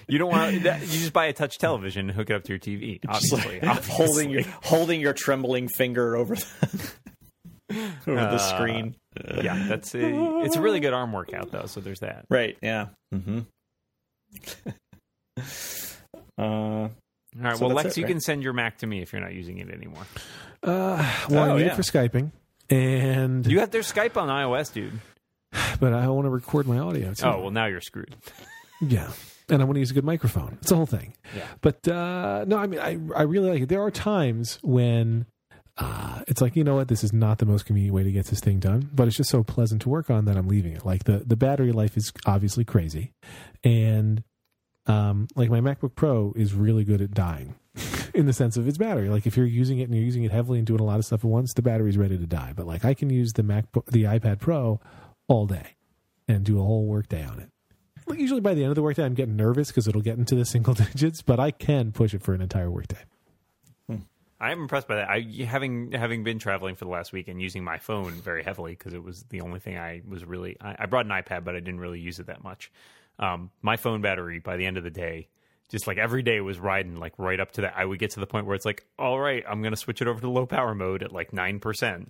You 0.08 0.18
don't 0.18 0.30
want 0.30 0.52
to. 0.52 0.58
You 0.60 0.86
just 1.00 1.14
buy 1.14 1.26
a 1.26 1.34
touch 1.34 1.58
television 1.58 2.10
and 2.10 2.16
hook 2.18 2.30
it 2.30 2.34
up 2.36 2.44
to 2.44 2.50
your 2.54 2.60
TV. 2.60 3.00
Obviously, 3.08 3.60
holding 3.94 4.30
your 4.30 4.42
holding 4.64 5.00
your 5.00 5.14
trembling 5.14 5.68
finger 5.70 6.16
over 6.18 6.36
the, 6.36 6.92
over 8.08 8.16
the 8.16 8.38
screen. 8.38 8.96
yeah, 9.42 9.66
that's 9.68 9.96
a, 9.96 10.42
it's 10.44 10.56
a 10.58 10.62
really 10.62 10.80
good 10.80 10.94
arm 10.94 11.12
workout 11.14 11.52
though. 11.52 11.66
So 11.68 11.80
there's 11.80 12.00
that. 12.02 12.26
Right. 12.30 12.58
Yeah. 12.62 12.88
Mm-hmm. 13.14 13.40
uh, 16.38 16.42
All 16.44 16.90
right. 17.40 17.58
So 17.58 17.68
well, 17.68 17.76
Lex, 17.76 17.98
it, 17.98 18.02
you 18.02 18.06
can 18.08 18.20
send 18.20 18.44
your 18.44 18.54
Mac 18.54 18.80
to 18.80 18.88
me 18.88 19.02
if 19.02 19.14
you're 19.14 19.22
not 19.22 19.34
using 19.34 19.58
it 19.60 19.70
anymore. 19.70 20.06
Uh, 20.62 20.98
well, 21.30 21.52
Oh, 21.52 21.54
I 21.54 21.58
need 21.58 21.66
yeah. 21.66 21.72
it 21.74 21.76
for 21.76 21.82
Skyping, 21.82 22.32
and 22.70 23.46
You 23.46 23.60
have 23.60 23.72
their 23.72 23.82
Skype 23.82 24.18
on 24.18 24.30
iOS, 24.30 24.74
dude. 24.74 25.00
but 25.80 25.94
I 25.94 26.08
want 26.10 26.26
to 26.26 26.30
record 26.30 26.68
my 26.68 26.80
audio 26.80 27.14
too. 27.14 27.26
Oh 27.26 27.40
well, 27.42 27.52
now 27.52 27.66
you're 27.68 27.82
screwed. 27.82 28.16
yeah, 28.82 29.12
and 29.50 29.62
I 29.62 29.66
want 29.66 29.76
to 29.76 29.80
use 29.80 29.92
a 29.92 29.94
good 29.94 30.06
microphone. 30.06 30.58
It's 30.62 30.70
the 30.70 30.76
whole 30.76 30.86
thing. 30.86 31.14
Yeah. 31.36 31.48
But 31.62 31.88
uh, 31.88 32.46
no, 32.48 32.58
I 32.58 32.68
mean, 32.68 32.80
I 32.80 32.98
I 33.16 33.24
really 33.24 33.50
like 33.50 33.62
it. 33.62 33.70
There 33.70 33.82
are 33.82 33.92
times 33.92 34.60
when 34.62 35.26
uh, 35.78 36.22
it's 36.28 36.42
like 36.42 36.56
you 36.56 36.64
know 36.64 36.76
what, 36.76 36.88
this 36.88 37.04
is 37.04 37.14
not 37.14 37.40
the 37.40 37.46
most 37.46 37.66
convenient 37.66 37.96
way 37.96 38.04
to 38.04 38.12
get 38.12 38.28
this 38.28 38.40
thing 38.40 38.60
done, 38.60 38.90
but 38.94 39.08
it's 39.08 39.18
just 39.18 39.30
so 39.30 39.44
pleasant 39.44 39.82
to 39.84 39.90
work 39.90 40.10
on 40.10 40.26
that 40.26 40.38
I'm 40.38 40.48
leaving 40.48 40.74
it. 40.74 40.86
Like 40.86 41.06
the 41.06 41.24
the 41.26 41.36
battery 41.36 41.72
life 41.72 41.98
is 41.98 42.12
obviously 42.26 42.64
crazy, 42.64 43.12
and 43.64 44.24
um, 44.86 45.28
like 45.36 45.50
my 45.50 45.62
MacBook 45.62 45.96
Pro 45.96 46.34
is 46.36 46.54
really 46.54 46.84
good 46.84 47.02
at 47.02 47.12
dying. 47.12 47.56
In 48.14 48.28
the 48.28 48.34
sense 48.34 48.58
of 48.58 48.68
its 48.68 48.78
battery, 48.78 49.10
like 49.10 49.26
if 49.26 49.36
you're 49.36 49.48
using 49.48 49.80
it 49.80 49.86
and 49.86 49.96
you're 49.96 50.04
using 50.04 50.24
it 50.24 50.30
heavily 50.30 50.60
and 50.60 50.68
doing 50.68 50.80
a 50.80 50.84
lot 50.84 51.00
of 51.00 51.06
stuff 51.06 51.22
at 51.22 51.30
once, 51.30 51.52
the 51.56 51.64
battery's 51.64 51.98
ready 51.98 52.16
to 52.16 52.28
die. 52.28 52.54
But 52.56 52.68
like 52.68 52.86
I 52.86 52.94
can 52.94 53.10
use 53.10 53.34
the 53.34 53.42
MacBook, 53.42 53.88
the 53.88 54.04
iPad 54.04 54.40
Pro, 54.40 54.80
all 55.28 55.48
day, 55.48 55.78
and 56.28 56.44
do 56.44 56.60
a 56.60 56.64
whole 56.64 56.86
workday 56.86 57.26
on 57.26 57.40
it. 57.40 57.50
Well, 58.06 58.18
Usually 58.18 58.42
by 58.42 58.54
the 58.54 58.64
end 58.64 58.70
of 58.70 58.76
the 58.76 58.84
workday, 58.84 59.04
I'm 59.04 59.14
getting 59.14 59.36
nervous 59.36 59.70
because 59.70 59.88
it'll 59.88 60.02
get 60.02 60.18
into 60.18 60.36
the 60.36 60.46
single 60.46 60.74
digits, 60.74 61.22
but 61.22 61.40
I 61.40 61.52
can 61.52 61.92
push 61.92 62.14
it 62.14 62.22
for 62.22 62.34
an 62.34 62.42
entire 62.42 62.70
workday. 62.70 63.00
I 64.40 64.52
am 64.52 64.60
impressed 64.60 64.90
by 64.90 64.96
that. 64.96 65.10
I 65.10 65.22
having 65.46 65.94
having 65.94 66.26
been 66.26 66.38
traveling 66.38 66.76
for 66.76 66.84
the 66.84 66.92
last 66.92 67.14
week 67.14 67.30
and 67.30 67.42
using 67.42 67.64
my 67.64 67.78
phone 67.78 68.12
very 68.12 68.44
heavily 68.44 68.74
because 68.74 68.94
it 68.94 69.02
was 69.02 69.24
the 69.30 69.40
only 69.40 69.62
thing 69.62 69.78
I 69.78 70.02
was 70.06 70.26
really. 70.26 70.58
I, 70.60 70.76
I 70.80 70.86
brought 70.86 71.06
an 71.06 71.14
iPad, 71.14 71.46
but 71.46 71.56
I 71.56 71.62
didn't 71.62 71.80
really 71.80 72.02
use 72.02 72.20
it 72.20 72.26
that 72.26 72.44
much. 72.44 72.70
Um, 73.20 73.52
my 73.62 73.78
phone 73.78 74.02
battery 74.02 74.40
by 74.40 74.58
the 74.58 74.66
end 74.66 74.78
of 74.78 74.84
the 74.84 74.90
day 74.90 75.30
just 75.74 75.88
like 75.88 75.98
every 75.98 76.22
day 76.22 76.40
was 76.40 76.60
riding 76.60 76.98
like 76.98 77.14
right 77.18 77.40
up 77.40 77.52
to 77.54 77.62
that. 77.62 77.74
I 77.76 77.84
would 77.84 77.98
get 77.98 78.12
to 78.12 78.20
the 78.20 78.28
point 78.28 78.46
where 78.46 78.56
it's 78.56 78.66
like, 78.66 78.86
all 79.00 79.20
right, 79.20 79.44
I'm 79.50 79.62
going 79.62 79.74
to 79.74 79.78
switch 79.78 80.04
it 80.04 80.08
over 80.08 80.20
to 80.20 80.30
low 80.30 80.46
power 80.46 80.76
mode 80.76 81.02
at 81.02 81.12
like 81.12 81.32
9%. 81.32 82.08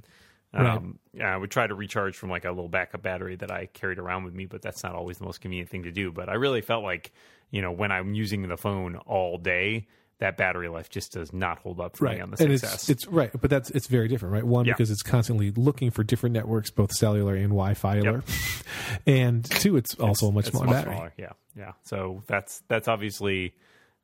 Um, 0.53 0.99
yeah, 1.13 1.33
I 1.33 1.37
would 1.37 1.51
try 1.51 1.65
to 1.67 1.73
recharge 1.75 2.15
from 2.15 2.29
like 2.29 2.45
a 2.45 2.49
little 2.49 2.69
backup 2.69 3.01
battery 3.01 3.35
that 3.37 3.51
I 3.51 3.65
carried 3.67 3.97
around 3.99 4.23
with 4.23 4.33
me, 4.33 4.45
but 4.45 4.61
that's 4.61 4.83
not 4.83 4.93
always 4.95 5.17
the 5.17 5.25
most 5.25 5.41
convenient 5.41 5.69
thing 5.69 5.83
to 5.83 5.91
do. 5.91 6.11
But 6.11 6.29
I 6.29 6.33
really 6.33 6.61
felt 6.61 6.83
like, 6.83 7.11
you 7.51 7.61
know, 7.61 7.71
when 7.71 7.91
I'm 7.91 8.13
using 8.13 8.47
the 8.47 8.57
phone 8.57 8.95
all 8.97 9.37
day, 9.37 9.87
that 10.19 10.37
battery 10.37 10.69
life 10.69 10.89
just 10.89 11.11
does 11.11 11.33
not 11.33 11.57
hold 11.59 11.81
up 11.81 11.97
for 11.97 12.05
right 12.05 12.17
me 12.17 12.21
on 12.21 12.29
the 12.31 12.41
and 12.41 12.59
success. 12.59 12.87
it's 12.87 12.89
it's 13.05 13.07
right 13.07 13.31
but 13.41 13.49
that's 13.49 13.69
it's 13.71 13.87
very 13.87 14.07
different 14.07 14.31
right 14.33 14.43
one 14.45 14.63
Yeah. 14.65 14.71
because 14.73 14.89
it's 14.89 15.01
constantly 15.01 15.51
looking 15.51 15.91
for 15.91 16.01
different 16.03 16.33
networks 16.33 16.69
both 16.69 16.91
cellular 16.93 17.35
and 17.35 17.49
wi-fi 17.49 17.97
alert 17.97 18.23
and 19.05 19.43
two 19.43 19.75
it's 19.75 19.95
also 19.95 20.27
a 20.27 20.31
much 20.31 20.47
It's 20.47 20.51
smaller 20.51 20.67
much 20.67 20.75
battery 20.75 20.93
smaller, 20.95 21.13
Yeah, 21.17 21.31
yeah. 21.57 21.71
So 21.81 22.23
that's 22.27 22.61
that's 22.69 22.87
obviously 22.87 23.55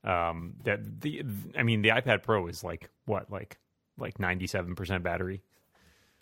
um, 0.04 0.56
that 0.64 1.00
the 1.02 1.24
I 1.58 1.64
mean 1.64 1.84
the 1.84 1.89
iPad 1.89 2.24
Pro 2.24 2.47
is 2.47 2.64
like 2.66 2.89
what 3.06 3.32
like 3.32 3.58
like 3.97 4.20
ninety 4.20 4.47
seven 4.47 4.76
percent 4.76 5.04
battery. 5.04 5.41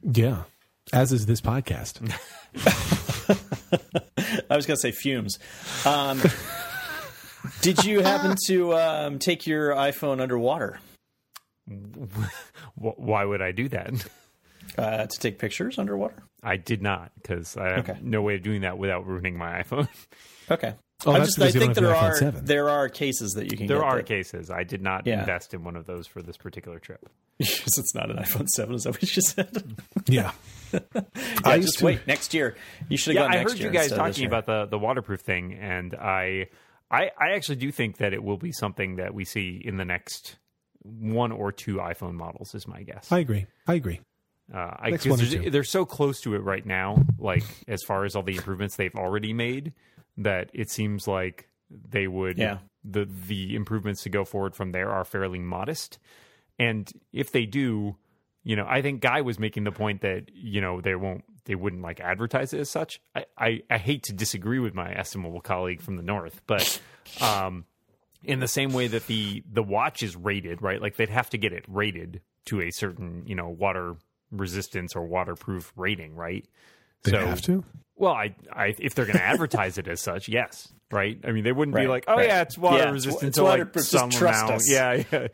Yeah 0.02 0.44
as 0.94 1.12
is 1.12 1.26
this 1.26 1.42
podcast 1.42 2.02
I 4.50 4.56
was 4.56 4.66
going 4.66 4.78
to 4.78 4.82
say 4.82 4.92
fumes. 4.92 5.38
Um, 5.86 6.22
did 7.62 7.84
you 7.84 8.00
happen 8.02 8.36
to 8.48 8.74
um, 8.76 9.20
take 9.20 9.46
your 9.46 9.72
iPhone 9.72 10.22
underwater 10.22 10.80
Why 12.76 13.26
would 13.26 13.42
I 13.42 13.52
do 13.52 13.68
that? 13.70 14.08
uh, 14.78 15.06
to 15.08 15.20
take 15.20 15.40
pictures 15.40 15.78
underwater? 15.78 16.24
I 16.42 16.56
did 16.58 16.82
not 16.82 17.12
because 17.22 17.58
I 17.58 17.70
have 17.70 17.90
Okay. 17.90 18.00
no 18.02 18.22
way 18.22 18.36
of 18.36 18.44
doing 18.44 18.62
that 18.62 18.78
without 18.78 19.06
ruining 19.06 19.38
my 19.38 19.62
iPhone. 19.64 19.88
Okay. 20.50 20.74
Oh, 21.06 21.12
I 21.12 21.20
just 21.20 21.38
I 21.40 21.46
because 21.46 21.54
you 21.54 21.60
don't 21.60 21.68
think 21.68 21.76
there 21.76 21.88
the 21.94 21.96
are 21.96 22.16
7. 22.16 22.46
there 22.46 22.70
are 22.70 22.90
cases 22.90 23.34
that 23.34 23.52
you 23.52 23.58
can 23.58 23.68
there 23.68 23.78
get 23.78 23.86
are 23.86 23.96
that- 23.98 24.06
cases. 24.08 24.50
I 24.50 24.64
did 24.64 24.82
not 24.82 25.06
Yeah. 25.06 25.20
invest 25.20 25.54
in 25.54 25.64
one 25.64 25.76
of 25.76 25.86
those 25.86 26.08
for 26.08 26.22
this 26.24 26.38
particular 26.38 26.80
trip. 26.80 27.08
because 27.38 27.78
it's 27.78 27.94
not 27.94 28.10
an 28.10 28.18
iPhone 28.18 28.48
7 28.48 28.74
is 28.74 28.84
that 28.84 28.94
what 28.94 29.16
you 29.16 29.22
said? 29.22 29.76
yeah 30.08 30.32
yeah, 30.74 30.80
I 31.44 31.56
used 31.56 31.68
just 31.68 31.80
to- 31.80 31.86
wait 31.86 32.08
next 32.08 32.34
year. 32.34 32.56
You 32.90 32.98
should 32.98 33.16
have 33.16 33.26
Yeah, 33.26 33.30
gone 33.38 33.38
I 33.48 33.50
heard 33.50 33.60
you 33.60 33.70
guys 33.70 33.84
instead 33.92 34.00
of 34.00 34.06
this 34.08 34.16
talking 34.16 34.28
about 34.28 34.46
the 34.48 34.66
the 34.66 34.80
waterproof 34.80 35.22
thing, 35.22 35.54
and 35.54 35.94
I, 35.94 36.48
I, 36.90 37.12
I 37.20 37.32
actually 37.36 37.58
do 37.58 37.72
think 37.72 37.98
that 37.98 38.14
it 38.14 38.24
will 38.24 38.38
be 38.38 38.52
something 38.52 38.96
that 38.96 39.14
we 39.14 39.24
see 39.24 39.62
in 39.64 39.78
the 39.78 39.86
next 39.86 40.38
one 40.82 41.32
or 41.32 41.52
two 41.52 41.76
iPhone 41.76 42.14
models. 42.14 42.56
Is 42.56 42.68
my 42.68 42.82
guess. 42.84 43.12
i 43.12 43.20
agree 43.20 43.46
i 43.68 43.76
agree 43.76 44.00
Uh, 44.54 44.58
I, 44.80 44.90
Next 44.92 45.04
'cause 45.04 45.12
one 45.12 45.22
or 45.22 45.44
two. 45.44 45.50
they're 45.52 45.64
so 45.64 45.86
close 45.86 46.22
to 46.22 46.34
it 46.36 46.40
right 46.40 46.66
now, 46.66 47.06
like 47.20 47.44
as 47.68 47.84
far 47.84 48.04
as 48.06 48.16
all 48.16 48.24
the 48.24 48.36
improvements 48.36 48.78
they've 48.78 48.96
already 48.96 49.34
made, 49.34 49.74
that 50.18 50.50
it 50.54 50.70
seems 50.70 51.08
like 51.08 51.50
they 51.70 52.08
would. 52.08 52.38
Yeah. 52.38 52.60
The 52.84 53.06
the 53.06 53.56
improvements 53.56 54.04
to 54.04 54.10
go 54.10 54.24
forward 54.24 54.56
from 54.56 54.72
there 54.72 54.90
are 54.90 55.04
fairly 55.04 55.40
modest, 55.40 56.00
and 56.58 56.90
if 57.12 57.32
they 57.32 57.46
do, 57.46 57.98
you 58.44 58.56
know, 58.56 58.66
I 58.68 58.82
think 58.82 59.02
Guy 59.02 59.22
was 59.22 59.40
making 59.40 59.66
the 59.66 59.72
point 59.72 60.02
that 60.02 60.30
you 60.34 60.62
know 60.62 60.80
they 60.80 60.96
won't, 60.96 61.26
they 61.46 61.56
wouldn't 61.56 61.82
like 61.82 62.00
advertise 62.00 62.54
it 62.54 62.62
as 62.62 62.70
such. 62.70 63.02
I 63.14 63.26
I, 63.38 63.62
I 63.70 63.78
hate 63.78 64.04
to 64.04 64.14
disagree 64.14 64.60
with 64.60 64.74
my 64.74 64.94
estimable 64.94 65.42
colleague 65.42 65.82
from 65.82 65.98
the 65.98 66.04
north, 66.04 66.42
but. 66.48 66.82
um 67.22 67.66
in 68.24 68.40
the 68.40 68.48
same 68.48 68.74
way 68.74 68.88
that 68.88 69.06
the 69.08 69.44
the 69.52 69.64
watch 69.64 70.04
is 70.04 70.16
rated, 70.16 70.62
right? 70.62 70.82
Like 70.82 70.96
they'd 70.96 71.08
have 71.10 71.30
to 71.30 71.38
get 71.38 71.54
it 71.54 71.64
rated 71.68 72.22
to 72.46 72.62
a 72.62 72.72
certain, 72.72 73.24
you 73.26 73.36
know, 73.36 73.48
water 73.48 73.96
resistance 74.32 74.96
or 74.96 75.06
waterproof 75.06 75.72
rating, 75.76 76.16
right? 76.16 76.46
They 77.04 77.12
so, 77.12 77.20
have 77.26 77.42
to 77.44 77.64
well, 77.98 78.14
I, 78.14 78.36
I 78.52 78.76
if 78.78 78.96
they're 78.96 79.06
going 79.06 79.18
to 79.18 79.24
advertise 79.24 79.78
it 79.78 79.88
as 79.88 80.02
such, 80.02 80.30
yes, 80.30 80.72
right? 80.92 81.20
I 81.24 81.32
mean, 81.32 81.44
they 81.44 81.52
wouldn't 81.52 81.76
be 81.76 81.88
like, 81.88 82.06
oh 82.08 82.16
right. 82.16 82.28
yeah, 82.28 82.42
it's 82.42 82.58
water 82.58 82.78
Yeah, 82.78 82.92
resistant 82.92 83.30
it's 83.30 83.38
to 83.38 83.44
like 83.44 83.60
waterproof, 83.60 83.74
just 83.74 83.90
some 83.90 84.10
trust 84.10 84.44
amount. 84.44 84.56
us. 84.56 84.72
Yeah, 84.72 85.04
yeah. 85.12 85.28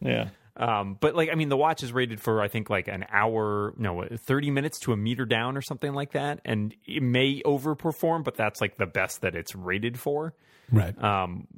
yeah. 0.00 0.28
Um, 0.56 0.96
but 1.00 1.16
like, 1.16 1.30
I 1.30 1.34
mean, 1.34 1.48
the 1.48 1.56
watch 1.56 1.82
is 1.82 1.92
rated 1.92 2.20
for 2.20 2.40
I 2.40 2.46
think 2.46 2.70
like 2.70 2.86
an 2.86 3.04
hour, 3.10 3.74
no, 3.76 4.06
thirty 4.16 4.50
minutes 4.50 4.78
to 4.80 4.92
a 4.92 4.96
meter 4.96 5.26
down 5.26 5.56
or 5.56 5.62
something 5.62 5.92
like 5.92 6.12
that, 6.12 6.40
and 6.44 6.72
it 6.86 7.02
may 7.02 7.42
overperform, 7.42 8.22
but 8.22 8.36
that's 8.36 8.60
like 8.60 8.76
the 8.76 8.86
best 8.86 9.22
that 9.22 9.34
it's 9.34 9.54
rated 9.56 9.98
for. 9.98 10.34
right 10.70 10.96
Um, 11.02 11.48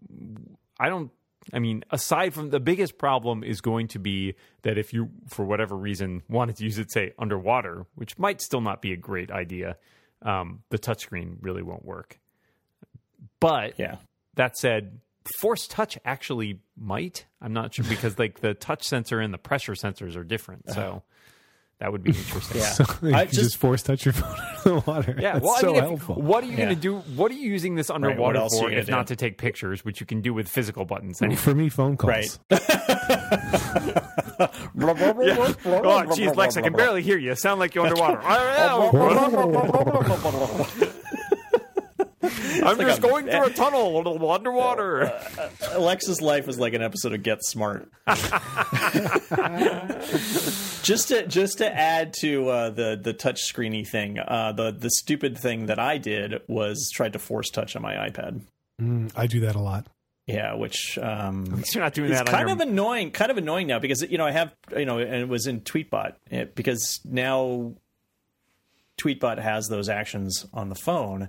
I 0.80 0.88
don't. 0.88 1.10
I 1.52 1.58
mean, 1.60 1.84
aside 1.90 2.34
from 2.34 2.50
the 2.50 2.58
biggest 2.60 2.98
problem 2.98 3.44
is 3.44 3.60
going 3.60 3.88
to 3.88 3.98
be 3.98 4.34
that 4.62 4.78
if 4.78 4.92
you, 4.92 5.10
for 5.28 5.44
whatever 5.44 5.76
reason, 5.76 6.22
wanted 6.28 6.56
to 6.56 6.64
use 6.64 6.78
it, 6.78 6.90
say 6.90 7.12
underwater, 7.18 7.86
which 7.94 8.18
might 8.18 8.40
still 8.40 8.60
not 8.60 8.82
be 8.82 8.92
a 8.92 8.96
great 8.96 9.30
idea, 9.30 9.76
um, 10.22 10.62
the 10.70 10.78
touchscreen 10.78 11.36
really 11.40 11.62
won't 11.62 11.84
work. 11.84 12.18
But 13.40 13.78
Yeah. 13.78 13.96
that 14.34 14.56
said, 14.56 15.00
Force 15.40 15.66
Touch 15.66 15.98
actually 16.04 16.60
might. 16.76 17.26
I'm 17.40 17.52
not 17.52 17.74
sure 17.74 17.84
because 17.88 18.18
like 18.18 18.40
the 18.40 18.54
touch 18.54 18.84
sensor 18.84 19.20
and 19.20 19.34
the 19.34 19.38
pressure 19.38 19.72
sensors 19.72 20.16
are 20.16 20.24
different, 20.24 20.70
so 20.72 21.02
that 21.78 21.92
would 21.92 22.02
be 22.02 22.10
interesting. 22.10 22.60
Yeah. 22.60 22.66
so 22.70 22.84
you 23.02 23.14
I 23.14 23.26
just- 23.26 23.38
just, 23.38 23.56
force 23.58 23.82
touch 23.82 24.06
your 24.06 24.14
phone 24.14 24.34
in 24.64 24.74
the 24.76 24.82
water 24.86 25.14
Yeah, 25.18 25.34
That's 25.34 25.44
well, 25.44 25.56
so 25.56 25.68
I 25.68 25.72
mean, 25.72 25.82
if- 25.82 25.88
helpful 25.90 26.14
what 26.22 26.42
are 26.42 26.46
you 26.46 26.56
going 26.56 26.70
to 26.70 26.74
do? 26.74 26.96
What 27.14 27.30
are 27.30 27.34
you 27.34 27.50
using 27.50 27.74
this 27.74 27.90
underwater 27.90 28.38
else 28.38 28.54
are 28.54 28.64
for 28.64 28.66
you 28.70 28.70
gonna 28.76 28.82
if 28.82 28.88
not 28.88 29.06
to 29.08 29.16
take 29.16 29.36
pictures, 29.38 29.84
which 29.84 30.00
you 30.00 30.06
can 30.06 30.20
do 30.22 30.32
with 30.32 30.48
physical 30.48 30.84
buttons? 30.84 31.20
Anyway. 31.20 31.36
for 31.36 31.54
me 31.54 31.68
phone 31.68 31.96
calls 31.96 32.38
Right. 32.48 32.50
Oh, 35.64 36.14
geez, 36.14 36.34
Lex, 36.36 36.56
I 36.56 36.62
can 36.62 36.72
barely 36.74 37.02
hear 37.02 37.18
you. 37.18 37.34
Sound 37.34 37.58
like 37.58 37.74
you're 37.74 37.86
underwater. 37.86 38.20
I'm 42.64 42.78
just 42.78 43.02
going 43.02 43.26
through 43.26 43.46
a 43.46 43.50
tunnel 43.50 44.30
underwater. 44.30 45.12
Alexa's 45.72 46.20
life 46.20 46.48
is 46.48 46.58
like 46.58 46.74
an 46.74 46.82
episode 46.82 47.12
of 47.12 47.22
Get 47.22 47.44
Smart. 47.44 47.90
just 50.82 51.08
to 51.08 51.26
just 51.26 51.58
to 51.58 51.70
add 51.70 52.14
to 52.20 52.48
uh, 52.48 52.70
the 52.70 52.98
the 53.00 53.12
touch 53.12 53.42
screeny 53.52 53.86
thing, 53.86 54.18
uh, 54.18 54.52
the 54.52 54.72
the 54.72 54.90
stupid 54.90 55.36
thing 55.38 55.66
that 55.66 55.78
I 55.78 55.98
did 55.98 56.40
was 56.48 56.90
tried 56.94 57.12
to 57.14 57.18
force 57.18 57.50
touch 57.50 57.76
on 57.76 57.82
my 57.82 57.94
iPad. 57.94 58.42
Mm, 58.80 59.10
i 59.16 59.26
do 59.26 59.40
that 59.40 59.56
a 59.56 59.60
lot 59.60 59.86
Yeah, 60.26 60.54
which 60.54 60.98
um, 60.98 61.62
You're 61.72 61.82
not 61.82 61.94
doing 61.94 62.10
that. 62.10 62.26
kind 62.26 62.50
on 62.50 62.60
of 62.60 62.68
annoying. 62.68 63.10
Kind 63.10 63.30
of 63.30 63.38
annoying 63.38 63.66
now 63.66 63.78
because 63.78 64.02
you 64.02 64.18
know 64.18 64.26
I 64.26 64.32
have 64.32 64.54
you 64.76 64.84
know 64.84 64.98
and 64.98 65.14
it 65.14 65.28
was 65.28 65.46
in 65.46 65.62
Tweetbot 65.62 66.14
it, 66.30 66.54
because 66.54 67.00
now 67.04 67.74
Tweetbot 68.98 69.38
has 69.38 69.68
those 69.68 69.88
actions 69.88 70.46
on 70.52 70.68
the 70.68 70.74
phone, 70.74 71.28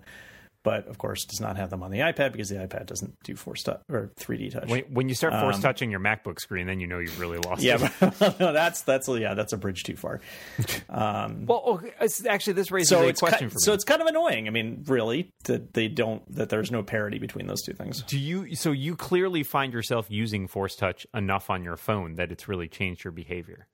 but 0.68 0.86
of 0.89 0.97
course 0.97 1.24
does 1.24 1.39
not 1.39 1.55
have 1.55 1.70
them 1.70 1.82
on 1.82 1.91
the 1.91 1.99
iPad 1.99 2.34
because 2.34 2.49
the 2.49 2.55
iPad 2.55 2.88
doesn't 2.88 3.15
do 3.24 3.38
force 3.38 3.63
touch 3.63 3.80
or 3.89 4.11
3D 4.20 4.51
touch. 4.51 4.68
when, 4.68 4.82
when 4.89 5.07
you 5.07 5.15
start 5.15 5.34
force 5.39 5.57
touching 5.61 5.89
your 5.89 6.01
MacBook 6.01 6.41
screen, 6.41 6.68
then 6.68 6.82
you 6.82 6.88
know 6.88 6.99
you've 6.99 7.18
really 7.22 7.38
lost. 7.38 7.61
Um, 7.61 7.65
Yeah, 7.65 7.89
but, 8.20 8.38
no, 8.41 8.51
that's 8.51 8.82
that's 8.82 9.07
yeah, 9.07 9.34
that's 9.34 9.53
a 9.53 9.57
bridge 9.57 9.84
too 9.84 9.95
far. 9.95 10.20
Well, 10.89 11.63
okay, 11.68 11.93
actually, 12.28 12.53
this 12.53 12.70
raises 12.70 12.89
So 12.89 13.03
a 13.03 13.07
it's 13.07 13.22
question 13.22 13.47
ki- 13.47 13.53
for 13.53 13.55
me. 13.55 13.61
so 13.63 13.72
it's 13.72 13.86
kind 13.86 14.01
of 14.01 14.07
annoying. 14.07 14.47
I 14.47 14.51
mean, 14.51 14.84
really, 14.88 15.30
that 15.45 15.74
they 15.74 15.88
don't 15.88 16.22
that 16.36 16.49
there's 16.49 16.70
no 16.70 16.84
parity 16.84 17.18
between 17.18 17.47
those 17.47 17.61
two 17.61 17.72
things. 17.74 18.01
do 18.03 18.20
you? 18.20 18.53
So 18.55 18.74
you 18.74 18.97
clearly 18.97 19.43
find 19.43 19.72
yourself 19.72 20.07
using 20.09 20.47
force 20.47 20.76
touch 20.76 21.07
enough 21.13 21.49
on 21.49 21.63
your 21.63 21.78
phone 21.78 22.15
that 22.15 22.30
it's 22.32 22.49
really 22.49 22.68
changed 22.68 23.05
your 23.05 23.11
behavior. 23.13 23.68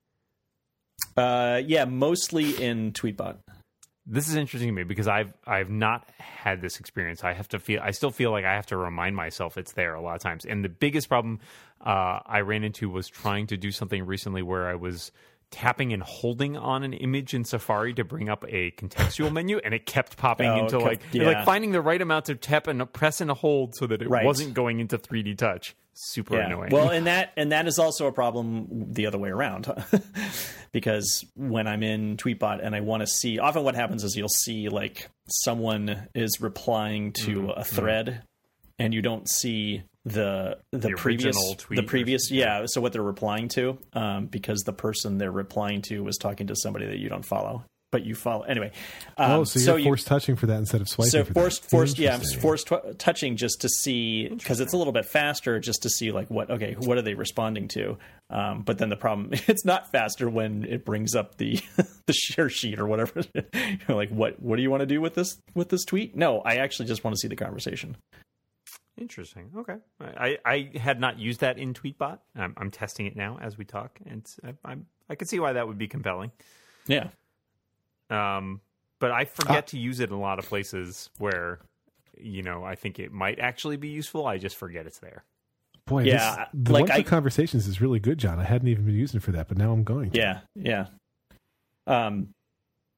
Uh, 1.18 1.60
yeah, 1.66 1.86
mostly 1.86 2.52
in 2.64 2.92
Tweetbot. 2.92 3.38
This 4.06 4.28
is 4.28 4.36
interesting 4.36 4.70
to 4.70 4.74
me 4.74 4.84
because 4.84 5.08
I've 5.08 5.34
I've 5.48 5.70
not 5.70 6.08
had 6.18 6.62
this 6.62 6.80
experience. 6.80 7.24
I 7.24 7.34
have 7.34 7.48
to 7.50 7.60
feel 7.60 7.82
I 7.82 7.92
still 7.92 8.12
feel 8.12 8.32
like 8.32 8.44
I 8.44 8.54
have 8.54 8.66
to 8.68 8.78
remind 8.78 9.16
myself 9.16 9.58
it's 9.58 9.74
there 9.74 9.96
a 9.96 10.02
lot 10.02 10.16
of 10.16 10.22
times. 10.22 10.46
And 10.46 10.64
the 10.64 10.70
biggest 10.70 11.08
problem 11.08 11.40
uh, 11.82 12.20
I 12.26 12.42
ran 12.42 12.64
into 12.64 12.90
was 12.90 13.08
trying 13.08 13.48
to 13.48 13.58
do 13.58 13.72
something 13.72 14.06
recently 14.06 14.42
where 14.42 14.68
I 14.68 14.76
was 14.76 15.12
tapping 15.54 15.94
and 15.94 16.04
holding 16.04 16.58
on 16.58 16.84
an 16.84 16.92
image 16.94 17.34
in 17.34 17.46
Safari 17.46 17.94
to 17.94 18.04
bring 18.04 18.28
up 18.28 18.44
a 18.50 18.72
contextual 18.72 19.32
menu, 19.38 19.60
and 19.64 19.74
it 19.74 19.86
kept 19.86 20.18
popping 20.18 20.50
Oh, 20.50 20.60
into 20.66 20.78
kept- 20.80 20.84
like 20.84 21.02
yeah. 21.14 21.24
like 21.28 21.46
finding 21.46 21.72
the 21.72 21.82
right 21.82 22.02
amount 22.02 22.28
of 22.30 22.42
tap 22.42 22.68
and 22.68 22.92
press 22.92 23.22
and 23.22 23.32
hold 23.32 23.76
so 23.76 23.88
that 23.88 24.02
it 24.02 24.10
Right. 24.10 24.26
wasn't 24.26 24.54
going 24.54 24.80
into 24.80 24.98
3D 24.98 25.38
touch. 25.38 25.76
Super 25.96 26.40
annoying. 26.40 26.72
Well, 26.72 26.90
and 26.90 27.06
that 27.12 27.34
and 27.38 27.52
that 27.52 27.68
is 27.68 27.78
also 27.78 28.08
a 28.08 28.12
problem 28.12 28.68
the 28.94 29.06
other 29.06 29.20
way 29.20 29.30
around, 29.30 29.68
because 30.72 31.24
when 31.36 31.68
I'm 31.68 31.84
in 31.84 32.18
Tweetbot 32.18 32.66
and 32.66 32.76
I 32.76 32.82
want 32.82 33.02
to 33.02 33.08
see, 33.08 33.38
often 33.40 33.64
what 33.64 33.76
happens 33.76 34.04
is 34.04 34.16
you'll 34.16 34.28
see 34.30 34.70
like 34.70 35.10
someone 35.28 36.08
is 36.16 36.42
replying 36.42 37.14
to 37.14 37.24
Mm-hmm. 37.44 37.60
a 37.60 37.64
thread, 37.64 38.24
and 38.80 38.94
you 38.94 39.02
don't 39.02 39.30
see 39.30 39.84
the 40.06 40.58
the, 40.72 40.90
The 40.90 40.90
previous 40.98 41.38
tweet 41.58 41.78
the 41.78 41.84
previous 41.84 42.30
yeah. 42.30 42.66
So 42.66 42.82
what 42.82 42.92
they're 42.94 43.02
replying 43.02 43.48
to, 43.50 43.78
um, 43.94 44.26
because 44.26 44.62
the 44.62 44.74
person 44.74 45.18
they're 45.18 45.32
replying 45.32 45.82
to 45.84 46.04
was 46.04 46.18
talking 46.18 46.48
to 46.48 46.56
somebody 46.56 46.86
that 46.88 46.98
you 46.98 47.08
don't 47.08 47.24
follow, 47.26 47.64
but 47.90 48.06
you 48.06 48.14
follow 48.14 48.42
anyway. 48.44 48.72
Um, 49.18 49.32
oh 49.32 49.44
so 49.46 49.60
you're 49.60 49.80
you- 49.80 49.86
force 49.86 50.04
touching 50.04 50.36
for 50.36 50.48
that 50.48 50.58
instead 50.58 50.82
of 50.82 50.90
swiping 50.90 51.12
so 51.12 51.24
for 51.24 51.34
forced, 51.34 51.62
that. 51.62 51.70
forced, 51.70 52.00
yeah, 52.00 52.16
I'm 52.16 52.40
forced 52.42 52.68
tw- 52.68 52.98
touching 53.00 53.38
just 53.38 53.62
to 53.62 53.70
see 53.70 54.28
because 54.28 54.60
it's 54.60 54.74
a 54.74 54.78
little 54.78 54.92
bit 54.92 55.06
faster, 55.06 55.58
just 55.62 55.84
to 55.84 55.90
see 55.90 56.12
like 56.12 56.30
what 56.30 56.52
okay, 56.52 56.76
what 56.78 56.98
are 56.98 57.02
they 57.02 57.14
responding 57.14 57.70
to? 57.70 57.98
Um, 58.30 58.64
but 58.64 58.80
then 58.80 58.90
the 58.90 58.98
problem, 58.98 59.30
it's 59.48 59.64
not 59.64 59.90
faster 59.90 60.30
when 60.30 60.66
it 60.66 60.84
brings 60.84 61.16
up 61.16 61.38
the 61.38 61.62
the 62.08 62.14
share 62.14 62.50
sheet 62.50 62.78
or 62.78 62.88
whatever. 62.88 63.22
You're 63.34 63.96
like, 63.96 64.10
what 64.10 64.42
what 64.42 64.58
do 64.58 64.64
you 64.64 64.70
want 64.70 64.82
to 64.82 64.88
do 64.88 65.00
with 65.00 65.16
this 65.16 65.38
with 65.56 65.70
this 65.70 65.86
tweet? 65.86 66.14
No, 66.14 66.42
I 66.42 66.56
actually 66.56 66.88
just 66.90 67.06
want 67.06 67.16
to 67.16 67.20
see 67.20 67.30
the 67.30 67.38
conversation. 67.38 67.96
Interesting. 68.98 69.52
Okay, 69.58 69.78
I, 70.00 70.38
I 70.46 70.72
had 70.78 71.00
not 71.00 71.18
used 71.18 71.40
that 71.40 71.58
in 71.58 71.74
Tweetbot. 71.74 72.20
I'm, 72.36 72.54
I'm 72.58 72.70
testing 72.72 73.06
it 73.08 73.16
now 73.16 73.40
as 73.42 73.58
we 73.58 73.66
talk, 73.66 74.00
and 74.06 74.24
I, 74.44 74.54
I'm 74.64 74.86
I 75.10 75.16
can 75.16 75.28
see 75.28 75.40
why 75.40 75.54
that 75.54 75.68
would 75.68 75.78
be 75.78 75.88
compelling. 75.88 76.32
Yeah. 76.88 77.08
Um, 78.10 78.62
but 79.00 79.12
I 79.12 79.26
forget 79.26 79.68
to 79.68 79.80
use 79.80 80.00
it 80.00 80.10
in 80.10 80.16
a 80.16 80.20
lot 80.20 80.40
of 80.40 80.46
places 80.46 81.10
where, 81.18 81.60
you 82.18 82.44
know, 82.44 82.64
I 82.64 82.76
think 82.76 83.00
it 83.00 83.12
might 83.12 83.40
actually 83.40 83.78
be 83.78 83.90
useful. 83.90 84.28
I 84.28 84.38
just 84.38 84.56
forget 84.56 84.86
it's 84.86 85.00
there. 85.00 85.24
Boy, 85.86 86.04
Yeah, 86.04 86.46
this, 86.54 86.64
the 86.66 86.74
like 86.74 86.90
I- 86.92 87.04
conversations 87.04 87.68
is 87.68 87.82
really 87.82 88.00
good, 88.00 88.18
John. 88.18 88.40
I 88.40 88.44
hadn't 88.44 88.68
even 88.68 88.86
been 88.86 88.96
using 88.96 89.18
it 89.18 89.24
for 89.24 89.32
that, 89.32 89.48
but 89.50 89.58
now 89.58 89.72
I'm 89.74 89.84
going. 89.84 90.12
To. 90.12 90.20
Yeah. 90.20 90.40
Yeah. 90.56 90.86
Um, 91.88 92.30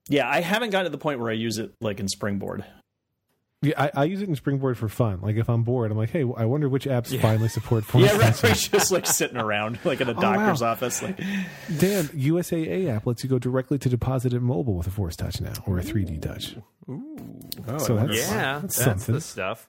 yeah, 0.07 0.29
I 0.29 0.41
haven't 0.41 0.69
gotten 0.69 0.85
to 0.85 0.95
the 0.95 1.01
point 1.01 1.19
where 1.19 1.31
I 1.31 1.33
use 1.35 1.57
it 1.57 1.73
like 1.81 1.99
in 1.99 2.07
Springboard. 2.07 2.63
Yeah, 3.65 3.73
I, 3.81 3.91
I 3.93 4.03
use 4.05 4.21
it 4.21 4.29
in 4.29 4.35
Springboard 4.35 4.77
for 4.77 4.87
fun. 4.87 5.19
Like 5.21 5.35
if 5.35 5.49
I'm 5.49 5.63
bored, 5.63 5.91
I'm 5.91 5.97
like, 5.97 6.11
hey, 6.11 6.21
I 6.37 6.45
wonder 6.45 6.69
which 6.69 6.85
apps 6.85 7.11
Yeah. 7.11 7.21
finally 7.21 7.47
support 7.49 7.83
force 7.85 8.05
Yeah, 8.05 8.17
right. 8.17 8.33
touching. 8.35 8.51
It's 8.51 8.67
just 8.67 8.91
like 8.91 9.05
sitting 9.07 9.37
around, 9.37 9.79
like 9.83 10.01
in 10.01 10.07
a 10.09 10.11
Oh, 10.15 10.21
doctor's 10.21 10.61
wow. 10.61 10.71
office. 10.71 11.01
Like, 11.01 11.17
Dan, 11.17 12.05
USAA 12.09 12.89
app 12.95 13.05
lets 13.05 13.23
you 13.23 13.29
go 13.29 13.39
directly 13.39 13.77
to 13.79 13.89
deposit 13.89 14.33
it 14.33 14.39
mobile 14.41 14.75
with 14.75 14.87
a 14.87 14.91
Force 14.91 15.15
Touch 15.15 15.41
now 15.41 15.53
or 15.65 15.79
a 15.79 15.81
3D 15.83 16.21
Touch. 16.21 16.55
Ooh, 16.89 17.17
So 17.79 17.95
that's- 17.95 18.17
yeah, 18.29 18.59
that's 18.61 18.75
that's, 18.75 18.75
something. 18.75 19.15
the 19.15 19.21
stuff. 19.21 19.67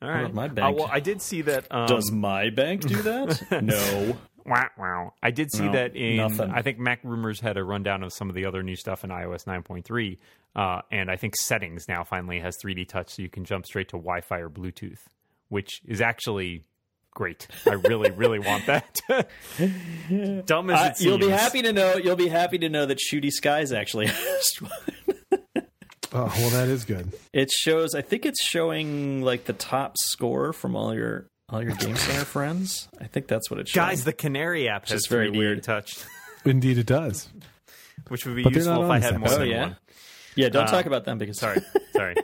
All 0.00 0.08
right, 0.08 0.32
my 0.32 0.44
Uh, 0.44 0.48
bank. 0.48 0.78
well, 0.78 0.88
I 0.92 1.00
did 1.00 1.20
see 1.20 1.42
that. 1.42 1.66
Um, 1.72 1.86
does 1.88 2.12
my 2.12 2.50
bank 2.50 2.86
do 2.86 3.02
that? 3.02 3.42
no. 3.62 4.16
Wow, 4.48 4.68
wow. 4.78 5.12
I 5.22 5.30
did 5.30 5.52
see 5.52 5.66
No, 5.66 5.72
that 5.72 5.94
in. 5.94 6.16
nothing. 6.16 6.50
I 6.50 6.62
think 6.62 6.78
MacRumors 6.78 7.40
had 7.40 7.56
a 7.56 7.64
rundown 7.64 8.02
of 8.02 8.12
some 8.12 8.28
of 8.28 8.34
the 8.34 8.46
other 8.46 8.62
new 8.62 8.76
stuff 8.76 9.04
in 9.04 9.10
iOS 9.10 9.44
9.3, 9.44 10.18
uh, 10.56 10.82
and 10.90 11.10
I 11.10 11.16
think 11.16 11.36
Settings 11.36 11.86
now 11.88 12.04
finally 12.04 12.40
has 12.40 12.56
3D 12.64 12.88
Touch, 12.88 13.10
so 13.10 13.22
you 13.22 13.28
can 13.28 13.44
jump 13.44 13.66
straight 13.66 13.88
to 13.88 13.96
Wi-Fi 13.96 14.38
or 14.38 14.48
Bluetooth, 14.50 15.00
which 15.48 15.80
is 15.86 16.00
actually 16.00 16.64
great. 17.12 17.46
I 17.66 17.74
really, 17.74 18.10
really 18.10 18.38
want 18.38 18.66
that. 18.66 19.00
Dumb 20.46 20.70
as 20.70 20.80
Uh, 20.80 20.84
it 20.90 20.96
seems, 20.96 21.00
you'll 21.06 21.18
be 21.18 21.28
happy 21.28 21.62
to 21.62 21.72
know. 21.72 21.96
You'll 21.96 22.16
be 22.16 22.28
happy 22.28 22.58
to 22.58 22.68
know 22.68 22.86
that 22.86 22.98
Shooty 22.98 23.30
Skies 23.30 23.72
actually 23.72 24.06
has 24.08 24.44
one. 24.60 24.70
Oh, 26.10 26.32
well, 26.38 26.50
that 26.50 26.68
is 26.68 26.84
good. 26.86 27.12
It 27.34 27.50
shows. 27.50 27.94
I 27.94 28.00
think 28.00 28.24
it's 28.24 28.42
showing 28.42 29.20
like 29.22 29.44
the 29.44 29.52
top 29.52 29.98
score 29.98 30.54
from 30.54 30.74
all 30.74 30.94
your 30.94 31.28
all 31.48 31.62
your 31.62 31.72
Game 31.72 31.96
Center 31.96 32.24
friends. 32.24 32.88
I 33.00 33.06
think 33.06 33.26
that's 33.28 33.50
what 33.50 33.58
it 33.60 33.68
showing. 33.68 33.88
Guys, 33.88 34.04
the 34.04 34.12
Canary 34.12 34.68
app 34.68 34.88
has 34.88 35.00
is 35.00 35.06
very 35.06 35.30
3D 35.30 35.36
weird. 35.38 35.62
Touch, 35.62 35.98
Indeed, 36.44 36.78
it 36.78 36.86
does. 36.86 37.28
which 38.08 38.26
would 38.26 38.36
be 38.36 38.42
But 38.42 38.52
they're 38.52 38.62
useful 38.62 38.84
if 38.84 38.90
I 38.90 38.98
this 38.98 39.10
had 39.10 39.18
more 39.20 39.28
oh 39.30 39.38
than 39.38 39.48
yeah, 39.48 39.62
one. 39.62 39.76
yeah. 40.36 40.48
Don't 40.50 40.64
Uh, 40.64 40.70
talk 40.70 40.86
about 40.86 41.04
them 41.04 41.18
because 41.18 41.38
Sorry, 41.38 41.60
sorry. 41.96 42.14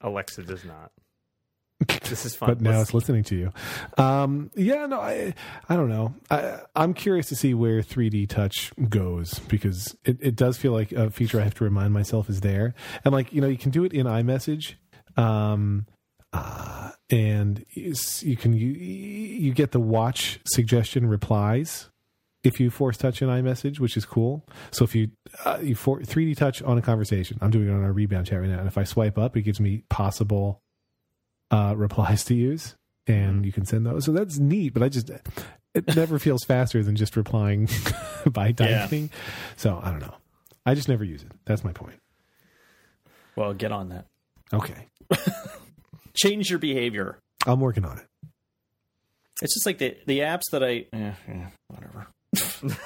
Alexa 0.00 0.42
does 0.44 0.64
not. 0.64 0.92
This 2.08 2.26
is 2.26 2.34
fun. 2.34 2.48
But 2.50 2.60
now 2.60 2.70
Let's- 2.72 2.82
it's 2.88 2.94
listening 2.94 3.24
to 3.24 3.36
you. 3.36 3.52
Um, 3.96 4.50
yeah, 4.54 4.84
no, 4.86 5.00
I, 5.00 5.32
I 5.68 5.76
don't 5.76 5.88
know. 5.88 6.14
I, 6.30 6.60
I'm 6.76 6.92
curious 6.92 7.28
to 7.30 7.36
see 7.36 7.54
where 7.54 7.80
3D 7.80 8.28
Touch 8.28 8.72
goes 8.88 9.38
because 9.48 9.96
it, 10.04 10.18
it 10.20 10.36
does 10.36 10.58
feel 10.58 10.72
like 10.72 10.92
a 10.92 11.10
feature 11.10 11.40
I 11.40 11.44
have 11.44 11.54
to 11.54 11.64
remind 11.64 11.94
myself 11.94 12.28
is 12.28 12.40
there. 12.42 12.74
And 13.04 13.12
like, 13.14 13.32
you 13.32 13.40
know, 13.40 13.46
you 13.48 13.56
can 13.56 13.70
do 13.70 13.84
it 13.84 13.92
in 13.94 14.06
iMessage. 14.06 14.74
Um, 15.16 15.86
uh, 16.32 16.90
and 17.10 17.64
you 17.74 18.36
can 18.36 18.52
you 18.52 18.68
you 18.70 19.52
get 19.52 19.72
the 19.72 19.80
watch 19.80 20.38
suggestion 20.44 21.06
replies 21.06 21.90
if 22.42 22.58
you 22.58 22.70
force 22.70 22.96
touch 22.96 23.20
an 23.20 23.28
iMessage, 23.28 23.80
which 23.80 23.96
is 23.96 24.04
cool. 24.06 24.46
So 24.70 24.84
if 24.84 24.94
you 24.94 25.10
uh, 25.44 25.58
you 25.62 25.74
for 25.74 26.00
3D 26.00 26.36
touch 26.36 26.62
on 26.62 26.78
a 26.78 26.82
conversation, 26.82 27.38
I'm 27.40 27.50
doing 27.50 27.68
it 27.68 27.72
on 27.72 27.82
our 27.84 27.92
rebound 27.92 28.26
chat 28.28 28.40
right 28.40 28.48
now, 28.48 28.58
and 28.60 28.68
if 28.68 28.78
I 28.78 28.84
swipe 28.84 29.18
up, 29.18 29.36
it 29.36 29.42
gives 29.42 29.60
me 29.60 29.82
possible 29.90 30.62
uh, 31.50 31.74
replies 31.76 32.24
to 32.26 32.34
use, 32.34 32.76
and 33.06 33.44
you 33.44 33.52
can 33.52 33.66
send 33.66 33.84
those. 33.84 34.04
So 34.04 34.12
that's 34.12 34.38
neat, 34.38 34.72
but 34.72 34.82
I 34.82 34.88
just 34.88 35.10
it 35.74 35.96
never 35.96 36.18
feels 36.26 36.44
faster 36.44 36.82
than 36.82 36.96
just 36.96 37.16
replying 37.16 37.68
by 38.30 38.54
Yeah. 38.58 38.82
typing. 38.82 39.10
So 39.56 39.80
I 39.82 39.90
don't 39.90 40.00
know. 40.00 40.14
I 40.64 40.74
just 40.74 40.88
never 40.88 41.04
use 41.04 41.22
it. 41.22 41.32
That's 41.46 41.64
my 41.64 41.72
point. 41.72 41.98
well, 43.34 43.52
get 43.52 43.72
on 43.72 43.88
that. 43.88 44.06
Okay, 44.52 44.86
Change 46.14 46.50
your 46.50 46.58
behavior. 46.58 47.18
I'm 47.46 47.60
working 47.60 47.84
on 47.84 47.98
it. 47.98 48.06
It's 49.42 49.54
just 49.54 49.66
like 49.66 49.78
the 49.78 49.96
the 50.06 50.20
apps 50.20 50.42
that 50.52 50.62
I 50.62 50.86
eh, 50.92 51.12
eh, 51.28 51.46
whatever. 51.68 52.08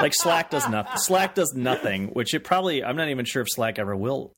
like 0.00 0.12
Slack 0.14 0.50
does 0.50 0.68
nothing. 0.68 0.96
Slack 0.96 1.34
does 1.34 1.52
nothing, 1.54 2.08
which 2.08 2.34
it 2.34 2.40
probably 2.40 2.82
I'm 2.82 2.96
not 2.96 3.08
even 3.08 3.24
sure 3.24 3.42
if 3.42 3.48
Slack 3.50 3.78
ever 3.78 3.96
will. 3.96 4.32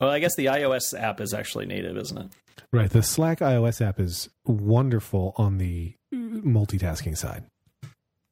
Well, 0.00 0.10
I 0.10 0.18
guess 0.18 0.34
the 0.36 0.46
iOS 0.46 0.98
app 0.98 1.20
is 1.20 1.32
actually 1.32 1.66
native, 1.66 1.96
isn't 1.96 2.18
it? 2.18 2.26
Right. 2.72 2.90
The 2.90 3.02
Slack 3.02 3.38
iOS 3.38 3.80
app 3.80 4.00
is 4.00 4.28
wonderful 4.44 5.34
on 5.36 5.58
the 5.58 5.94
multitasking 6.12 7.16
side. 7.16 7.44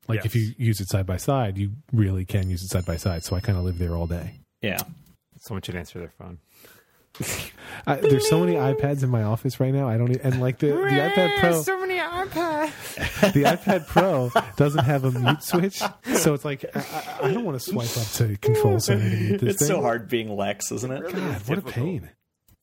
Like 0.09 0.27
if 0.27 0.35
you 0.35 0.53
use 0.59 0.81
it 0.81 0.89
side 0.89 1.07
by 1.07 1.19
side, 1.19 1.57
you 1.57 1.71
really 1.93 2.25
can 2.25 2.51
use 2.51 2.63
it 2.63 2.69
side 2.71 2.85
by 2.85 2.97
side. 2.97 3.23
So 3.25 3.37
I 3.37 3.41
kind 3.41 3.57
of 3.57 3.65
live 3.65 3.79
there 3.79 3.95
all 3.95 4.09
day. 4.09 4.41
Yeah. 4.61 4.79
Someone 5.39 5.63
should 5.63 5.77
answer 5.77 6.01
their 6.01 6.13
phone. 6.19 6.39
I, 7.87 7.97
there's 7.97 8.29
so 8.29 8.41
many 8.41 8.55
iPads 8.55 9.03
in 9.03 9.11
my 9.11 9.23
office 9.23 9.61
right 9.61 9.73
now. 9.73 9.89
I 9.89 9.97
don't 9.99 10.15
and 10.17 10.41
like 10.41 10.59
the, 10.59 10.69
the 10.69 10.73
iPad 10.75 11.39
Pro. 11.39 11.63
So 11.63 11.81
many 11.81 11.99
iPads. 11.99 13.33
the 13.33 13.43
iPad 13.45 13.87
Pro 13.87 14.31
doesn't 14.57 14.85
have 14.85 15.05
a 15.05 15.11
mute 15.13 15.43
switch, 15.43 15.83
so 16.15 16.35
it's 16.35 16.45
like 16.45 16.65
I, 16.75 16.81
I- 17.23 17.29
I 17.29 17.33
don't 17.33 17.45
want 17.45 17.61
to 17.61 17.65
swipe 17.71 17.97
up 17.97 18.07
to 18.15 18.37
control 18.39 18.81
center 18.81 19.09
to 19.09 19.17
mute 19.17 19.41
this 19.41 19.55
It's 19.57 19.67
so 19.67 19.75
thing. 19.75 19.83
hard 19.83 20.09
being 20.09 20.37
Lex, 20.37 20.73
isn't 20.73 20.91
it? 20.93 21.13
God, 21.13 21.49
what 21.49 21.59
a 21.59 21.63
pain! 21.63 22.11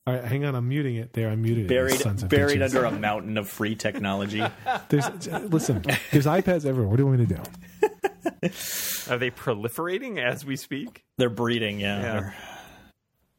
All 0.06 0.14
right, 0.14 0.24
hang 0.24 0.44
on. 0.46 0.54
I'm 0.54 0.68
muting 0.68 0.96
it. 0.96 1.12
There, 1.12 1.28
I 1.28 1.36
muted 1.36 1.66
it. 1.66 1.68
Buried 1.68 1.98
Sons 2.00 2.22
of 2.22 2.28
buried 2.30 2.62
under 2.62 2.84
a 2.84 2.90
mountain 2.90 3.36
of 3.36 3.46
free 3.48 3.74
technology. 3.74 4.42
There's 4.88 5.06
listen. 5.50 5.82
There's 6.12 6.24
iPads 6.26 6.64
everywhere. 6.64 6.88
What 6.88 6.96
do 6.96 7.02
you 7.02 7.06
want 7.08 7.20
me 7.20 7.26
to 7.26 7.34
do? 7.34 9.12
Are 9.12 9.18
they 9.18 9.30
proliferating 9.30 10.18
as 10.22 10.44
we 10.44 10.56
speak? 10.56 11.04
They're 11.18 11.28
breeding, 11.30 11.80
yeah. 11.80 12.00
Yeah. 12.00 12.32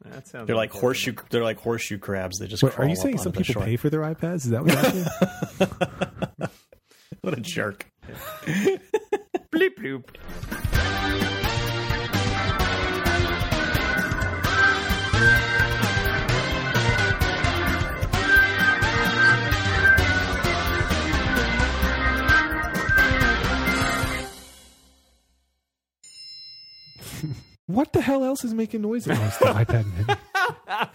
They're, 0.04 0.14
That 0.14 0.28
sounds. 0.28 0.48
they're 0.48 0.56
like 0.56 0.74
unfortunate. 0.74 1.16
horseshoe 1.18 1.30
they're 1.30 1.44
like 1.44 1.58
horseshoe 1.60 1.98
crabs. 1.98 2.40
They 2.40 2.48
just 2.48 2.64
Wait, 2.64 2.78
are 2.80 2.86
you 2.86 2.92
up 2.94 2.98
saying 2.98 3.18
some 3.18 3.32
people 3.34 3.54
shore. 3.56 3.64
pay 3.64 3.76
for 3.76 3.90
their 3.90 4.02
iPads? 4.02 4.36
Is 4.46 4.50
that 4.52 4.64
what's 4.64 4.76
happening? 4.76 6.50
What 7.22 7.38
a 7.38 7.42
jerk. 7.42 7.86
Bleep 9.52 9.76
bloop. 9.78 11.39
What 27.70 27.94
the 27.94 28.02
hell 28.02 28.24
else 28.24 28.44
is 28.44 28.54
making 28.54 28.82
noise? 28.82 29.08
Oh, 29.08 29.12
it's 29.12 29.38
the 29.38 29.46
iPad 29.46 29.86
Mini. 29.96 30.90